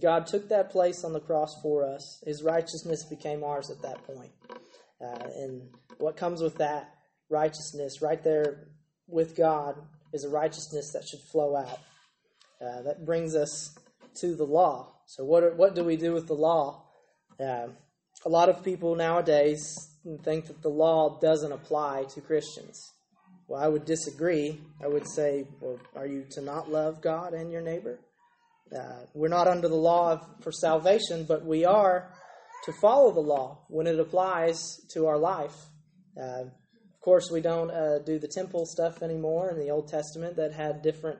God 0.00 0.26
took 0.26 0.48
that 0.48 0.70
place 0.70 1.04
on 1.04 1.12
the 1.12 1.20
cross 1.20 1.60
for 1.62 1.84
us. 1.84 2.22
His 2.26 2.42
righteousness 2.42 3.04
became 3.04 3.42
ours 3.42 3.70
at 3.70 3.82
that 3.82 4.04
point. 4.04 4.32
Uh, 5.00 5.28
and 5.36 5.62
what 5.98 6.16
comes 6.16 6.42
with 6.42 6.56
that 6.56 6.94
righteousness 7.30 8.02
right 8.02 8.22
there 8.22 8.68
with 9.06 9.36
God 9.36 9.76
is 10.12 10.24
a 10.24 10.28
righteousness 10.28 10.92
that 10.92 11.06
should 11.08 11.20
flow 11.20 11.56
out. 11.56 11.78
Uh, 12.60 12.82
that 12.82 13.04
brings 13.06 13.34
us 13.34 13.78
to 14.20 14.34
the 14.34 14.44
law. 14.44 14.92
So, 15.06 15.24
what, 15.24 15.42
are, 15.44 15.54
what 15.54 15.74
do 15.74 15.84
we 15.84 15.96
do 15.96 16.12
with 16.12 16.26
the 16.26 16.34
law? 16.34 16.82
Uh, 17.40 17.68
a 18.26 18.28
lot 18.28 18.48
of 18.48 18.64
people 18.64 18.96
nowadays 18.96 19.90
think 20.22 20.46
that 20.46 20.60
the 20.62 20.68
law 20.68 21.18
doesn't 21.20 21.52
apply 21.52 22.04
to 22.14 22.20
Christians. 22.20 22.92
Well, 23.46 23.62
I 23.62 23.68
would 23.68 23.84
disagree. 23.84 24.60
I 24.82 24.88
would 24.88 25.08
say, 25.08 25.46
well, 25.60 25.78
are 25.96 26.06
you 26.06 26.26
to 26.32 26.42
not 26.42 26.70
love 26.70 27.00
God 27.00 27.32
and 27.32 27.50
your 27.50 27.62
neighbor? 27.62 27.98
Uh, 28.76 29.06
we're 29.14 29.28
not 29.28 29.48
under 29.48 29.68
the 29.68 29.74
law 29.74 30.12
of, 30.12 30.26
for 30.42 30.52
salvation, 30.52 31.24
but 31.26 31.44
we 31.44 31.64
are 31.64 32.12
to 32.64 32.72
follow 32.80 33.12
the 33.12 33.20
law 33.20 33.64
when 33.68 33.86
it 33.86 33.98
applies 33.98 34.76
to 34.92 35.06
our 35.06 35.18
life. 35.18 35.56
Uh, 36.20 36.42
of 36.42 37.00
course, 37.00 37.30
we 37.30 37.40
don't 37.40 37.70
uh, 37.70 37.98
do 38.00 38.18
the 38.18 38.28
temple 38.28 38.66
stuff 38.66 39.02
anymore 39.02 39.50
in 39.50 39.58
the 39.58 39.70
Old 39.70 39.88
Testament 39.88 40.36
that 40.36 40.52
had 40.52 40.82
different 40.82 41.18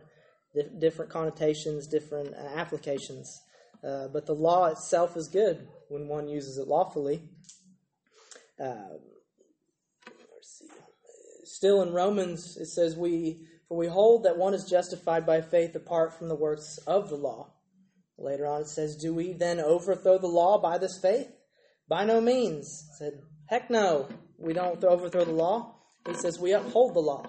different 0.80 1.10
connotations, 1.10 1.86
different 1.86 2.34
uh, 2.34 2.58
applications. 2.58 3.40
Uh, 3.86 4.08
but 4.08 4.26
the 4.26 4.34
law 4.34 4.66
itself 4.66 5.16
is 5.16 5.28
good 5.28 5.68
when 5.88 6.08
one 6.08 6.28
uses 6.28 6.58
it 6.58 6.66
lawfully. 6.66 7.22
Still 11.44 11.82
in 11.82 11.92
Romans, 11.92 12.56
it 12.56 12.66
says, 12.66 12.96
"We 12.96 13.46
for 13.68 13.76
we 13.76 13.86
hold 13.86 14.24
that 14.24 14.38
one 14.38 14.54
is 14.54 14.64
justified 14.64 15.26
by 15.26 15.40
faith 15.40 15.74
apart 15.74 16.14
from 16.14 16.28
the 16.28 16.34
works 16.34 16.78
of 16.86 17.08
the 17.08 17.16
law." 17.16 17.52
Later 18.16 18.46
on, 18.46 18.62
it 18.62 18.68
says, 18.68 18.96
"Do 18.96 19.14
we 19.14 19.32
then 19.32 19.60
overthrow 19.60 20.18
the 20.18 20.26
law 20.26 20.60
by 20.60 20.78
this 20.78 20.98
faith?" 20.98 21.30
By 21.88 22.04
no 22.04 22.20
means. 22.20 22.88
Said, 22.98 23.22
"Heck 23.46 23.70
no, 23.70 24.08
we 24.38 24.52
don't 24.52 24.82
overthrow 24.82 25.24
the 25.24 25.32
law." 25.32 25.76
He 26.06 26.14
says, 26.14 26.38
"We 26.38 26.52
uphold 26.52 26.94
the 26.94 27.00
law." 27.00 27.26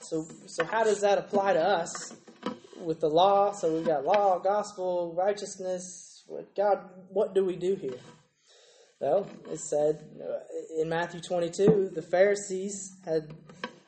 So, 0.00 0.26
so 0.46 0.64
how 0.64 0.84
does 0.84 1.00
that 1.00 1.18
apply 1.18 1.54
to 1.54 1.60
us? 1.60 2.12
with 2.86 3.00
the 3.00 3.08
law. 3.08 3.52
So 3.52 3.74
we've 3.74 3.84
got 3.84 4.04
law, 4.04 4.38
gospel, 4.38 5.14
righteousness. 5.16 6.24
God, 6.56 6.88
what 7.08 7.34
do 7.34 7.44
we 7.44 7.56
do 7.56 7.74
here? 7.74 7.98
Well, 9.00 9.28
it 9.50 9.60
said 9.60 10.02
uh, 10.22 10.80
in 10.80 10.88
Matthew 10.88 11.20
22, 11.20 11.90
the 11.94 12.02
Pharisees 12.02 12.96
had 13.04 13.28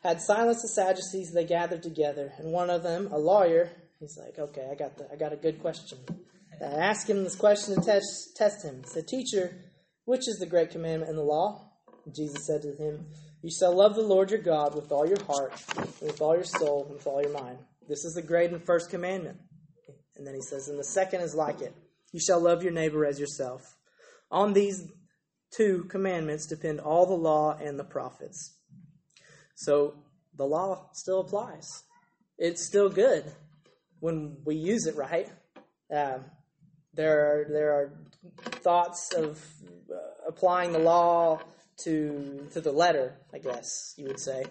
had 0.09 0.21
silenced 0.21 0.63
the 0.63 0.69
Sadducees. 0.69 1.33
They 1.33 1.45
gathered 1.45 1.83
together, 1.83 2.33
and 2.39 2.53
one 2.53 2.71
of 2.71 2.83
them, 2.83 3.09
a 3.13 3.19
lawyer, 3.19 3.71
he's 4.01 4.19
like, 4.19 4.39
"Okay, 4.39 4.69
I 4.71 4.75
got 4.75 4.97
the, 4.97 5.11
I 5.13 5.17
got 5.17 5.33
a 5.33 5.37
good 5.37 5.61
question." 5.61 5.99
I 6.61 6.65
asked 6.65 7.09
him 7.09 7.25
this 7.25 7.37
question 7.37 7.75
to 7.75 7.81
test 7.81 8.37
test 8.37 8.65
him. 8.65 8.83
He 8.83 8.89
said, 8.89 9.07
"Teacher, 9.07 9.55
which 10.05 10.29
is 10.29 10.39
the 10.39 10.47
great 10.47 10.71
commandment 10.71 11.11
in 11.11 11.17
the 11.17 11.23
law?" 11.23 11.73
And 12.05 12.15
Jesus 12.15 12.47
said 12.47 12.63
to 12.63 12.75
him, 12.75 13.07
"You 13.43 13.51
shall 13.51 13.77
love 13.77 13.95
the 13.95 14.03
Lord 14.03 14.31
your 14.31 14.41
God 14.41 14.75
with 14.75 14.91
all 14.91 15.07
your 15.07 15.23
heart, 15.25 15.53
with 16.01 16.21
all 16.21 16.35
your 16.35 16.45
soul, 16.45 16.85
and 16.85 16.95
with 16.95 17.07
all 17.07 17.23
your 17.23 17.33
mind." 17.33 17.59
This 17.89 18.05
is 18.05 18.15
the 18.15 18.23
great 18.23 18.51
and 18.51 18.63
first 18.65 18.91
commandment. 18.91 19.39
And 20.17 20.27
then 20.27 20.35
he 20.35 20.43
says, 20.43 20.69
and 20.69 20.79
the 20.79 20.85
second 20.85 21.23
is 21.23 21.35
like 21.35 21.63
it 21.63 21.75
you 22.13 22.21
shall 22.21 22.41
love 22.41 22.63
your 22.63 22.73
neighbor 22.73 23.05
as 23.05 23.21
yourself. 23.21 23.77
On 24.31 24.53
these 24.53 24.91
two 25.51 25.85
commandments 25.85 26.47
depend 26.47 26.81
all 26.81 27.07
the 27.07 27.15
law 27.15 27.57
and 27.57 27.79
the 27.79 27.85
prophets. 27.85 28.58
So 29.59 29.95
the 30.37 30.45
law 30.45 30.89
still 30.93 31.19
applies. 31.19 31.83
It's 32.39 32.65
still 32.65 32.89
good 32.89 33.25
when 33.99 34.37
we 34.45 34.55
use 34.55 34.87
it 34.87 34.95
right. 34.95 35.29
Uh, 35.93 36.19
there 36.95 37.19
are 37.27 37.47
there 37.51 37.73
are 37.73 37.93
thoughts 38.63 39.13
of 39.13 39.45
uh, 39.93 40.29
applying 40.29 40.73
the 40.73 40.79
law 40.79 41.41
to 41.79 42.47
to 42.53 42.61
the 42.61 42.71
letter, 42.71 43.17
I 43.35 43.39
guess 43.39 43.95
you 43.97 44.07
would 44.07 44.21
say. 44.21 44.45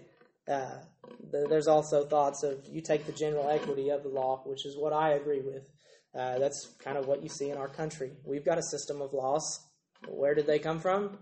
Uh, 0.46 0.80
there's 1.32 1.68
also 1.68 2.06
thoughts 2.06 2.44
of 2.44 2.66
you 2.70 2.82
take 2.82 3.06
the 3.06 3.14
general 3.14 3.48
equity 3.48 3.90
of 3.90 4.04
the 4.04 4.10
law, 4.10 4.42
which 4.46 4.66
is 4.66 4.76
what 4.78 4.92
I 4.92 5.12
agree 5.12 5.42
with. 5.42 5.70
Uh, 6.14 6.38
that's 6.38 6.68
kind 6.84 6.98
of 6.98 7.08
what 7.08 7.24
you 7.24 7.30
see 7.30 7.50
in 7.50 7.58
our 7.58 7.70
country. 7.70 8.12
We've 8.26 8.44
got 8.44 8.58
a 8.58 8.64
system 8.64 9.02
of 9.02 9.14
laws. 9.14 9.62
Where 10.10 10.36
did 10.36 10.48
they 10.48 10.60
come 10.60 10.80
from? 10.82 11.18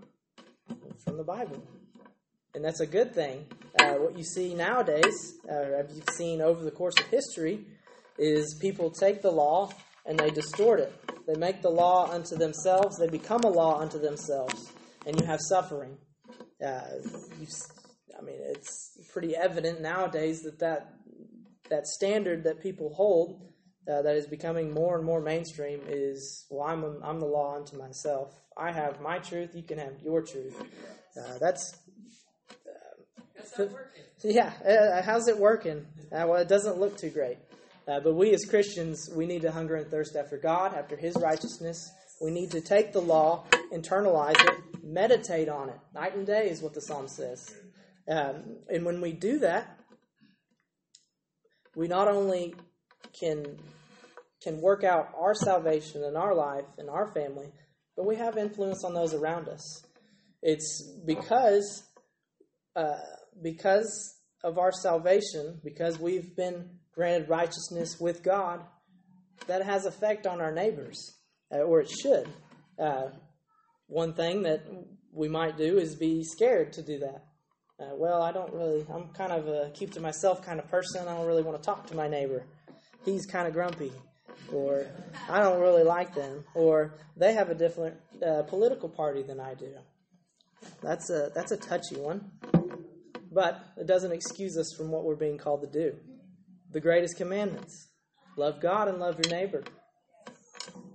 From 1.04 1.18
the 1.18 1.24
Bible. 1.24 1.62
And 2.56 2.64
that's 2.64 2.80
a 2.80 2.88
good 2.88 3.14
thing. 3.14 3.46
Uh, 3.82 3.96
what 3.96 4.18
you 4.18 4.24
see 4.24 4.54
nowadays, 4.54 5.34
uh, 5.50 5.78
have 5.78 5.92
you 5.94 6.02
seen 6.14 6.42
over 6.42 6.64
the 6.64 6.72
course 6.72 6.98
of 6.98 7.06
history, 7.08 7.66
is 8.18 8.58
people 8.62 8.90
take 8.90 9.22
the 9.22 9.32
law 9.32 9.70
and 10.06 10.18
they 10.18 10.30
distort 10.30 10.80
it. 10.80 10.94
They 11.28 11.36
make 11.36 11.62
the 11.62 11.70
law 11.70 12.10
unto 12.10 12.38
themselves, 12.38 12.98
they 12.98 13.10
become 13.10 13.42
a 13.42 13.50
law 13.50 13.82
unto 13.82 14.00
themselves, 14.00 14.72
and 15.06 15.20
you 15.20 15.26
have 15.26 15.42
suffering. 15.42 15.98
Uh, 16.66 16.82
I 18.18 18.22
mean, 18.22 18.38
it's 18.40 18.98
pretty 19.12 19.36
evident 19.36 19.82
nowadays 19.82 20.42
that 20.44 20.60
that, 20.60 20.94
that 21.70 21.88
standard 21.88 22.46
that 22.46 22.62
people 22.62 22.94
hold 22.94 23.52
uh, 23.92 24.02
that 24.02 24.16
is 24.16 24.28
becoming 24.28 24.74
more 24.74 24.96
and 24.96 25.06
more 25.06 25.20
mainstream 25.20 25.82
is, 25.88 26.46
well, 26.50 26.68
I'm, 26.68 26.84
a, 26.84 27.00
I'm 27.04 27.20
the 27.20 27.26
law 27.26 27.58
unto 27.58 27.78
myself. 27.78 28.34
I 28.58 28.72
have 28.72 29.02
my 29.02 29.20
truth, 29.20 29.52
you 29.54 29.64
can 29.64 29.78
have 29.78 30.00
your 30.02 30.22
truth. 30.22 30.56
Uh, 31.18 31.38
that's. 31.40 31.78
Uh, 33.60 33.66
yeah, 34.24 34.54
uh, 34.68 35.02
how's 35.02 35.28
it 35.28 35.38
working? 35.38 35.86
Uh, 36.12 36.26
well, 36.28 36.36
it 36.36 36.48
doesn't 36.48 36.80
look 36.80 36.98
too 36.98 37.10
great. 37.10 37.38
Uh, 37.88 38.00
but 38.00 38.16
we 38.16 38.34
as 38.34 38.46
Christians, 38.46 39.10
we 39.14 39.26
need 39.26 39.44
to 39.44 39.52
hunger 39.52 39.76
and 39.76 39.90
thirst 39.90 40.16
after 40.16 40.38
God, 40.38 40.74
after 40.74 40.96
His 40.96 41.16
righteousness. 41.16 41.92
We 42.22 42.32
need 42.32 42.52
to 42.52 42.62
take 42.62 42.94
the 42.94 43.02
law, 43.02 43.44
internalize 43.74 44.40
it, 44.40 44.84
meditate 44.84 45.50
on 45.50 45.70
it. 45.70 45.80
Night 45.94 46.16
and 46.16 46.26
day 46.26 46.50
is 46.50 46.62
what 46.62 46.74
the 46.74 46.82
psalm 46.82 47.08
says. 47.08 47.54
Um, 48.10 48.58
and 48.70 48.86
when 48.86 49.02
we 49.02 49.12
do 49.12 49.40
that, 49.40 49.78
we 51.76 51.88
not 51.88 52.08
only 52.08 52.56
can 53.20 53.58
can 54.42 54.62
work 54.62 54.84
out 54.84 55.10
our 55.18 55.34
salvation 55.34 56.04
in 56.04 56.16
our 56.16 56.36
life 56.36 56.66
and 56.78 56.90
our 56.90 57.12
family, 57.14 57.48
but 57.98 58.06
we 58.06 58.16
have 58.16 58.38
influence 58.38 58.84
on 58.84 58.94
those 58.94 59.14
around 59.14 59.48
us. 59.48 59.84
It's 60.44 60.84
because 61.06 61.84
uh, 62.76 62.98
because 63.42 64.16
of 64.44 64.58
our 64.58 64.72
salvation, 64.72 65.60
because 65.64 66.00
we've 66.00 66.36
been 66.36 66.70
granted 66.94 67.30
righteousness 67.30 68.00
with 68.00 68.24
God, 68.24 68.62
that 69.48 69.64
has 69.64 69.86
effect 69.86 70.26
on 70.26 70.42
our 70.42 70.52
neighbors, 70.52 71.18
uh, 71.52 71.58
or 71.58 71.82
it 71.82 71.90
should. 71.90 72.28
Uh, 72.80 73.08
one 73.88 74.14
thing 74.14 74.44
that 74.44 74.66
we 75.12 75.28
might 75.28 75.58
do 75.58 75.78
is 75.78 75.96
be 75.96 76.24
scared 76.24 76.74
to 76.74 76.82
do 76.82 77.00
that. 77.00 77.26
Uh, 77.80 77.94
well, 77.96 78.22
I 78.22 78.32
don't 78.32 78.54
really, 78.54 78.86
I'm 78.94 79.10
kind 79.10 79.32
of 79.32 79.48
a 79.48 79.70
keep 79.74 79.92
to 79.94 80.00
myself 80.00 80.46
kind 80.46 80.60
of 80.60 80.70
person. 80.70 81.08
I 81.08 81.16
don't 81.16 81.28
really 81.28 81.44
want 81.44 81.62
to 81.62 81.64
talk 81.64 81.88
to 81.88 81.96
my 81.96 82.08
neighbor. 82.08 82.46
He's 83.04 83.26
kind 83.26 83.48
of 83.48 83.54
grumpy. 83.54 83.92
Or 84.52 84.86
I 85.30 85.40
don't 85.40 85.60
really 85.60 85.84
like 85.84 86.14
them. 86.14 86.46
Or 86.54 86.94
they 87.18 87.34
have 87.34 87.50
a 87.50 87.56
different 87.56 87.98
uh, 88.26 88.44
political 88.44 88.90
party 88.90 89.24
than 89.24 89.40
I 89.40 89.56
do. 89.56 89.74
That's 90.82 91.10
a, 91.10 91.32
that's 91.34 91.52
a 91.52 91.58
touchy 91.58 91.96
one. 91.98 92.32
But 93.36 93.60
it 93.76 93.86
doesn't 93.86 94.14
excuse 94.14 94.58
us 94.58 94.74
from 94.78 94.90
what 94.92 95.04
we're 95.04 95.18
being 95.18 95.38
called 95.38 95.62
to 95.62 95.68
do. 95.68 95.98
The 96.72 96.80
greatest 96.80 97.18
commandments 97.18 97.90
love 98.38 98.62
God 98.62 98.88
and 98.88 98.98
love 98.98 99.20
your 99.20 99.30
neighbor. 99.30 99.62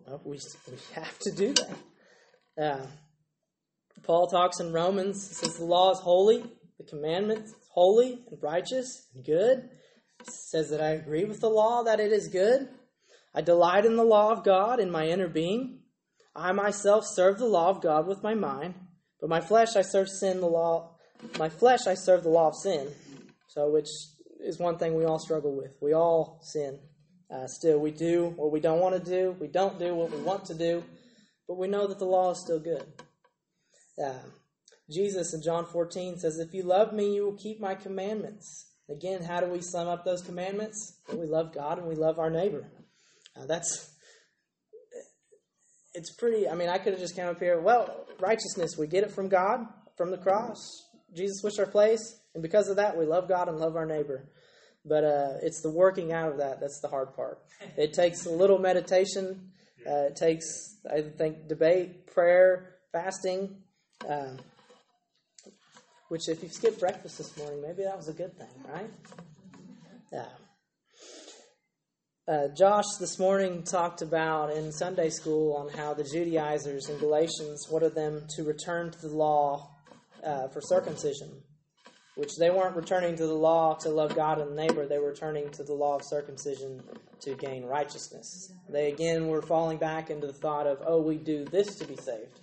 Well, 0.06 0.22
we, 0.24 0.40
we 0.66 0.78
have 0.94 1.18
to 1.18 1.32
do 1.32 1.52
that. 1.52 1.76
Uh, 2.58 2.86
Paul 4.04 4.26
talks 4.26 4.58
in 4.58 4.72
Romans, 4.72 5.36
says 5.36 5.58
the 5.58 5.66
law 5.66 5.92
is 5.92 5.98
holy, 5.98 6.42
the 6.78 6.84
commandments 6.84 7.52
holy 7.72 8.24
and 8.30 8.42
righteous 8.42 9.08
and 9.14 9.22
good. 9.22 9.68
says 10.26 10.70
that 10.70 10.80
I 10.80 10.92
agree 10.92 11.24
with 11.24 11.40
the 11.40 11.50
law, 11.50 11.82
that 11.82 12.00
it 12.00 12.10
is 12.10 12.28
good. 12.28 12.70
I 13.34 13.42
delight 13.42 13.84
in 13.84 13.96
the 13.96 14.02
law 14.02 14.32
of 14.32 14.44
God 14.44 14.80
in 14.80 14.90
my 14.90 15.06
inner 15.06 15.28
being. 15.28 15.80
I 16.34 16.52
myself 16.52 17.04
serve 17.06 17.36
the 17.36 17.44
law 17.44 17.68
of 17.68 17.82
God 17.82 18.06
with 18.06 18.22
my 18.22 18.32
mind, 18.32 18.76
but 19.20 19.28
my 19.28 19.42
flesh 19.42 19.76
I 19.76 19.82
serve 19.82 20.08
sin 20.08 20.40
the 20.40 20.46
law 20.46 20.96
my 21.38 21.48
flesh 21.48 21.86
I 21.86 21.94
serve 21.94 22.22
the 22.22 22.30
law 22.30 22.48
of 22.48 22.54
sin. 22.54 22.88
So 23.48 23.70
which 23.70 23.88
is 24.40 24.58
one 24.58 24.78
thing 24.78 24.94
we 24.94 25.04
all 25.04 25.18
struggle 25.18 25.56
with. 25.56 25.72
We 25.80 25.92
all 25.92 26.40
sin. 26.42 26.78
Uh, 27.30 27.46
still, 27.46 27.78
we 27.78 27.90
do 27.92 28.32
what 28.36 28.50
we 28.50 28.60
don't 28.60 28.80
want 28.80 29.02
to 29.02 29.10
do. 29.10 29.36
We 29.38 29.46
don't 29.46 29.78
do 29.78 29.94
what 29.94 30.10
we 30.10 30.20
want 30.20 30.44
to 30.46 30.54
do, 30.54 30.82
but 31.46 31.58
we 31.58 31.68
know 31.68 31.86
that 31.86 31.98
the 31.98 32.04
law 32.04 32.32
is 32.32 32.40
still 32.42 32.58
good. 32.58 32.84
Uh, 34.02 34.18
Jesus 34.90 35.32
in 35.32 35.42
John 35.42 35.66
14 35.66 36.18
says, 36.18 36.38
If 36.38 36.52
you 36.52 36.64
love 36.64 36.92
me, 36.92 37.14
you 37.14 37.24
will 37.24 37.36
keep 37.36 37.60
my 37.60 37.74
commandments. 37.74 38.72
Again, 38.88 39.22
how 39.22 39.40
do 39.40 39.46
we 39.46 39.60
sum 39.60 39.86
up 39.86 40.04
those 40.04 40.22
commandments? 40.22 40.98
We 41.12 41.26
love 41.26 41.54
God 41.54 41.78
and 41.78 41.86
we 41.86 41.94
love 41.94 42.18
our 42.18 42.30
neighbor. 42.30 42.66
Uh, 43.36 43.46
that's, 43.46 43.94
it's 45.94 46.12
pretty, 46.16 46.48
I 46.48 46.56
mean, 46.56 46.68
I 46.68 46.78
could 46.78 46.94
have 46.94 47.00
just 47.00 47.14
come 47.14 47.28
up 47.28 47.38
here, 47.38 47.60
well, 47.60 48.06
righteousness, 48.18 48.76
we 48.76 48.88
get 48.88 49.04
it 49.04 49.12
from 49.12 49.28
God, 49.28 49.60
from 49.96 50.10
the 50.10 50.18
cross. 50.18 50.58
Jesus 51.14 51.40
switched 51.40 51.58
our 51.58 51.66
place, 51.66 52.20
and 52.34 52.42
because 52.42 52.68
of 52.68 52.76
that, 52.76 52.96
we 52.96 53.04
love 53.04 53.28
God 53.28 53.48
and 53.48 53.58
love 53.58 53.76
our 53.76 53.86
neighbor. 53.86 54.28
But 54.84 55.04
uh, 55.04 55.32
it's 55.42 55.60
the 55.60 55.70
working 55.70 56.12
out 56.12 56.32
of 56.32 56.38
that 56.38 56.60
that's 56.60 56.80
the 56.80 56.88
hard 56.88 57.14
part. 57.14 57.38
It 57.76 57.92
takes 57.92 58.26
a 58.26 58.30
little 58.30 58.58
meditation, 58.58 59.52
uh, 59.86 60.06
it 60.06 60.16
takes, 60.16 60.76
I 60.90 61.02
think, 61.02 61.48
debate, 61.48 62.06
prayer, 62.06 62.76
fasting. 62.92 63.56
Um, 64.08 64.38
which, 66.08 66.28
if 66.28 66.42
you 66.42 66.48
skipped 66.48 66.80
breakfast 66.80 67.18
this 67.18 67.36
morning, 67.36 67.62
maybe 67.62 67.84
that 67.84 67.96
was 67.96 68.08
a 68.08 68.12
good 68.12 68.36
thing, 68.36 68.48
right? 68.68 68.90
Yeah. 70.12 70.26
Uh, 72.26 72.48
Josh 72.48 72.84
this 72.98 73.18
morning 73.18 73.62
talked 73.62 74.02
about 74.02 74.52
in 74.52 74.72
Sunday 74.72 75.10
school 75.10 75.54
on 75.54 75.68
how 75.68 75.94
the 75.94 76.04
Judaizers 76.04 76.88
in 76.88 76.98
Galatians 76.98 77.66
wanted 77.70 77.94
them 77.94 78.24
to 78.36 78.44
return 78.44 78.90
to 78.90 78.98
the 79.00 79.08
law 79.08 79.69
uh, 80.24 80.48
for 80.48 80.60
circumcision, 80.60 81.42
which 82.16 82.36
they 82.36 82.50
weren't 82.50 82.76
returning 82.76 83.16
to 83.16 83.26
the 83.26 83.34
law 83.34 83.74
to 83.74 83.88
love 83.88 84.14
God 84.14 84.40
and 84.40 84.54
neighbor, 84.54 84.86
they 84.86 84.98
were 84.98 85.08
returning 85.08 85.50
to 85.50 85.62
the 85.62 85.72
law 85.72 85.96
of 85.96 86.02
circumcision 86.04 86.82
to 87.20 87.34
gain 87.34 87.64
righteousness. 87.64 88.52
They 88.68 88.90
again 88.92 89.28
were 89.28 89.42
falling 89.42 89.78
back 89.78 90.10
into 90.10 90.26
the 90.26 90.32
thought 90.32 90.66
of, 90.66 90.82
oh, 90.86 91.00
we 91.00 91.16
do 91.16 91.44
this 91.44 91.76
to 91.76 91.86
be 91.86 91.96
saved. 91.96 92.40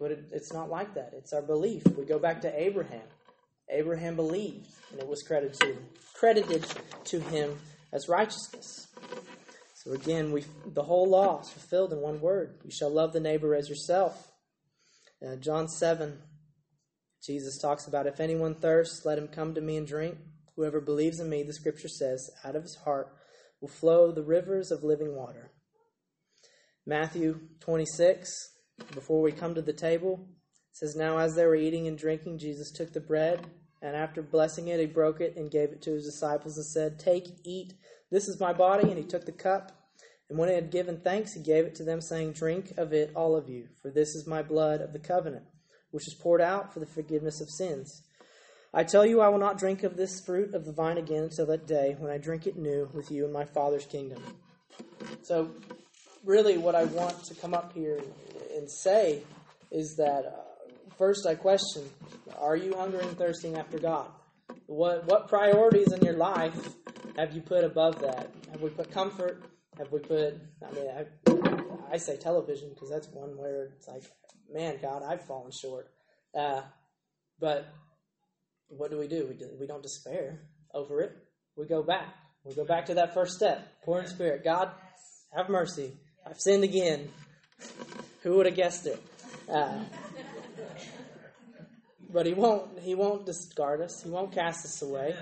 But 0.00 0.12
it, 0.12 0.24
it's 0.32 0.52
not 0.52 0.70
like 0.70 0.94
that. 0.94 1.12
It's 1.16 1.32
our 1.32 1.42
belief. 1.42 1.82
We 1.96 2.04
go 2.04 2.18
back 2.18 2.40
to 2.42 2.60
Abraham. 2.60 3.02
Abraham 3.68 4.16
believed, 4.16 4.66
and 4.90 5.00
it 5.00 5.06
was 5.06 5.22
credited 5.22 5.60
to, 5.60 5.76
credited 6.14 6.64
to 7.04 7.20
him 7.20 7.58
as 7.92 8.08
righteousness. 8.08 8.88
So 9.74 9.92
again, 9.92 10.32
we 10.32 10.44
the 10.66 10.82
whole 10.82 11.08
law 11.08 11.40
is 11.40 11.50
fulfilled 11.50 11.92
in 11.92 12.00
one 12.00 12.20
word: 12.20 12.58
"You 12.64 12.70
shall 12.70 12.90
love 12.90 13.12
the 13.12 13.20
neighbor 13.20 13.54
as 13.54 13.68
yourself." 13.68 14.30
Uh, 15.26 15.36
John 15.36 15.68
seven, 15.68 16.18
Jesus 17.22 17.58
talks 17.58 17.86
about, 17.86 18.06
"If 18.06 18.20
anyone 18.20 18.54
thirsts, 18.54 19.04
let 19.04 19.18
him 19.18 19.28
come 19.28 19.54
to 19.54 19.60
me 19.60 19.76
and 19.76 19.86
drink. 19.86 20.18
Whoever 20.56 20.80
believes 20.80 21.20
in 21.20 21.28
me, 21.28 21.42
the 21.42 21.52
Scripture 21.52 21.88
says, 21.88 22.30
out 22.44 22.56
of 22.56 22.62
his 22.62 22.76
heart 22.76 23.12
will 23.60 23.68
flow 23.68 24.10
the 24.10 24.22
rivers 24.22 24.70
of 24.70 24.84
living 24.84 25.14
water." 25.14 25.50
Matthew 26.86 27.48
twenty 27.60 27.86
six 27.86 28.32
before 28.94 29.20
we 29.20 29.32
come 29.32 29.54
to 29.54 29.62
the 29.62 29.72
table, 29.72 30.26
says, 30.72 30.96
Now 30.96 31.18
as 31.18 31.34
they 31.34 31.46
were 31.46 31.54
eating 31.54 31.86
and 31.86 31.98
drinking, 31.98 32.38
Jesus 32.38 32.70
took 32.70 32.92
the 32.92 33.00
bread, 33.00 33.46
and 33.82 33.94
after 33.94 34.22
blessing 34.22 34.68
it, 34.68 34.80
he 34.80 34.86
broke 34.86 35.20
it 35.20 35.36
and 35.36 35.50
gave 35.50 35.70
it 35.70 35.82
to 35.82 35.92
his 35.92 36.04
disciples 36.04 36.56
and 36.56 36.66
said, 36.66 36.98
Take, 36.98 37.28
eat, 37.44 37.74
this 38.10 38.28
is 38.28 38.40
my 38.40 38.52
body. 38.52 38.88
And 38.88 38.98
he 38.98 39.04
took 39.04 39.26
the 39.26 39.32
cup, 39.32 39.72
and 40.28 40.38
when 40.38 40.48
he 40.48 40.54
had 40.54 40.70
given 40.70 41.00
thanks, 41.00 41.34
he 41.34 41.42
gave 41.42 41.64
it 41.64 41.74
to 41.76 41.84
them, 41.84 42.00
saying, 42.00 42.32
Drink 42.32 42.72
of 42.76 42.92
it, 42.92 43.12
all 43.14 43.36
of 43.36 43.48
you, 43.48 43.68
for 43.82 43.90
this 43.90 44.14
is 44.14 44.26
my 44.26 44.42
blood 44.42 44.80
of 44.80 44.92
the 44.92 44.98
covenant, 44.98 45.44
which 45.90 46.06
is 46.06 46.14
poured 46.14 46.40
out 46.40 46.72
for 46.72 46.80
the 46.80 46.86
forgiveness 46.86 47.40
of 47.40 47.48
sins. 47.50 48.02
I 48.72 48.84
tell 48.84 49.04
you, 49.04 49.20
I 49.20 49.28
will 49.28 49.38
not 49.38 49.58
drink 49.58 49.82
of 49.82 49.96
this 49.96 50.20
fruit 50.24 50.54
of 50.54 50.64
the 50.64 50.72
vine 50.72 50.96
again 50.96 51.24
until 51.24 51.46
that 51.46 51.66
day 51.66 51.96
when 51.98 52.10
I 52.10 52.18
drink 52.18 52.46
it 52.46 52.56
new 52.56 52.88
with 52.94 53.10
you 53.10 53.24
in 53.24 53.32
my 53.32 53.44
Father's 53.44 53.84
kingdom. 53.84 54.22
So, 55.22 55.50
really, 56.24 56.56
what 56.56 56.76
I 56.76 56.84
want 56.84 57.24
to 57.24 57.34
come 57.34 57.52
up 57.52 57.72
here 57.72 58.00
and 58.56 58.70
say 58.70 59.22
is 59.72 59.96
that 59.96 60.24
uh, 60.24 60.72
first 60.96 61.26
I 61.26 61.34
question: 61.34 61.82
Are 62.38 62.56
you 62.56 62.74
hungry 62.76 63.00
and 63.00 63.18
thirsting 63.18 63.56
after 63.56 63.78
God? 63.78 64.06
What 64.66 65.04
what 65.06 65.28
priorities 65.28 65.92
in 65.92 66.02
your 66.02 66.16
life 66.16 66.74
have 67.16 67.32
you 67.32 67.40
put 67.40 67.64
above 67.64 68.00
that? 68.02 68.30
Have 68.52 68.60
we 68.60 68.70
put 68.70 68.92
comfort? 68.92 69.42
Have 69.78 69.90
we 69.90 69.98
put? 69.98 70.38
I 70.64 70.72
mean, 70.72 70.88
I, 70.88 71.94
I 71.94 71.96
say 71.96 72.16
television 72.16 72.70
because 72.70 72.90
that's 72.90 73.08
one 73.08 73.36
where 73.36 73.70
it's 73.76 73.88
like, 73.88 74.04
man, 74.52 74.78
God, 74.80 75.02
I've 75.02 75.24
fallen 75.26 75.50
short. 75.52 75.88
Uh, 76.36 76.62
but 77.38 77.66
what 78.68 78.90
do 78.90 78.98
we 78.98 79.08
do? 79.08 79.26
We 79.28 79.34
do, 79.34 79.48
we 79.58 79.66
don't 79.66 79.82
despair 79.82 80.40
over 80.74 81.00
it. 81.00 81.16
We 81.56 81.66
go 81.66 81.82
back. 81.82 82.14
We 82.44 82.54
go 82.54 82.64
back 82.64 82.86
to 82.86 82.94
that 82.94 83.12
first 83.14 83.36
step. 83.36 83.66
Poor 83.84 84.00
in 84.00 84.06
Spirit. 84.06 84.44
God, 84.44 84.70
have 85.36 85.48
mercy. 85.48 85.92
I've 86.26 86.40
sinned 86.40 86.64
again. 86.64 87.08
Who 88.22 88.36
would 88.36 88.46
have 88.46 88.54
guessed 88.54 88.86
it? 88.86 89.02
Uh, 89.50 89.80
but 92.12 92.26
he 92.26 92.34
won't. 92.34 92.78
He 92.80 92.94
won't 92.94 93.26
discard 93.26 93.80
us. 93.80 94.02
He 94.02 94.10
won't 94.10 94.32
cast 94.32 94.64
us 94.64 94.82
away. 94.82 95.14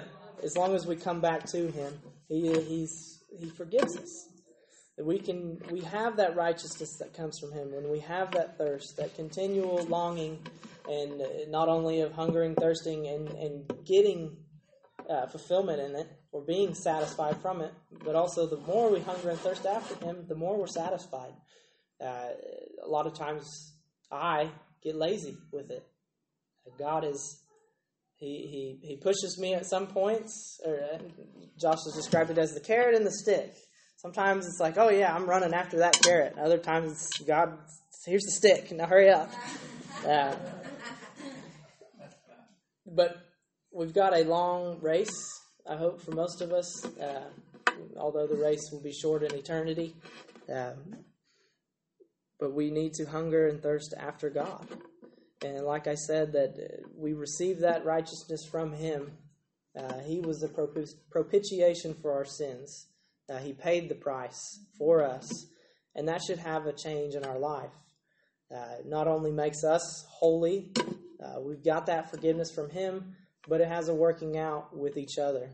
As 0.43 0.57
long 0.57 0.75
as 0.75 0.87
we 0.87 0.97
come 0.97 1.21
back 1.21 1.45
to 1.47 1.71
him, 1.71 1.93
he 2.29 2.53
he's 2.63 3.21
he 3.39 3.51
forgives 3.51 3.97
us. 3.97 4.29
We 5.01 5.19
can 5.19 5.61
we 5.71 5.81
have 5.83 6.17
that 6.17 6.37
righteousness 6.37 6.97
that 6.99 7.15
comes 7.15 7.39
from 7.39 7.53
him 7.53 7.73
when 7.73 7.89
we 7.91 8.01
have 8.01 8.33
that 8.33 8.59
thirst, 8.59 8.97
that 8.97 9.15
continual 9.15 9.85
longing, 9.85 10.39
and 10.89 11.23
not 11.49 11.69
only 11.69 12.01
of 12.01 12.13
hungering, 12.13 12.55
thirsting, 12.55 13.07
and 13.07 13.29
and 13.29 13.73
getting 13.85 14.37
uh, 15.09 15.27
fulfillment 15.27 15.81
in 15.81 15.95
it 15.95 16.09
or 16.33 16.43
being 16.43 16.75
satisfied 16.75 17.41
from 17.41 17.61
it, 17.61 17.73
but 18.05 18.15
also 18.15 18.47
the 18.47 18.59
more 18.59 18.91
we 18.91 19.01
hunger 19.01 19.31
and 19.31 19.39
thirst 19.39 19.67
after 19.67 19.95
him, 20.05 20.25
the 20.29 20.35
more 20.35 20.59
we're 20.59 20.67
satisfied. 20.67 21.33
Uh, 22.01 22.29
a 22.85 22.89
lot 22.89 23.07
of 23.07 23.15
times 23.15 23.73
I 24.11 24.51
get 24.83 24.95
lazy 24.95 25.37
with 25.53 25.71
it. 25.71 25.87
God 26.79 27.05
is 27.05 27.41
he, 28.19 28.79
he, 28.83 28.89
he 28.89 28.97
pushes 28.97 29.39
me 29.39 29.55
at 29.55 29.65
some 29.65 29.87
points, 29.87 30.61
or 30.65 30.75
uh, 30.75 30.99
Josh 31.57 31.79
has 31.85 31.95
described 31.95 32.31
it 32.31 32.39
as 32.39 32.53
the 32.53 32.61
carrot 32.61 32.97
and 32.97 33.07
the 33.07 33.13
stick. 33.13 33.55
Sometimes 33.99 34.47
it's 34.47 34.61
like, 34.61 34.79
oh 34.79 34.91
yeah, 34.91 35.13
I'm 35.13 35.27
running 35.27 35.53
after 35.53 35.79
that 35.79 36.01
carrot. 36.01 36.39
Other 36.39 36.59
times 36.59 37.11
God, 37.27 37.59
here's 38.07 38.23
the 38.23 38.31
stick. 38.31 38.71
Now 38.71 38.87
hurry 38.87 39.11
up. 39.11 39.29
But 42.87 43.17
we've 43.73 43.93
got 43.93 44.15
a 44.15 44.23
long 44.23 44.79
race. 44.81 45.41
I 45.69 45.77
hope 45.77 46.01
for 46.01 46.13
most 46.13 46.41
of 46.41 46.53
us, 46.53 46.85
uh, 46.85 47.25
although 47.97 48.29
the 48.29 48.37
race 48.37 48.71
will 48.71 48.83
be 48.83 48.93
short 48.93 49.25
in 49.25 49.35
eternity. 49.35 49.97
Um, 50.49 51.05
but 52.39 52.53
we 52.53 52.71
need 52.71 52.95
to 52.95 53.05
hunger 53.05 53.49
and 53.49 53.61
thirst 53.61 53.95
after 53.99 54.31
God. 54.31 54.65
And 55.45 55.65
like 55.65 55.89
I 55.89 55.97
said, 55.97 56.33
that 56.35 56.85
we 56.97 57.15
receive 57.15 57.59
that 57.61 57.85
righteousness 57.85 58.47
from 58.49 58.73
Him. 58.73 59.11
Uh, 59.77 59.99
he 60.07 60.21
was 60.21 60.39
the 60.39 60.95
propitiation 61.11 61.95
for 62.01 62.13
our 62.13 62.25
sins. 62.25 62.87
Uh, 63.29 63.39
he 63.39 63.53
paid 63.53 63.89
the 63.89 63.95
price 63.95 64.61
for 64.79 65.05
us. 65.05 65.47
And 65.95 66.09
that 66.09 66.23
should 66.23 66.39
have 66.39 66.67
a 66.67 66.73
change 66.73 67.15
in 67.15 67.25
our 67.25 67.39
life. 67.39 67.73
Uh, 68.55 68.77
not 68.87 69.09
only 69.09 69.31
makes 69.31 69.65
us 69.65 70.07
holy, 70.09 70.73
uh, 71.23 71.41
we've 71.41 71.65
got 71.65 71.87
that 71.87 72.11
forgiveness 72.11 72.51
from 72.51 72.71
Him, 72.71 73.15
but 73.47 73.61
it 73.61 73.69
has 73.69 73.89
a 73.89 73.95
working 73.95 74.39
out 74.39 74.77
with 74.77 74.97
each 74.97 75.19
other. 75.19 75.51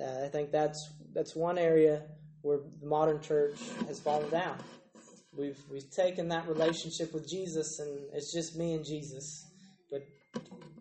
Uh, 0.00 0.24
I 0.24 0.28
think 0.28 0.50
that's 0.50 0.90
that's 1.14 1.36
one 1.36 1.58
area 1.58 2.02
where 2.42 2.58
the 2.80 2.86
modern 2.86 3.20
church 3.20 3.58
has 3.86 4.00
fallen 4.00 4.28
down. 4.30 4.58
We've 5.36 5.58
we've 5.70 5.90
taken 5.90 6.28
that 6.28 6.48
relationship 6.48 7.12
with 7.14 7.28
Jesus, 7.28 7.78
and 7.78 7.98
it's 8.12 8.32
just 8.34 8.56
me 8.56 8.74
and 8.74 8.84
Jesus. 8.84 9.46
But 9.90 10.02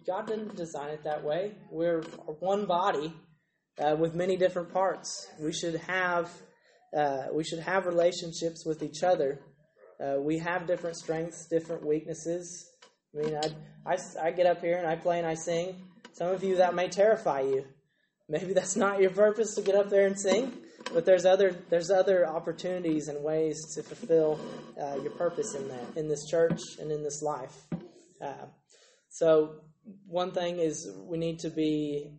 God 0.08 0.28
didn't 0.28 0.56
design 0.56 0.90
it 0.90 1.04
that 1.04 1.24
way. 1.24 1.54
We're 1.70 2.02
one 2.40 2.66
body 2.66 3.14
uh, 3.80 3.96
with 3.96 4.16
many 4.16 4.38
different 4.38 4.72
parts. 4.74 5.28
We 5.40 5.54
should 5.54 5.76
have 5.88 6.32
uh, 6.96 7.28
we 7.34 7.44
should 7.44 7.60
have 7.60 7.86
relationships 7.86 8.66
with 8.66 8.82
each 8.82 9.04
other. 9.04 9.42
Uh, 10.00 10.16
we 10.20 10.38
have 10.40 10.68
different 10.68 10.96
strengths, 10.96 11.48
different 11.48 11.86
weaknesses. 11.86 12.70
I 13.14 13.22
mean, 13.22 13.36
I, 13.36 13.50
I, 13.86 13.98
I 14.24 14.32
get 14.32 14.46
up 14.46 14.62
here 14.62 14.78
and 14.78 14.88
I 14.88 14.96
play 14.96 15.20
and 15.20 15.28
I 15.28 15.34
sing. 15.34 15.76
Some 16.14 16.30
of 16.30 16.44
you 16.44 16.58
that 16.58 16.74
may 16.74 16.88
terrify 16.88 17.42
you. 17.42 17.66
Maybe 18.30 18.54
that's 18.60 18.76
not 18.76 19.02
your 19.02 19.12
purpose 19.12 19.56
to 19.56 19.62
get 19.62 19.76
up 19.76 19.90
there 19.90 20.08
and 20.08 20.20
sing, 20.20 20.54
but 20.94 21.06
there's 21.06 21.26
other 21.26 21.56
there's 21.70 21.92
other 21.92 22.28
opportunities 22.28 23.08
and 23.08 23.24
ways 23.24 23.60
to 23.76 23.84
fulfill 23.84 24.40
uh, 24.82 24.96
your 25.02 25.12
purpose 25.12 25.54
in 25.56 25.68
that 25.68 25.98
in 25.98 26.08
this 26.08 26.26
church 26.30 26.62
and 26.80 26.92
in 26.92 27.04
this 27.04 27.22
life. 27.22 27.56
Uh, 28.22 28.46
so 29.10 29.62
one 30.08 30.32
thing 30.32 30.60
is 30.60 30.90
we 31.08 31.18
need 31.18 31.40
to 31.40 31.50
be 31.50 32.12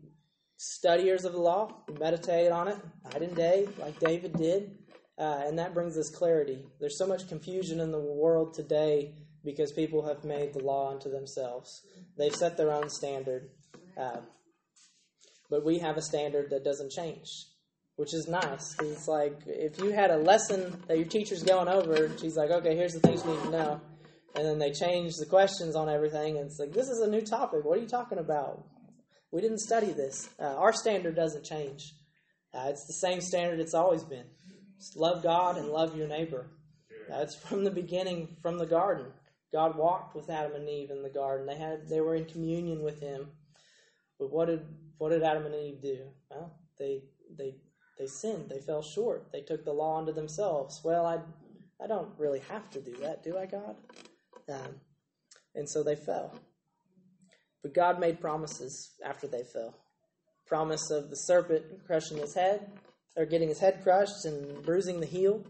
studiers 0.56 1.24
of 1.24 1.32
the 1.32 1.40
law, 1.40 1.82
meditate 2.00 2.50
on 2.50 2.68
it 2.68 2.78
night 3.04 3.22
and 3.22 3.36
day, 3.36 3.68
like 3.78 3.98
David 4.00 4.32
did, 4.34 4.78
uh, 5.18 5.42
and 5.46 5.58
that 5.58 5.74
brings 5.74 5.96
us 5.96 6.10
clarity. 6.10 6.64
There's 6.80 6.98
so 6.98 7.06
much 7.06 7.28
confusion 7.28 7.80
in 7.80 7.90
the 7.90 8.00
world 8.00 8.54
today 8.54 9.14
because 9.44 9.72
people 9.72 10.06
have 10.06 10.24
made 10.24 10.52
the 10.52 10.64
law 10.64 10.90
unto 10.90 11.10
themselves. 11.10 11.82
They've 12.18 12.34
set 12.34 12.56
their 12.56 12.72
own 12.72 12.90
standard. 12.90 13.50
Uh, 13.96 14.18
but 15.48 15.64
we 15.64 15.78
have 15.78 15.96
a 15.96 16.02
standard 16.02 16.50
that 16.50 16.64
doesn't 16.64 16.90
change, 16.90 17.28
which 17.96 18.12
is 18.12 18.26
nice. 18.28 18.76
It's 18.80 19.06
like 19.06 19.38
if 19.46 19.78
you 19.78 19.92
had 19.92 20.10
a 20.10 20.16
lesson 20.16 20.82
that 20.88 20.98
your 20.98 21.06
teacher's 21.06 21.42
going 21.42 21.68
over, 21.68 22.10
she's 22.20 22.36
like, 22.36 22.50
okay, 22.50 22.74
here's 22.76 22.92
the 22.92 23.00
things 23.00 23.24
you 23.24 23.30
need 23.30 23.42
to 23.44 23.50
know. 23.50 23.80
And 24.34 24.44
then 24.44 24.58
they 24.58 24.72
change 24.72 25.12
the 25.18 25.26
questions 25.26 25.76
on 25.76 25.88
everything, 25.88 26.36
and 26.36 26.46
it's 26.46 26.58
like, 26.58 26.72
this 26.72 26.88
is 26.88 27.00
a 27.00 27.08
new 27.08 27.22
topic. 27.22 27.64
What 27.64 27.78
are 27.78 27.80
you 27.80 27.88
talking 27.88 28.18
about? 28.18 28.66
We 29.32 29.40
didn't 29.40 29.60
study 29.60 29.92
this. 29.92 30.28
Uh, 30.40 30.56
our 30.56 30.72
standard 30.72 31.16
doesn't 31.16 31.44
change. 31.44 31.94
Uh, 32.54 32.66
it's 32.68 32.86
the 32.86 32.92
same 32.94 33.20
standard 33.20 33.60
it's 33.60 33.74
always 33.74 34.02
been. 34.04 34.24
Just 34.78 34.96
love 34.96 35.22
God 35.22 35.56
and 35.56 35.68
love 35.68 35.96
your 35.96 36.08
neighbor. 36.08 36.46
That's 37.08 37.34
from 37.34 37.64
the 37.64 37.70
beginning, 37.70 38.36
from 38.42 38.58
the 38.58 38.66
garden. 38.66 39.06
God 39.52 39.76
walked 39.76 40.14
with 40.14 40.30
Adam 40.30 40.54
and 40.54 40.68
Eve 40.68 40.90
in 40.90 41.02
the 41.02 41.08
garden. 41.08 41.46
They 41.46 41.56
had 41.56 41.88
they 41.88 42.00
were 42.00 42.14
in 42.14 42.24
communion 42.24 42.82
with 42.82 43.00
Him. 43.00 43.28
But 44.18 44.32
what 44.32 44.46
did 44.48 44.66
what 44.98 45.10
did 45.10 45.22
Adam 45.22 45.46
and 45.46 45.54
Eve 45.54 45.80
do? 45.80 45.98
Well, 46.30 46.52
they 46.78 47.04
they 47.36 47.54
they 47.98 48.06
sinned. 48.06 48.48
They 48.48 48.60
fell 48.60 48.82
short. 48.82 49.28
They 49.32 49.40
took 49.40 49.64
the 49.64 49.72
law 49.72 49.98
unto 49.98 50.12
themselves. 50.12 50.80
Well, 50.84 51.06
I 51.06 51.20
I 51.82 51.86
don't 51.86 52.10
really 52.18 52.40
have 52.50 52.70
to 52.70 52.80
do 52.80 52.96
that, 53.02 53.22
do 53.22 53.38
I, 53.38 53.46
God? 53.46 53.76
Um, 54.48 54.80
and 55.54 55.68
so 55.68 55.82
they 55.82 55.96
fell. 55.96 56.34
But 57.66 57.74
God 57.74 57.98
made 57.98 58.20
promises 58.20 58.92
after 59.05 59.26
they 59.26 59.42
fell. 59.52 59.74
Promise 60.46 60.88
of 60.92 61.11
the 61.11 61.16
serpent 61.16 61.64
crushing 61.85 62.16
his 62.16 62.33
head, 62.33 62.70
or 63.16 63.26
getting 63.26 63.48
his 63.48 63.59
head 63.59 63.81
crushed 63.83 64.24
and 64.24 64.64
bruising 64.64 65.00
the 65.00 65.07
heel. 65.07 65.44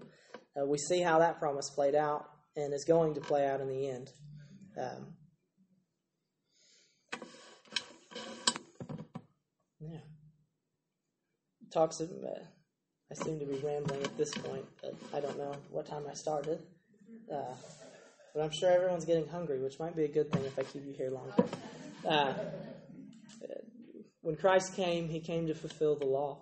Uh, 0.58 0.64
we 0.64 0.78
see 0.78 1.02
how 1.02 1.18
that 1.18 1.38
promise 1.38 1.68
played 1.68 1.94
out 1.94 2.26
and 2.56 2.72
is 2.72 2.86
going 2.86 3.12
to 3.12 3.20
play 3.20 3.46
out 3.46 3.60
in 3.60 3.68
the 3.68 3.90
end. 3.90 4.10
Um, 4.80 5.06
yeah. 9.78 9.98
Talks 11.70 12.00
of, 12.00 12.08
uh, 12.08 12.44
I 13.10 13.24
seem 13.24 13.38
to 13.40 13.44
be 13.44 13.58
rambling 13.58 14.02
at 14.02 14.16
this 14.16 14.30
point, 14.30 14.64
but 14.80 14.94
I 15.12 15.20
don't 15.20 15.36
know 15.36 15.54
what 15.70 15.84
time 15.84 16.04
I 16.10 16.14
started. 16.14 16.62
Uh, 17.30 17.54
but 18.34 18.42
I'm 18.42 18.52
sure 18.58 18.70
everyone's 18.70 19.04
getting 19.04 19.28
hungry, 19.28 19.62
which 19.62 19.78
might 19.78 19.94
be 19.94 20.04
a 20.04 20.08
good 20.08 20.32
thing 20.32 20.46
if 20.46 20.58
I 20.58 20.62
keep 20.62 20.86
you 20.86 20.94
here 20.94 21.10
longer. 21.10 21.34
Uh, 22.06 22.34
when 24.22 24.36
Christ 24.36 24.74
came, 24.74 25.08
he 25.08 25.20
came 25.20 25.46
to 25.46 25.54
fulfill 25.54 25.96
the 25.96 26.06
law. 26.06 26.38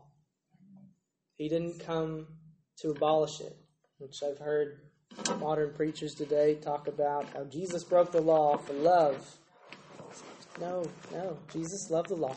He 1.37 1.49
didn't 1.49 1.85
come 1.85 2.27
to 2.81 2.91
abolish 2.91 3.41
it, 3.41 3.57
which 3.99 4.23
I've 4.23 4.39
heard 4.39 4.81
modern 5.39 5.73
preachers 5.73 6.15
today 6.15 6.57
talk 6.57 6.89
about 6.89 7.27
how 7.35 7.45
Jesus 7.45 7.85
broke 7.85 8.13
the 8.13 8.21
law 8.21 8.57
for 8.57 8.73
love. 8.75 9.37
No, 10.61 10.89
no. 11.13 11.39
Jesus 11.53 11.89
loved 11.91 12.11
the 12.11 12.17
law 12.17 12.37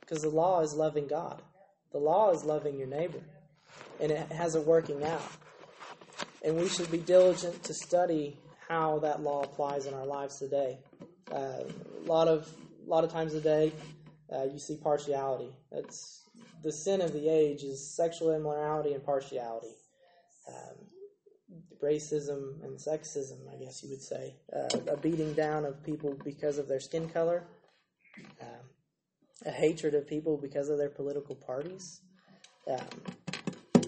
because 0.00 0.22
the 0.22 0.28
law 0.28 0.60
is 0.60 0.74
loving 0.74 1.06
God. 1.06 1.40
The 1.92 1.98
law 1.98 2.30
is 2.30 2.44
loving 2.44 2.76
your 2.76 2.88
neighbor, 2.88 3.22
and 4.00 4.12
it 4.12 4.30
has 4.32 4.54
a 4.54 4.60
working 4.60 5.02
out. 5.02 5.22
And 6.44 6.56
we 6.56 6.68
should 6.68 6.90
be 6.90 6.98
diligent 6.98 7.62
to 7.64 7.74
study 7.74 8.38
how 8.68 8.98
that 9.00 9.22
law 9.22 9.42
applies 9.42 9.86
in 9.86 9.94
our 9.94 10.06
lives 10.06 10.38
today. 10.38 10.78
Uh, 11.32 11.64
a 12.04 12.06
lot 12.06 12.28
of 12.28 12.48
a 12.86 12.88
lot 12.88 13.04
of 13.04 13.10
times 13.10 13.34
a 13.34 13.40
day, 13.40 13.72
uh, 14.32 14.44
you 14.44 14.58
see 14.58 14.76
partiality. 14.76 15.50
That's 15.70 16.22
the 16.62 16.72
sin 16.72 17.00
of 17.00 17.12
the 17.12 17.28
age 17.28 17.62
is 17.62 17.94
sexual 17.94 18.34
immorality 18.34 18.92
and 18.92 19.04
partiality, 19.04 19.74
um, 20.48 20.76
racism 21.82 22.62
and 22.64 22.78
sexism. 22.78 23.38
I 23.52 23.62
guess 23.62 23.82
you 23.82 23.90
would 23.90 24.02
say 24.02 24.34
uh, 24.54 24.92
a 24.92 24.96
beating 24.96 25.32
down 25.34 25.64
of 25.64 25.82
people 25.84 26.18
because 26.24 26.58
of 26.58 26.68
their 26.68 26.80
skin 26.80 27.08
color, 27.08 27.44
um, 28.40 28.66
a 29.44 29.50
hatred 29.50 29.94
of 29.94 30.06
people 30.06 30.36
because 30.36 30.68
of 30.68 30.78
their 30.78 30.88
political 30.88 31.34
parties. 31.34 32.00
Um, 32.68 33.82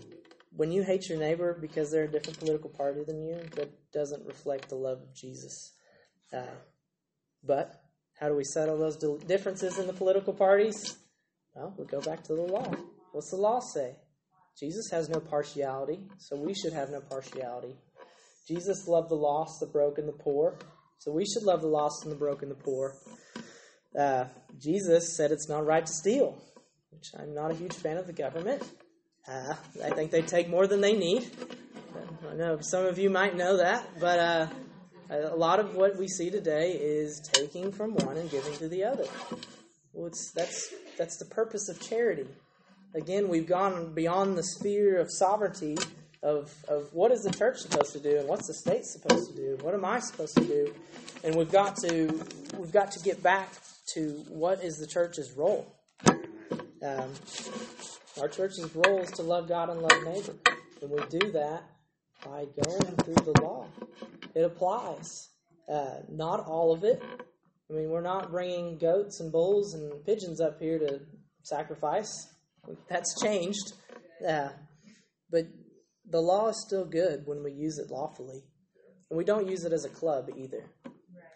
when 0.54 0.72
you 0.72 0.82
hate 0.82 1.08
your 1.08 1.18
neighbor 1.18 1.56
because 1.60 1.90
they're 1.90 2.04
a 2.04 2.10
different 2.10 2.38
political 2.38 2.70
party 2.70 3.04
than 3.04 3.22
you, 3.22 3.40
that 3.54 3.70
doesn't 3.92 4.26
reflect 4.26 4.68
the 4.68 4.74
love 4.74 4.98
of 5.00 5.14
Jesus. 5.14 5.72
Uh, 6.32 6.56
but 7.44 7.80
how 8.20 8.28
do 8.28 8.34
we 8.34 8.44
settle 8.44 8.78
those 8.78 8.96
differences 8.96 9.78
in 9.78 9.86
the 9.86 9.92
political 9.92 10.32
parties? 10.32 10.96
Well, 11.54 11.74
we 11.78 11.84
go 11.86 12.00
back 12.00 12.24
to 12.24 12.34
the 12.34 12.42
law. 12.42 12.70
What's 13.12 13.30
the 13.30 13.36
law 13.36 13.60
say? 13.60 13.96
Jesus 14.58 14.90
has 14.90 15.08
no 15.08 15.20
partiality, 15.20 16.00
so 16.18 16.36
we 16.36 16.52
should 16.54 16.72
have 16.72 16.90
no 16.90 17.00
partiality. 17.00 17.76
Jesus 18.46 18.88
loved 18.88 19.08
the 19.08 19.14
lost, 19.14 19.60
the 19.60 19.66
broken, 19.66 20.06
the 20.06 20.12
poor, 20.12 20.56
so 20.98 21.12
we 21.12 21.24
should 21.24 21.44
love 21.44 21.60
the 21.60 21.68
lost 21.68 22.02
and 22.02 22.10
the 22.10 22.16
broken, 22.16 22.48
the 22.48 22.56
poor. 22.56 22.94
Uh, 23.96 24.24
Jesus 24.58 25.16
said 25.16 25.30
it's 25.30 25.48
not 25.48 25.64
right 25.64 25.86
to 25.86 25.92
steal, 25.92 26.36
which 26.90 27.10
I'm 27.16 27.34
not 27.34 27.52
a 27.52 27.54
huge 27.54 27.74
fan 27.74 27.98
of 27.98 28.06
the 28.06 28.12
government. 28.12 28.62
Uh, 29.28 29.54
I 29.84 29.90
think 29.90 30.10
they 30.10 30.22
take 30.22 30.48
more 30.48 30.66
than 30.66 30.80
they 30.80 30.94
need. 30.94 31.30
I 32.28 32.34
know 32.34 32.58
some 32.60 32.84
of 32.86 32.98
you 32.98 33.10
might 33.10 33.36
know 33.36 33.58
that, 33.58 33.86
but 34.00 34.18
uh, 34.18 34.46
a 35.10 35.34
lot 35.34 35.58
of 35.58 35.74
what 35.74 35.96
we 35.96 36.06
see 36.06 36.30
today 36.30 36.72
is 36.72 37.20
taking 37.32 37.72
from 37.72 37.94
one 37.94 38.16
and 38.16 38.30
giving 38.30 38.54
to 38.58 38.68
the 38.68 38.84
other. 38.84 39.06
Well, 39.92 40.10
that's 40.34 40.74
that's 40.96 41.16
the 41.16 41.24
purpose 41.24 41.68
of 41.68 41.80
charity. 41.80 42.26
Again, 42.94 43.28
we've 43.28 43.46
gone 43.46 43.94
beyond 43.94 44.36
the 44.36 44.42
sphere 44.42 44.98
of 44.98 45.08
sovereignty 45.10 45.76
of 46.22 46.54
of 46.68 46.92
what 46.92 47.10
is 47.10 47.22
the 47.22 47.30
church 47.30 47.58
supposed 47.58 47.92
to 47.92 48.00
do 48.00 48.18
and 48.18 48.28
what's 48.28 48.46
the 48.46 48.54
state 48.54 48.84
supposed 48.84 49.30
to 49.30 49.36
do. 49.36 49.58
What 49.62 49.74
am 49.74 49.84
I 49.84 50.00
supposed 50.00 50.36
to 50.36 50.44
do? 50.44 50.74
And 51.24 51.34
we've 51.34 51.50
got 51.50 51.76
to 51.86 52.24
we've 52.58 52.72
got 52.72 52.90
to 52.92 53.00
get 53.00 53.22
back 53.22 53.50
to 53.94 54.24
what 54.28 54.62
is 54.62 54.76
the 54.76 54.86
church's 54.86 55.32
role. 55.32 55.74
Um, 56.06 57.12
our 58.20 58.28
church's 58.28 58.74
role 58.74 58.98
is 59.00 59.10
to 59.12 59.22
love 59.22 59.48
God 59.48 59.70
and 59.70 59.80
love 59.80 60.04
neighbor, 60.04 60.34
and 60.82 60.90
we 60.90 61.00
do 61.08 61.32
that 61.32 61.64
by 62.24 62.46
going 62.62 62.96
through 62.96 63.14
the 63.14 63.40
law 63.40 63.66
it 64.38 64.44
applies. 64.44 65.30
Uh, 65.68 66.00
not 66.08 66.46
all 66.46 66.72
of 66.72 66.84
it. 66.84 67.02
I 67.70 67.72
mean, 67.72 67.90
we're 67.90 68.00
not 68.00 68.30
bringing 68.30 68.78
goats 68.78 69.20
and 69.20 69.32
bulls 69.32 69.74
and 69.74 70.04
pigeons 70.06 70.40
up 70.40 70.60
here 70.60 70.78
to 70.78 71.00
sacrifice. 71.42 72.28
That's 72.88 73.20
changed. 73.20 73.72
Uh, 74.26 74.50
but 75.30 75.46
the 76.08 76.20
law 76.20 76.48
is 76.48 76.64
still 76.66 76.84
good 76.84 77.26
when 77.26 77.42
we 77.42 77.52
use 77.52 77.78
it 77.78 77.90
lawfully. 77.90 78.44
And 79.10 79.18
we 79.18 79.24
don't 79.24 79.48
use 79.48 79.64
it 79.64 79.72
as 79.72 79.84
a 79.84 79.90
club 79.90 80.30
either. 80.36 80.70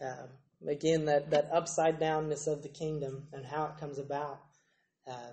Um, 0.01 0.69
again, 0.69 1.05
that, 1.07 1.31
that 1.31 1.51
upside 1.53 2.01
downness 2.01 2.47
of 2.47 2.63
the 2.63 2.69
kingdom 2.69 3.29
and 3.33 3.45
how 3.45 3.65
it 3.65 3.81
comes 3.81 3.99
about. 3.99 4.41
Uh, 5.11 5.33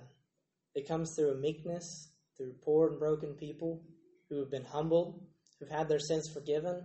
it 0.74 0.88
comes 0.88 1.14
through 1.14 1.30
a 1.30 1.36
meekness, 1.36 2.10
through 2.36 2.54
poor 2.64 2.88
and 2.88 2.98
broken 2.98 3.34
people 3.34 3.82
who 4.28 4.40
have 4.40 4.50
been 4.50 4.64
humbled, 4.64 5.20
who've 5.60 5.70
had 5.70 5.88
their 5.88 6.00
sins 6.00 6.28
forgiven, 6.28 6.82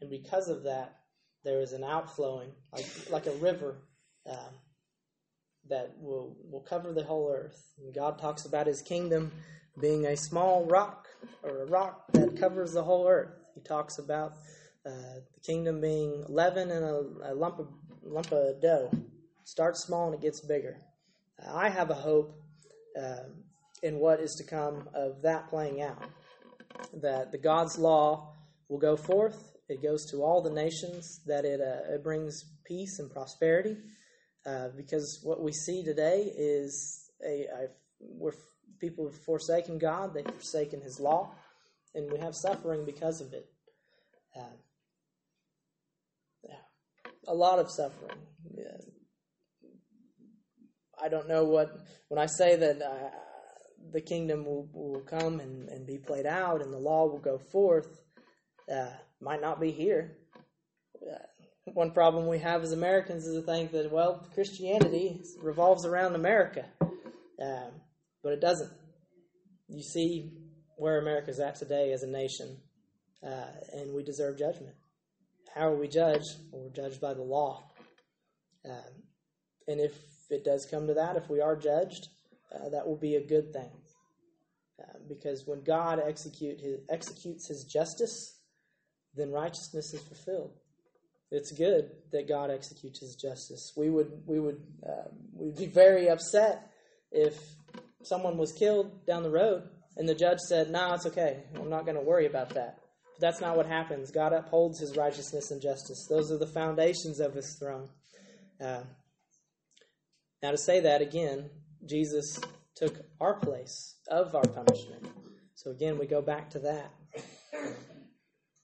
and 0.00 0.10
because 0.10 0.48
of 0.48 0.62
that, 0.64 0.96
there 1.44 1.60
is 1.60 1.72
an 1.72 1.82
outflowing, 1.82 2.52
like 2.72 2.86
like 3.10 3.26
a 3.26 3.32
river, 3.32 3.78
uh, 4.30 4.50
that 5.68 5.94
will 5.98 6.36
will 6.50 6.60
cover 6.60 6.92
the 6.92 7.04
whole 7.04 7.32
earth. 7.32 7.72
And 7.78 7.94
God 7.94 8.18
talks 8.18 8.44
about 8.44 8.66
His 8.66 8.82
kingdom 8.82 9.32
being 9.80 10.06
a 10.06 10.16
small 10.16 10.64
rock 10.66 11.06
or 11.42 11.62
a 11.62 11.66
rock 11.66 12.04
that 12.12 12.38
covers 12.38 12.72
the 12.72 12.82
whole 12.82 13.06
earth. 13.08 13.32
He 13.54 13.60
talks 13.60 13.98
about 13.98 14.32
uh, 14.86 15.20
the 15.34 15.40
kingdom 15.44 15.80
being 15.80 16.24
leaven 16.28 16.70
and 16.70 16.84
a, 16.84 17.32
a 17.32 17.34
lump 17.34 17.58
of 17.58 17.68
lump 18.02 18.30
of 18.32 18.60
dough. 18.60 18.90
Starts 19.44 19.84
small 19.84 20.06
and 20.06 20.14
it 20.14 20.20
gets 20.20 20.40
bigger. 20.40 20.76
I 21.46 21.70
have 21.70 21.90
a 21.90 21.94
hope 21.94 22.34
uh, 23.00 23.24
in 23.82 23.98
what 23.98 24.20
is 24.20 24.34
to 24.36 24.44
come 24.44 24.88
of 24.92 25.22
that 25.22 25.48
playing 25.48 25.80
out. 25.80 26.02
That 26.94 27.32
the 27.32 27.38
God's 27.38 27.78
law 27.78 28.32
will 28.68 28.78
go 28.78 28.96
forth. 28.96 29.56
It 29.68 29.82
goes 29.82 30.10
to 30.10 30.18
all 30.22 30.42
the 30.42 30.50
nations. 30.50 31.20
That 31.26 31.44
it, 31.44 31.60
uh, 31.60 31.94
it 31.94 32.02
brings 32.02 32.44
peace 32.64 32.98
and 32.98 33.10
prosperity. 33.10 33.76
Uh, 34.46 34.68
because 34.76 35.20
what 35.22 35.42
we 35.42 35.52
see 35.52 35.82
today 35.82 36.32
is 36.36 37.10
a, 37.24 37.44
a 37.44 37.66
where 38.00 38.32
people 38.80 39.06
have 39.06 39.20
forsaken 39.24 39.78
God, 39.78 40.14
they've 40.14 40.24
forsaken 40.24 40.80
His 40.80 41.00
law, 41.00 41.34
and 41.94 42.10
we 42.10 42.18
have 42.18 42.34
suffering 42.34 42.84
because 42.84 43.20
of 43.20 43.32
it. 43.32 43.46
Uh, 44.36 44.56
yeah, 46.44 46.60
a 47.26 47.34
lot 47.34 47.58
of 47.58 47.70
suffering. 47.70 48.18
Yeah. 48.56 48.78
I 51.00 51.08
don't 51.08 51.28
know 51.28 51.44
what 51.44 51.70
when 52.08 52.18
I 52.18 52.26
say 52.26 52.56
that 52.56 52.82
uh, 52.82 53.10
the 53.92 54.00
kingdom 54.00 54.44
will, 54.44 54.68
will 54.72 55.00
come 55.00 55.40
and, 55.40 55.68
and 55.68 55.86
be 55.86 55.98
played 55.98 56.26
out 56.26 56.62
and 56.62 56.72
the 56.72 56.78
law 56.78 57.06
will 57.06 57.18
go 57.18 57.38
forth. 57.38 58.00
Uh, 58.72 58.90
might 59.20 59.40
not 59.40 59.60
be 59.60 59.70
here. 59.70 60.16
Uh, 61.02 61.18
one 61.74 61.90
problem 61.90 62.26
we 62.26 62.38
have 62.38 62.62
as 62.62 62.72
Americans 62.72 63.26
is 63.26 63.34
to 63.34 63.42
think 63.42 63.72
that 63.72 63.90
well 63.90 64.26
Christianity 64.34 65.20
revolves 65.42 65.84
around 65.84 66.14
America, 66.14 66.64
um, 67.42 67.72
but 68.22 68.32
it 68.32 68.40
doesn't. 68.40 68.70
You 69.68 69.82
see 69.82 70.32
where 70.76 70.98
America's 70.98 71.40
at 71.40 71.56
today 71.56 71.92
as 71.92 72.02
a 72.02 72.06
nation, 72.06 72.56
uh, 73.22 73.50
and 73.74 73.94
we 73.94 74.02
deserve 74.02 74.38
judgment. 74.38 74.74
How 75.54 75.68
are 75.68 75.76
we 75.76 75.88
judged? 75.88 76.36
Well, 76.50 76.62
we're 76.62 76.70
judged 76.70 77.00
by 77.00 77.14
the 77.14 77.22
law. 77.22 77.64
Um, 78.64 79.02
and 79.66 79.80
if 79.80 79.94
it 80.30 80.44
does 80.44 80.66
come 80.66 80.86
to 80.86 80.94
that, 80.94 81.16
if 81.16 81.28
we 81.28 81.40
are 81.40 81.56
judged, 81.56 82.08
uh, 82.54 82.68
that 82.70 82.86
will 82.86 82.96
be 82.96 83.16
a 83.16 83.20
good 83.20 83.52
thing. 83.52 83.70
Uh, 84.80 84.98
because 85.08 85.44
when 85.46 85.62
God 85.62 86.00
execute 86.04 86.60
his, 86.60 86.80
executes 86.88 87.48
his 87.48 87.64
justice, 87.64 88.38
then 89.14 89.30
righteousness 89.30 89.92
is 89.92 90.00
fulfilled. 90.02 90.52
It's 91.30 91.52
good 91.52 91.90
that 92.12 92.28
God 92.28 92.50
executes 92.50 93.00
his 93.00 93.14
justice. 93.16 93.72
We 93.76 93.90
would 93.90 94.22
we 94.26 94.40
would 94.40 94.62
uh, 94.86 95.08
we'd 95.34 95.56
be 95.56 95.66
very 95.66 96.08
upset 96.08 96.70
if 97.10 97.38
someone 98.02 98.38
was 98.38 98.52
killed 98.52 99.04
down 99.04 99.22
the 99.22 99.30
road 99.30 99.68
and 99.98 100.08
the 100.08 100.14
judge 100.14 100.38
said, 100.38 100.70
"No, 100.70 100.88
nah, 100.88 100.94
it's 100.94 101.06
okay. 101.06 101.42
I'm 101.56 101.68
not 101.68 101.84
going 101.84 101.96
to 101.96 102.02
worry 102.02 102.26
about 102.26 102.50
that." 102.50 102.78
But 103.14 103.20
that's 103.20 103.40
not 103.40 103.56
what 103.56 103.66
happens. 103.66 104.10
God 104.10 104.32
upholds 104.32 104.80
His 104.80 104.96
righteousness 104.96 105.50
and 105.50 105.60
justice. 105.60 106.06
Those 106.08 106.30
are 106.30 106.38
the 106.38 106.46
foundations 106.46 107.20
of 107.20 107.34
His 107.34 107.56
throne. 107.58 107.88
Uh, 108.60 108.84
now, 110.40 110.52
to 110.52 110.56
say 110.56 110.80
that 110.80 111.02
again, 111.02 111.50
Jesus 111.86 112.38
took 112.76 112.94
our 113.20 113.34
place 113.34 113.96
of 114.08 114.34
our 114.34 114.46
punishment. 114.46 115.06
So 115.54 115.70
again, 115.70 115.98
we 115.98 116.06
go 116.06 116.22
back 116.22 116.50
to 116.50 116.58
that. 116.60 116.92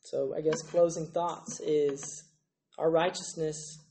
So 0.00 0.34
I 0.36 0.40
guess 0.40 0.62
closing 0.62 1.06
thoughts 1.06 1.60
is 1.60 2.24
our 2.78 2.90
righteousness 2.90 3.84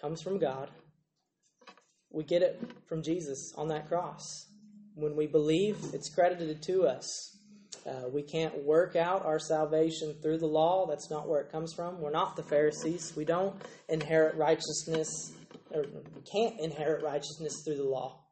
comes 0.00 0.22
from 0.22 0.38
God. 0.38 0.70
We 2.10 2.24
get 2.24 2.42
it 2.42 2.62
from 2.88 3.02
Jesus 3.02 3.52
on 3.56 3.68
that 3.68 3.88
cross. 3.88 4.46
When 4.94 5.16
we 5.16 5.26
believe, 5.26 5.76
it's 5.92 6.08
credited 6.08 6.62
to 6.62 6.86
us. 6.86 7.36
Uh, 7.86 8.08
we 8.12 8.22
can't 8.22 8.64
work 8.64 8.96
out 8.96 9.24
our 9.24 9.38
salvation 9.38 10.14
through 10.22 10.38
the 10.38 10.46
law. 10.46 10.86
That's 10.86 11.10
not 11.10 11.28
where 11.28 11.40
it 11.40 11.52
comes 11.52 11.74
from. 11.74 12.00
We're 12.00 12.10
not 12.10 12.36
the 12.36 12.42
Pharisees. 12.42 13.12
We 13.14 13.24
don't 13.24 13.54
inherit 13.88 14.36
righteousness, 14.36 15.34
or 15.70 15.82
we 15.82 16.22
can't 16.22 16.58
inherit 16.58 17.04
righteousness 17.04 17.62
through 17.64 17.76
the 17.76 17.84
law. 17.84 18.25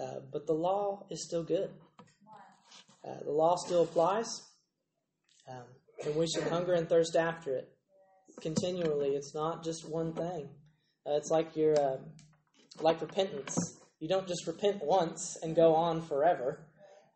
Uh, 0.00 0.20
but 0.32 0.46
the 0.46 0.52
law 0.52 1.06
is 1.10 1.24
still 1.24 1.42
good. 1.42 1.70
Uh, 3.04 3.22
the 3.24 3.32
law 3.32 3.56
still 3.56 3.82
applies, 3.82 4.42
um, 5.48 5.64
and 6.04 6.14
we 6.16 6.26
should 6.26 6.44
hunger 6.44 6.74
and 6.74 6.88
thirst 6.88 7.16
after 7.16 7.56
it 7.56 7.68
continually. 8.40 9.10
It's 9.10 9.34
not 9.34 9.64
just 9.64 9.88
one 9.88 10.12
thing. 10.12 10.48
Uh, 11.06 11.16
it's 11.16 11.30
like 11.30 11.56
your 11.56 11.78
uh, 11.78 11.96
like 12.80 13.00
repentance. 13.00 13.78
You 14.00 14.08
don't 14.08 14.26
just 14.26 14.46
repent 14.46 14.82
once 14.82 15.36
and 15.42 15.54
go 15.54 15.74
on 15.74 16.02
forever. 16.02 16.66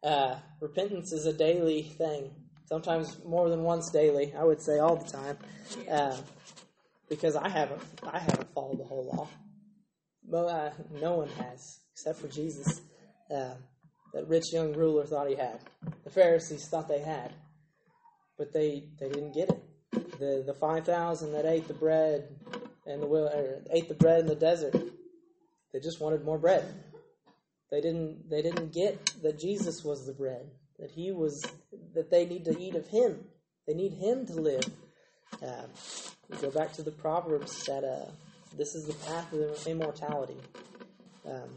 Uh, 0.03 0.37
repentance 0.61 1.13
is 1.13 1.27
a 1.27 1.33
daily 1.33 1.83
thing. 1.83 2.31
Sometimes 2.67 3.19
more 3.25 3.49
than 3.49 3.63
once 3.63 3.91
daily. 3.91 4.35
I 4.39 4.45
would 4.45 4.61
say 4.61 4.79
all 4.79 4.97
the 4.97 5.11
time, 5.11 5.39
uh, 5.91 6.17
because 7.09 7.37
I 7.37 7.49
haven't 7.49 7.83
I 8.03 8.19
haven't 8.19 8.53
followed 8.55 8.79
the 8.79 8.85
whole 8.85 9.07
law. 9.07 9.29
Well, 10.27 10.49
uh, 10.49 10.71
no 11.01 11.17
one 11.17 11.29
has 11.29 11.81
except 11.95 12.19
for 12.21 12.29
Jesus. 12.29 12.83
Uh, 13.35 13.55
that 14.13 14.29
rich 14.29 14.53
young 14.53 14.73
ruler 14.75 15.07
thought 15.07 15.29
he 15.29 15.35
had. 15.35 15.61
The 16.05 16.11
Pharisees 16.11 16.69
thought 16.69 16.89
they 16.89 17.01
had, 17.01 17.33
but 18.39 18.53
they 18.53 18.85
they 19.01 19.09
didn't 19.09 19.33
get 19.33 19.49
it 19.49 19.65
the 20.19 20.43
the 20.47 20.55
five 20.55 20.85
thousand 20.85 21.33
that 21.33 21.47
ate 21.47 21.69
the 21.69 21.75
bread 21.75 22.29
and 22.87 23.03
the 23.03 23.63
ate 23.71 23.89
the 23.89 23.95
bread 23.95 24.21
in 24.21 24.27
the 24.27 24.35
desert. 24.35 24.75
They 25.73 25.81
just 25.81 26.01
wanted 26.01 26.25
more 26.25 26.39
bread. 26.39 26.65
They 27.71 27.81
didn't 27.81 28.29
they 28.31 28.43
didn't 28.43 28.73
get 28.73 29.23
that 29.23 29.39
Jesus 29.39 29.83
was 29.85 30.07
the 30.07 30.13
bread. 30.13 30.51
That 30.79 30.91
he 30.91 31.13
was 31.13 31.45
that 31.95 32.11
they 32.11 32.27
need 32.27 32.45
to 32.45 32.59
eat 32.59 32.75
of 32.75 32.87
him. 32.89 33.25
They 33.67 33.75
need 33.75 33.93
him 33.93 34.27
to 34.27 34.35
live. 34.35 34.67
Uh, 35.43 35.67
we 36.29 36.37
go 36.39 36.51
back 36.51 36.73
to 36.75 36.83
the 36.83 36.91
proverbs 36.91 37.65
that 37.67 37.85
uh, 37.85 38.11
this 38.57 38.75
is 38.75 38.87
the 38.87 38.95
path 39.07 39.33
of 39.33 39.67
immortality. 39.67 40.37
Um, 41.27 41.51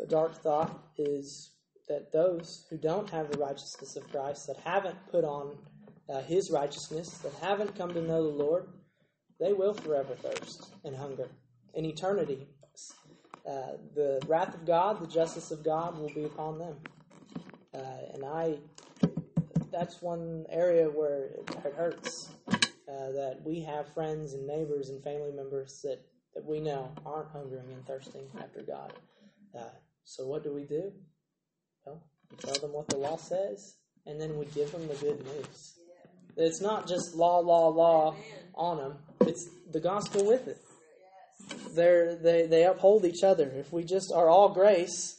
the 0.00 0.06
dark 0.06 0.34
thought 0.42 0.82
is 0.96 1.50
that 1.88 2.10
those 2.10 2.66
who 2.70 2.78
don't 2.78 3.10
have 3.10 3.30
the 3.30 3.38
righteousness 3.38 3.96
of 3.96 4.10
Christ, 4.10 4.46
that 4.46 4.56
haven't 4.64 4.96
put 5.10 5.24
on 5.24 5.58
uh, 6.08 6.22
his 6.22 6.50
righteousness, 6.50 7.18
that 7.18 7.34
haven't 7.42 7.76
come 7.76 7.92
to 7.92 8.00
know 8.00 8.22
the 8.22 8.44
Lord, 8.44 8.68
they 9.38 9.52
will 9.52 9.74
forever 9.74 10.14
thirst 10.14 10.72
and 10.84 10.96
hunger 10.96 11.28
in 11.74 11.84
eternity. 11.84 12.46
Uh, 13.46 13.76
the 13.94 14.22
wrath 14.26 14.54
of 14.54 14.66
God, 14.66 15.00
the 15.00 15.06
justice 15.06 15.50
of 15.50 15.62
God 15.62 15.98
will 15.98 16.12
be 16.14 16.24
upon 16.24 16.58
them. 16.58 16.76
Uh, 17.74 18.14
and 18.14 18.24
I, 18.24 18.56
that's 19.70 20.00
one 20.00 20.46
area 20.50 20.86
where 20.86 21.24
it 21.24 21.74
hurts 21.76 22.30
uh, 22.48 22.56
that 22.86 23.40
we 23.44 23.60
have 23.62 23.92
friends 23.92 24.32
and 24.32 24.46
neighbors 24.46 24.88
and 24.88 25.02
family 25.02 25.32
members 25.32 25.80
that, 25.82 25.98
that 26.34 26.44
we 26.44 26.60
know 26.60 26.90
aren't 27.04 27.30
hungering 27.30 27.70
and 27.72 27.86
thirsting 27.86 28.26
after 28.40 28.62
God. 28.62 28.94
So 30.10 30.26
what 30.26 30.42
do 30.42 30.52
we 30.52 30.64
do? 30.64 30.92
Well, 31.86 32.02
we 32.30 32.36
tell 32.38 32.60
them 32.60 32.72
what 32.72 32.88
the 32.88 32.96
law 32.96 33.16
says, 33.16 33.76
and 34.06 34.20
then 34.20 34.36
we 34.36 34.46
give 34.46 34.72
them 34.72 34.88
the 34.88 34.94
good 34.94 35.24
news. 35.24 35.74
It's 36.36 36.60
not 36.60 36.88
just 36.88 37.14
law, 37.14 37.38
law, 37.38 37.68
law 37.68 38.16
on 38.56 38.78
them. 38.78 38.94
It's 39.20 39.48
the 39.70 39.78
gospel 39.78 40.26
with 40.26 40.48
it. 40.48 40.58
They're, 41.76 42.16
they 42.16 42.46
they 42.46 42.64
uphold 42.64 43.04
each 43.04 43.22
other. 43.22 43.48
If 43.54 43.72
we 43.72 43.84
just 43.84 44.12
are 44.12 44.28
all 44.28 44.48
grace, 44.48 45.14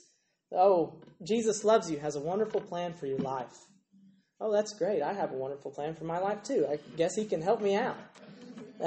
oh, 0.51 1.01
Jesus 1.23 1.63
loves 1.63 1.89
you, 1.89 1.97
has 1.99 2.17
a 2.17 2.19
wonderful 2.19 2.59
plan 2.59 2.93
for 2.93 3.05
your 3.05 3.19
life. 3.19 3.57
Oh, 4.41 4.51
that's 4.51 4.73
great. 4.73 5.01
I 5.01 5.13
have 5.13 5.31
a 5.31 5.37
wonderful 5.37 5.71
plan 5.71 5.95
for 5.95 6.03
my 6.03 6.19
life 6.19 6.43
too. 6.43 6.67
I 6.69 6.79
guess 6.97 7.15
He 7.15 7.23
can 7.23 7.41
help 7.41 7.61
me 7.61 7.75
out. 7.75 7.97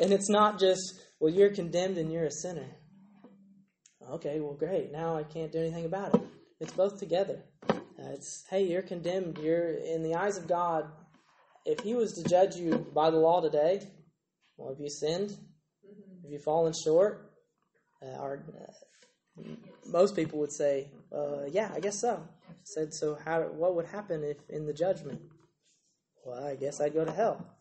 And 0.00 0.12
it's 0.12 0.30
not 0.30 0.60
just, 0.60 0.94
well, 1.18 1.32
you're 1.32 1.52
condemned 1.52 1.98
and 1.98 2.12
you're 2.12 2.26
a 2.26 2.30
sinner. 2.30 2.66
Okay, 4.10 4.40
well, 4.40 4.54
great. 4.54 4.90
Now 4.90 5.16
I 5.16 5.22
can't 5.22 5.52
do 5.52 5.58
anything 5.58 5.84
about 5.84 6.14
it. 6.14 6.20
It's 6.60 6.72
both 6.72 6.98
together. 6.98 7.42
Uh, 7.68 8.12
it's, 8.14 8.44
hey, 8.48 8.64
you're 8.64 8.82
condemned. 8.82 9.38
You're, 9.38 9.74
in 9.74 10.02
the 10.02 10.14
eyes 10.14 10.38
of 10.38 10.46
God, 10.48 10.90
if 11.66 11.80
he 11.80 11.94
was 11.94 12.14
to 12.14 12.24
judge 12.24 12.56
you 12.56 12.86
by 12.94 13.10
the 13.10 13.18
law 13.18 13.40
today, 13.42 13.86
well, 14.56 14.70
have 14.70 14.80
you 14.80 14.88
sinned? 14.88 15.30
Mm-hmm. 15.30 16.22
Have 16.22 16.32
you 16.32 16.38
fallen 16.38 16.72
short? 16.72 17.32
Uh, 18.02 18.18
or, 18.18 18.44
uh, 18.58 19.42
most 19.86 20.16
people 20.16 20.38
would 20.38 20.52
say, 20.52 20.90
uh, 21.12 21.44
"Yeah, 21.50 21.70
I 21.74 21.80
guess 21.80 22.00
so." 22.00 22.22
I 22.48 22.52
said, 22.64 22.94
"So 22.94 23.16
how? 23.24 23.42
What 23.42 23.74
would 23.74 23.86
happen 23.86 24.24
if 24.24 24.36
in 24.48 24.66
the 24.66 24.72
judgment?" 24.72 25.20
Well, 26.24 26.44
I 26.44 26.56
guess 26.56 26.80
I'd 26.80 26.94
go 26.94 27.04
to 27.04 27.12
hell. 27.12 27.56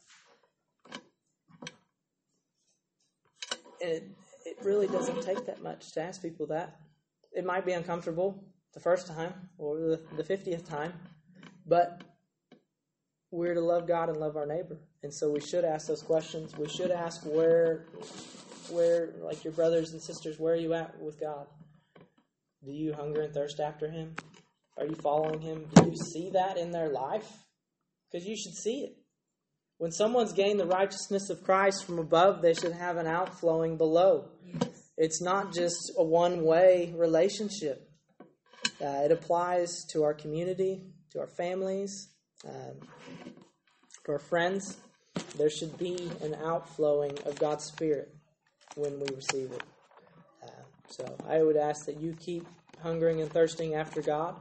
And 3.82 3.92
it 3.92 4.04
really 4.64 4.88
doesn't 4.88 5.22
take 5.22 5.46
that 5.46 5.62
much 5.62 5.92
to 5.94 6.02
ask 6.02 6.22
people 6.22 6.48
that. 6.48 6.80
It 7.32 7.46
might 7.46 7.66
be 7.66 7.74
uncomfortable. 7.74 8.44
the 8.74 8.80
first 8.80 9.08
time 9.08 9.34
or 9.58 9.78
the, 9.78 10.02
the 10.16 10.24
50th 10.24 10.68
time, 10.68 10.94
but 11.66 12.02
we're 13.32 13.54
to 13.54 13.62
love 13.62 13.88
God 13.88 14.10
and 14.10 14.18
love 14.20 14.36
our 14.36 14.46
neighbor. 14.46 14.80
And 15.04 15.14
so 15.14 15.32
we 15.32 15.40
should 15.40 15.66
ask 15.66 15.88
those 15.88 16.02
questions. 16.02 16.58
We 16.58 16.68
should 16.70 16.92
ask 16.92 17.24
where, 17.26 17.86
where, 18.70 19.14
like 19.22 19.44
your 19.44 19.54
brothers 19.54 19.92
and 19.92 20.02
sisters, 20.02 20.40
where 20.40 20.54
are 20.54 20.58
you 20.58 20.74
at 20.74 21.00
with 21.00 21.20
God? 21.20 21.48
Do 22.64 22.72
you 22.72 22.94
hunger 22.94 23.22
and 23.22 23.34
thirst 23.34 23.60
after 23.60 23.90
Him? 23.90 24.16
Are 24.78 24.86
you 24.86 24.96
following 24.96 25.40
Him? 25.40 25.66
Do 25.76 25.86
you 25.86 25.96
see 25.96 26.32
that 26.32 26.58
in 26.58 26.72
their 26.72 26.90
life? 26.90 27.30
Because 28.12 28.28
you 28.28 28.36
should 28.36 28.56
see 28.56 28.82
it. 28.82 28.98
When 29.78 29.92
someone's 29.92 30.34
gained 30.34 30.60
the 30.60 30.66
righteousness 30.66 31.30
of 31.30 31.44
Christ 31.44 31.86
from 31.86 32.00
above, 32.00 32.42
they 32.42 32.54
should 32.54 32.72
have 32.72 32.98
an 32.98 33.06
outflowing 33.06 33.78
below. 33.78 34.30
It's 34.98 35.22
not 35.22 35.54
just 35.54 35.92
a 35.96 36.04
one 36.04 36.44
way 36.44 36.94
relationship, 36.96 37.88
uh, 38.82 39.04
it 39.06 39.12
applies 39.12 39.86
to 39.92 40.04
our 40.04 40.14
community, 40.14 40.82
to 41.12 41.20
our 41.20 41.28
families, 41.28 42.10
um, 42.48 42.80
to 44.06 44.12
our 44.12 44.20
friends. 44.20 44.78
There 45.38 45.50
should 45.50 45.78
be 45.78 46.10
an 46.22 46.36
outflowing 46.44 47.18
of 47.26 47.38
God's 47.40 47.66
Spirit 47.66 48.14
when 48.76 49.00
we 49.00 49.08
receive 49.16 49.52
it. 49.52 49.64
Uh, 50.44 50.64
so 50.90 51.16
I 51.28 51.42
would 51.42 51.58
ask 51.58 51.86
that 51.86 52.00
you 52.00 52.16
keep 52.20 52.48
hungering 52.82 53.22
and 53.22 53.32
thirsting 53.32 53.76
after 53.76 54.02
God. 54.02 54.36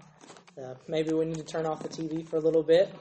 Uh, 0.62 0.74
maybe 0.88 1.12
we 1.12 1.26
need 1.26 1.36
to 1.36 1.44
turn 1.44 1.66
off 1.66 1.82
the 1.82 1.88
TV 1.88 2.26
for 2.26 2.36
a 2.36 2.40
little 2.40 2.62
bit. 2.62 2.94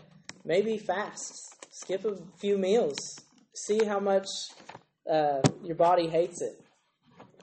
Maybe 0.44 0.78
fast. 0.78 1.55
Skip 1.76 2.06
a 2.06 2.16
few 2.38 2.58
meals. 2.58 2.98
See 3.54 3.84
how 3.84 4.00
much 4.00 4.28
uh, 5.12 5.42
your 5.62 5.76
body 5.76 6.08
hates 6.08 6.42
it. 6.42 6.62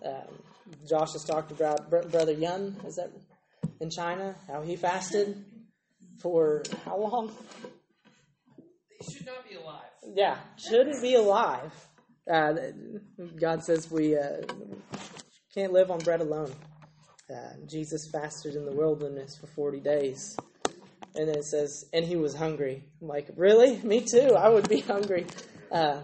Um, 0.03 0.43
Josh 0.89 1.12
has 1.12 1.22
talked 1.22 1.51
about 1.53 1.91
Brother 1.91 2.33
Yun, 2.33 2.80
is 2.87 2.97
that 2.97 3.11
in 3.78 3.91
China? 3.91 4.35
How 4.49 4.62
he 4.62 4.76
fasted 4.76 5.45
for 6.18 6.62
how 6.87 6.97
long? 6.99 7.30
He 8.99 9.12
should 9.12 9.26
not 9.26 9.47
be 9.47 9.57
alive. 9.57 9.83
Yeah, 10.14 10.39
shouldn't 10.57 11.03
be 11.03 11.14
alive. 11.14 11.70
Uh, 12.26 12.55
God 13.39 13.62
says 13.62 13.91
we 13.91 14.16
uh, 14.16 14.41
can't 15.55 15.74
live 15.74 15.91
on 15.91 15.99
bread 15.99 16.22
alone. 16.22 16.55
Uh, 17.30 17.66
Jesus 17.68 18.09
fasted 18.11 18.55
in 18.55 18.64
the 18.64 18.72
wilderness 18.72 19.37
for 19.37 19.47
40 19.49 19.80
days. 19.80 20.39
And 21.14 21.28
then 21.28 21.36
it 21.36 21.44
says, 21.44 21.84
and 21.92 22.04
he 22.04 22.16
was 22.16 22.34
hungry. 22.34 22.84
I'm 23.00 23.08
like, 23.08 23.28
really? 23.36 23.76
Me 23.82 24.00
too. 24.00 24.34
I 24.34 24.48
would 24.48 24.68
be 24.68 24.80
hungry. 24.94 25.26
Uh, 25.70 26.00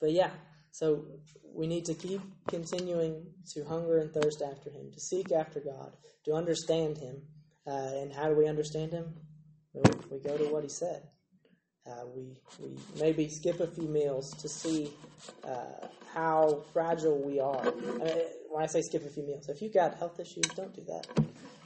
but 0.00 0.12
yeah, 0.12 0.30
so 0.70 1.04
we 1.54 1.66
need 1.66 1.84
to 1.86 1.94
keep 1.94 2.20
continuing 2.48 3.26
to 3.54 3.64
hunger 3.64 3.98
and 3.98 4.12
thirst 4.12 4.42
after 4.42 4.70
him, 4.70 4.90
to 4.92 5.00
seek 5.00 5.32
after 5.32 5.60
God, 5.60 5.92
to 6.24 6.32
understand 6.32 6.98
him. 6.98 7.22
Uh, 7.66 8.02
and 8.02 8.12
how 8.12 8.28
do 8.28 8.34
we 8.34 8.46
understand 8.46 8.92
him? 8.92 9.14
Well, 9.72 9.94
we 10.10 10.18
go 10.18 10.36
to 10.36 10.44
what 10.52 10.62
he 10.62 10.68
said. 10.68 11.02
Uh, 11.86 12.06
we, 12.14 12.36
we 12.58 12.76
maybe 12.98 13.28
skip 13.28 13.60
a 13.60 13.66
few 13.66 13.88
meals 13.88 14.30
to 14.40 14.48
see 14.48 14.90
uh, 15.46 15.86
how 16.14 16.62
fragile 16.72 17.18
we 17.22 17.40
are. 17.40 17.60
I 17.60 17.70
mean, 17.70 18.22
when 18.48 18.62
I 18.62 18.66
say 18.66 18.80
skip 18.80 19.04
a 19.04 19.10
few 19.10 19.26
meals, 19.26 19.48
if 19.48 19.60
you've 19.60 19.74
got 19.74 19.98
health 19.98 20.18
issues, 20.18 20.44
don't 20.54 20.74
do 20.74 20.82
that. 20.84 21.06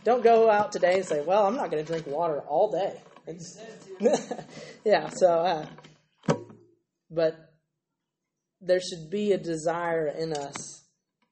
Don't 0.05 0.23
go 0.23 0.51
out 0.51 0.73
today 0.73 0.95
and 0.95 1.05
say, 1.05 1.23
"Well, 1.23 1.47
I'm 1.47 1.57
not 1.57 1.71
going 1.71 1.85
to 1.85 1.91
drink 1.91 2.07
water 2.07 2.41
all 2.41 2.71
day." 2.71 3.03
yeah. 4.85 5.09
So, 5.11 5.29
uh, 5.29 5.67
but 7.11 7.37
there 8.61 8.81
should 8.81 9.11
be 9.11 9.33
a 9.33 9.39
desire 9.39 10.09
in 10.09 10.33
us 10.33 10.83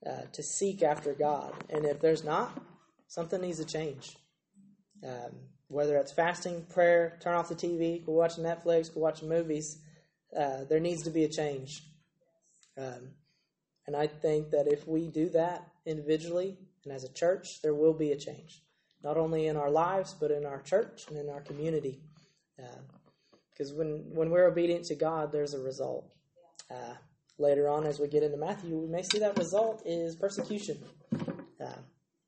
uh, 0.06 0.22
to 0.32 0.42
seek 0.42 0.82
after 0.82 1.14
God, 1.14 1.52
and 1.70 1.84
if 1.84 2.00
there's 2.00 2.24
not, 2.24 2.60
something 3.08 3.40
needs 3.40 3.58
to 3.58 3.64
change. 3.64 4.16
Um, 5.04 5.32
whether 5.68 5.96
it's 5.96 6.12
fasting, 6.12 6.64
prayer, 6.72 7.18
turn 7.22 7.34
off 7.34 7.48
the 7.48 7.54
TV, 7.54 8.04
go 8.04 8.12
watch 8.12 8.36
Netflix, 8.36 8.92
go 8.92 9.00
watch 9.00 9.22
movies, 9.22 9.78
uh, 10.38 10.64
there 10.68 10.80
needs 10.80 11.02
to 11.04 11.10
be 11.10 11.24
a 11.24 11.28
change. 11.28 11.82
Um, 12.78 13.10
and 13.86 13.96
I 13.96 14.06
think 14.06 14.50
that 14.50 14.66
if 14.66 14.86
we 14.86 15.08
do 15.08 15.28
that 15.30 15.66
individually 15.84 16.58
and 16.86 16.94
as 16.94 17.02
a 17.02 17.12
church, 17.12 17.60
there 17.62 17.74
will 17.74 17.92
be 17.92 18.12
a 18.12 18.16
change, 18.16 18.62
not 19.02 19.16
only 19.16 19.48
in 19.48 19.56
our 19.56 19.70
lives, 19.70 20.14
but 20.14 20.30
in 20.30 20.46
our 20.46 20.62
church 20.62 21.02
and 21.08 21.18
in 21.18 21.28
our 21.28 21.40
community. 21.40 22.00
Because 23.52 23.72
uh, 23.72 23.74
when, 23.74 24.04
when 24.14 24.30
we're 24.30 24.46
obedient 24.46 24.84
to 24.84 24.94
God, 24.94 25.32
there's 25.32 25.52
a 25.52 25.58
result. 25.58 26.08
Uh, 26.70 26.94
later 27.38 27.68
on, 27.68 27.84
as 27.84 27.98
we 27.98 28.06
get 28.06 28.22
into 28.22 28.36
Matthew, 28.36 28.78
we 28.78 28.86
may 28.86 29.02
see 29.02 29.18
that 29.18 29.36
result 29.36 29.82
is 29.84 30.14
persecution. 30.14 30.78
Uh, 31.12 31.80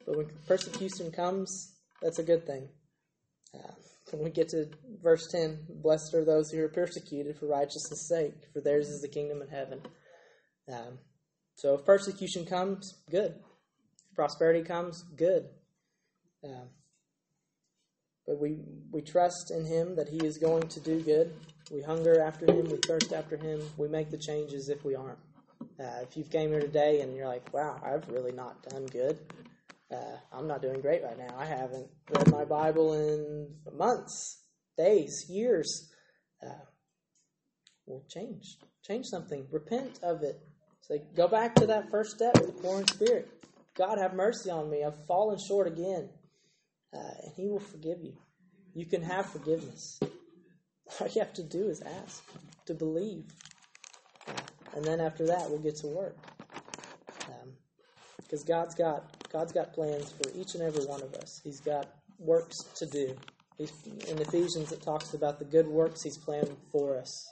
but 0.05 0.17
when 0.17 0.27
persecution 0.49 1.13
comes, 1.13 1.77
that's 2.03 2.19
a 2.19 2.25
good 2.25 2.45
thing. 2.45 2.69
Uh, 3.55 3.73
when 4.11 4.25
we 4.25 4.31
get 4.31 4.49
to 4.49 4.67
verse 5.01 5.29
10, 5.31 5.67
blessed 5.83 6.15
are 6.15 6.25
those 6.25 6.51
who 6.51 6.65
are 6.65 6.69
persecuted 6.69 7.37
for 7.37 7.47
righteousness' 7.47 8.09
sake, 8.09 8.35
for 8.53 8.61
theirs 8.61 8.89
is 8.89 9.03
the 9.03 9.09
kingdom 9.09 9.41
of 9.41 9.51
heaven. 9.51 9.83
Um, 10.69 10.99
so 11.55 11.75
if 11.75 11.85
persecution 11.85 12.45
comes, 12.45 12.95
good. 13.09 13.35
Prosperity 14.19 14.65
comes, 14.65 15.05
good. 15.15 15.47
Um, 16.43 16.71
but 18.27 18.41
we, 18.41 18.59
we 18.91 19.01
trust 19.01 19.53
in 19.53 19.65
Him 19.65 19.95
that 19.95 20.09
He 20.09 20.27
is 20.27 20.39
going 20.39 20.67
to 20.67 20.81
do 20.81 21.01
good. 21.01 21.33
We 21.71 21.83
hunger 21.83 22.21
after 22.21 22.45
Him, 22.47 22.69
we 22.69 22.79
thirst 22.79 23.13
after 23.13 23.37
Him, 23.37 23.61
we 23.77 23.87
make 23.87 24.11
the 24.11 24.19
changes 24.19 24.71
if 24.71 24.85
we 24.85 24.97
aren't. 24.97 25.21
Uh, 25.79 26.03
if 26.03 26.17
you've 26.17 26.31
came 26.31 26.51
here 26.51 26.59
today 26.59 27.01
and 27.01 27.15
you're 27.15 27.29
like, 27.29 27.55
wow, 27.55 27.81
I've 27.81 28.09
really 28.09 28.33
not 28.33 28.61
done 28.69 28.87
good, 28.87 29.21
uh, 29.95 30.17
I'm 30.33 30.49
not 30.49 30.63
doing 30.63 30.81
great 30.81 31.05
right 31.05 31.17
now. 31.17 31.37
I 31.39 31.45
haven't 31.45 31.87
read 32.11 32.29
my 32.33 32.45
Bible 32.45 32.95
in 32.95 33.55
months, 33.73 34.43
days, 34.77 35.27
years. 35.29 35.93
Uh, 36.45 36.65
well, 37.87 38.03
change. 38.09 38.57
Change 38.85 39.07
something. 39.07 39.47
Repent 39.53 40.01
of 40.03 40.25
it. 40.25 40.41
So 40.81 40.99
go 41.15 41.29
back 41.29 41.55
to 41.55 41.67
that 41.67 41.89
first 41.89 42.17
step, 42.17 42.37
with 42.41 42.57
the 42.57 42.63
poor 42.63 42.81
in 42.81 42.89
spirit. 42.89 43.31
God, 43.79 43.99
have 43.99 44.13
mercy 44.13 44.51
on 44.51 44.69
me. 44.69 44.83
I've 44.83 45.07
fallen 45.07 45.39
short 45.39 45.69
again. 45.69 46.09
Uh, 46.93 46.99
and 47.23 47.33
He 47.37 47.47
will 47.47 47.61
forgive 47.61 48.03
you. 48.03 48.15
You 48.75 48.85
can 48.87 49.03
have 49.03 49.27
forgiveness. 49.27 50.01
All 51.01 51.07
you 51.07 51.21
have 51.21 51.33
to 51.35 51.45
do 51.45 51.69
is 51.69 51.81
ask, 51.81 52.25
to 52.67 52.75
believe. 52.75 53.25
Uh, 54.27 54.33
and 54.75 54.85
then 54.85 55.01
after 55.01 55.27
that, 55.27 55.49
we'll 55.49 55.61
get 55.61 55.77
to 55.77 55.87
work. 55.87 56.17
Because 58.19 58.41
um, 58.43 58.47
God's 58.49 58.75
got 58.75 59.31
God's 59.33 59.53
got 59.53 59.73
plans 59.73 60.11
for 60.13 60.31
each 60.35 60.55
and 60.55 60.63
every 60.63 60.85
one 60.85 61.03
of 61.03 61.15
us. 61.15 61.41
He's 61.45 61.61
got 61.61 61.89
works 62.19 62.57
to 62.77 62.87
do. 62.87 63.15
He's, 63.59 63.73
in 64.09 64.19
Ephesians, 64.19 64.73
it 64.73 64.83
talks 64.83 65.15
about 65.15 65.39
the 65.39 65.45
good 65.45 65.67
works 65.67 66.03
He's 66.03 66.17
planned 66.17 66.57
for 66.73 66.97
us. 66.99 67.29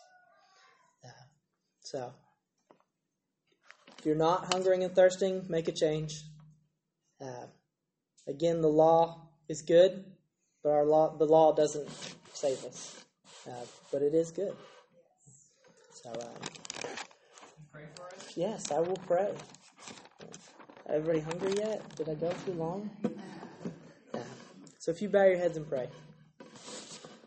Uh, 1.04 1.08
so, 1.80 2.12
if 3.98 4.06
you're 4.06 4.14
not 4.14 4.52
hungering 4.52 4.84
and 4.84 4.94
thirsting, 4.94 5.44
make 5.48 5.68
a 5.68 5.72
change. 5.72 6.12
Uh, 7.20 7.46
again, 8.26 8.60
the 8.60 8.68
law 8.68 9.28
is 9.48 9.62
good, 9.62 10.04
but 10.62 10.70
our 10.70 10.84
law, 10.84 11.16
the 11.16 11.24
law 11.24 11.54
doesn't 11.54 11.88
save 12.32 12.64
us. 12.64 13.04
Uh, 13.46 13.64
but 13.92 14.02
it 14.02 14.14
is 14.14 14.30
good. 14.30 14.54
So, 15.92 16.12
um, 16.12 17.80
yes, 18.34 18.70
I 18.70 18.80
will 18.80 18.98
pray. 19.06 19.32
Everybody 20.88 21.20
hungry 21.20 21.54
yet? 21.58 21.96
Did 21.96 22.08
I 22.08 22.14
go 22.14 22.32
too 22.44 22.52
long? 22.52 22.90
Yeah. 24.14 24.20
So 24.78 24.90
if 24.90 25.02
you 25.02 25.08
bow 25.08 25.24
your 25.24 25.38
heads 25.38 25.56
and 25.56 25.68
pray. 25.68 25.88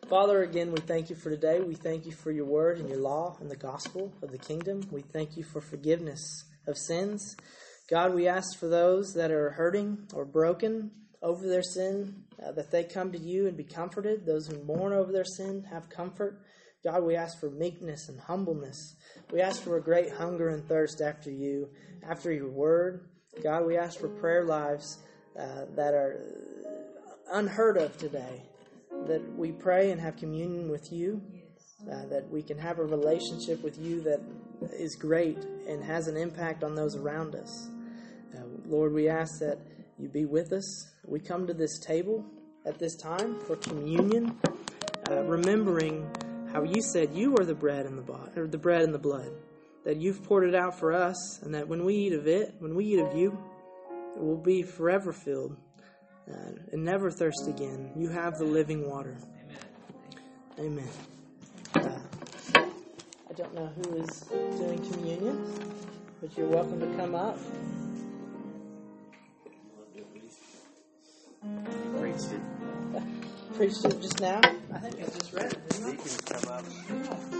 Father, 0.09 0.41
again, 0.41 0.71
we 0.71 0.79
thank 0.79 1.09
you 1.09 1.15
for 1.15 1.29
today. 1.29 1.59
We 1.59 1.75
thank 1.75 2.05
you 2.05 2.11
for 2.11 2.31
your 2.31 2.45
word 2.45 2.79
and 2.79 2.89
your 2.89 2.97
law 2.99 3.37
and 3.39 3.51
the 3.51 3.55
gospel 3.55 4.11
of 4.23 4.31
the 4.31 4.37
kingdom. 4.37 4.87
We 4.91 5.01
thank 5.01 5.37
you 5.37 5.43
for 5.43 5.61
forgiveness 5.61 6.45
of 6.65 6.77
sins. 6.77 7.35
God, 7.89 8.13
we 8.13 8.27
ask 8.27 8.59
for 8.59 8.67
those 8.67 9.13
that 9.15 9.31
are 9.31 9.49
hurting 9.49 10.07
or 10.13 10.23
broken 10.23 10.91
over 11.23 11.47
their 11.47 11.63
sin, 11.63 12.23
uh, 12.45 12.51
that 12.51 12.69
they 12.69 12.83
come 12.83 13.11
to 13.11 13.17
you 13.17 13.47
and 13.47 13.57
be 13.57 13.63
comforted. 13.63 14.27
Those 14.27 14.47
who 14.47 14.63
mourn 14.63 14.93
over 14.93 15.11
their 15.11 15.25
sin 15.25 15.65
have 15.71 15.89
comfort. 15.89 16.39
God, 16.83 17.03
we 17.03 17.15
ask 17.15 17.39
for 17.39 17.49
meekness 17.49 18.07
and 18.07 18.19
humbleness. 18.19 18.95
We 19.31 19.41
ask 19.41 19.63
for 19.63 19.77
a 19.77 19.81
great 19.81 20.13
hunger 20.13 20.49
and 20.49 20.63
thirst 20.67 21.01
after 21.01 21.31
you, 21.31 21.69
after 22.07 22.31
your 22.31 22.47
word. 22.47 23.09
God, 23.43 23.65
we 23.65 23.75
ask 23.75 23.99
for 23.99 24.07
prayer 24.07 24.45
lives 24.45 24.99
uh, 25.37 25.65
that 25.75 25.95
are 25.95 26.19
unheard 27.31 27.77
of 27.77 27.97
today, 27.97 28.43
that 29.07 29.21
we 29.35 29.51
pray 29.51 29.89
and 29.89 29.99
have 29.99 30.15
communion 30.15 30.69
with 30.69 30.93
you, 30.93 31.21
uh, 31.91 32.05
that 32.05 32.29
we 32.29 32.43
can 32.43 32.59
have 32.59 32.77
a 32.77 32.85
relationship 32.85 33.63
with 33.63 33.79
you 33.79 33.99
that 34.01 34.21
is 34.73 34.95
great 34.95 35.39
and 35.67 35.83
has 35.83 36.07
an 36.07 36.17
impact 36.17 36.63
on 36.63 36.75
those 36.75 36.95
around 36.95 37.33
us. 37.33 37.67
Lord, 38.69 38.93
we 38.93 39.09
ask 39.09 39.39
that 39.39 39.57
you 39.97 40.07
be 40.09 40.25
with 40.25 40.53
us. 40.53 40.91
We 41.05 41.19
come 41.19 41.47
to 41.47 41.53
this 41.55 41.79
table 41.79 42.23
at 42.67 42.77
this 42.77 42.95
time 42.95 43.39
for 43.41 43.55
communion, 43.55 44.37
uh, 45.09 45.23
remembering 45.23 46.07
how 46.53 46.61
you 46.63 46.79
said 46.81 47.09
you 47.13 47.35
are 47.39 47.45
the 47.45 47.55
bread 47.55 47.87
and 47.87 47.97
the 47.97 48.03
body, 48.03 48.31
or 48.37 48.45
the 48.47 48.59
bread 48.59 48.83
and 48.83 48.93
the 48.93 48.99
blood 48.99 49.31
that 49.85 49.97
you've 49.97 50.23
poured 50.23 50.47
it 50.47 50.53
out 50.53 50.77
for 50.77 50.93
us, 50.93 51.41
and 51.41 51.53
that 51.55 51.67
when 51.67 51.83
we 51.83 51.95
eat 51.95 52.13
of 52.13 52.27
it, 52.27 52.53
when 52.59 52.75
we 52.75 52.85
eat 52.85 52.99
of 52.99 53.15
you, 53.15 53.35
it 54.15 54.21
will 54.21 54.37
be 54.37 54.61
forever 54.61 55.11
filled. 55.11 55.57
uh, 56.29 56.51
and 56.71 56.83
never 56.83 57.09
thirst 57.09 57.47
again. 57.47 57.91
You 57.95 58.09
have 58.09 58.37
the 58.37 58.45
living 58.45 58.87
water. 58.89 59.17
Amen. 60.59 60.87
Amen. 61.75 61.99
Uh, 62.55 62.61
I 63.29 63.33
don't 63.35 63.53
know 63.53 63.67
who 63.67 63.97
is 63.97 64.19
doing 64.57 64.79
communion, 64.91 65.45
but 66.21 66.37
you're 66.37 66.47
welcome 66.47 66.79
to 66.79 66.97
come 66.97 67.15
up. 67.15 67.37
Preached 71.99 72.31
it. 72.33 72.41
Preached 73.55 73.85
it 73.85 74.01
just 74.01 74.19
now. 74.19 74.39
I 74.73 74.77
think 74.79 74.95
I 74.95 75.05
just 75.05 75.33
read 75.33 75.51
it. 75.51 75.69
Didn't 75.69 75.85
I? 75.85 75.91
Deacons 75.91 76.21
come 76.21 76.51
up. 76.51 77.38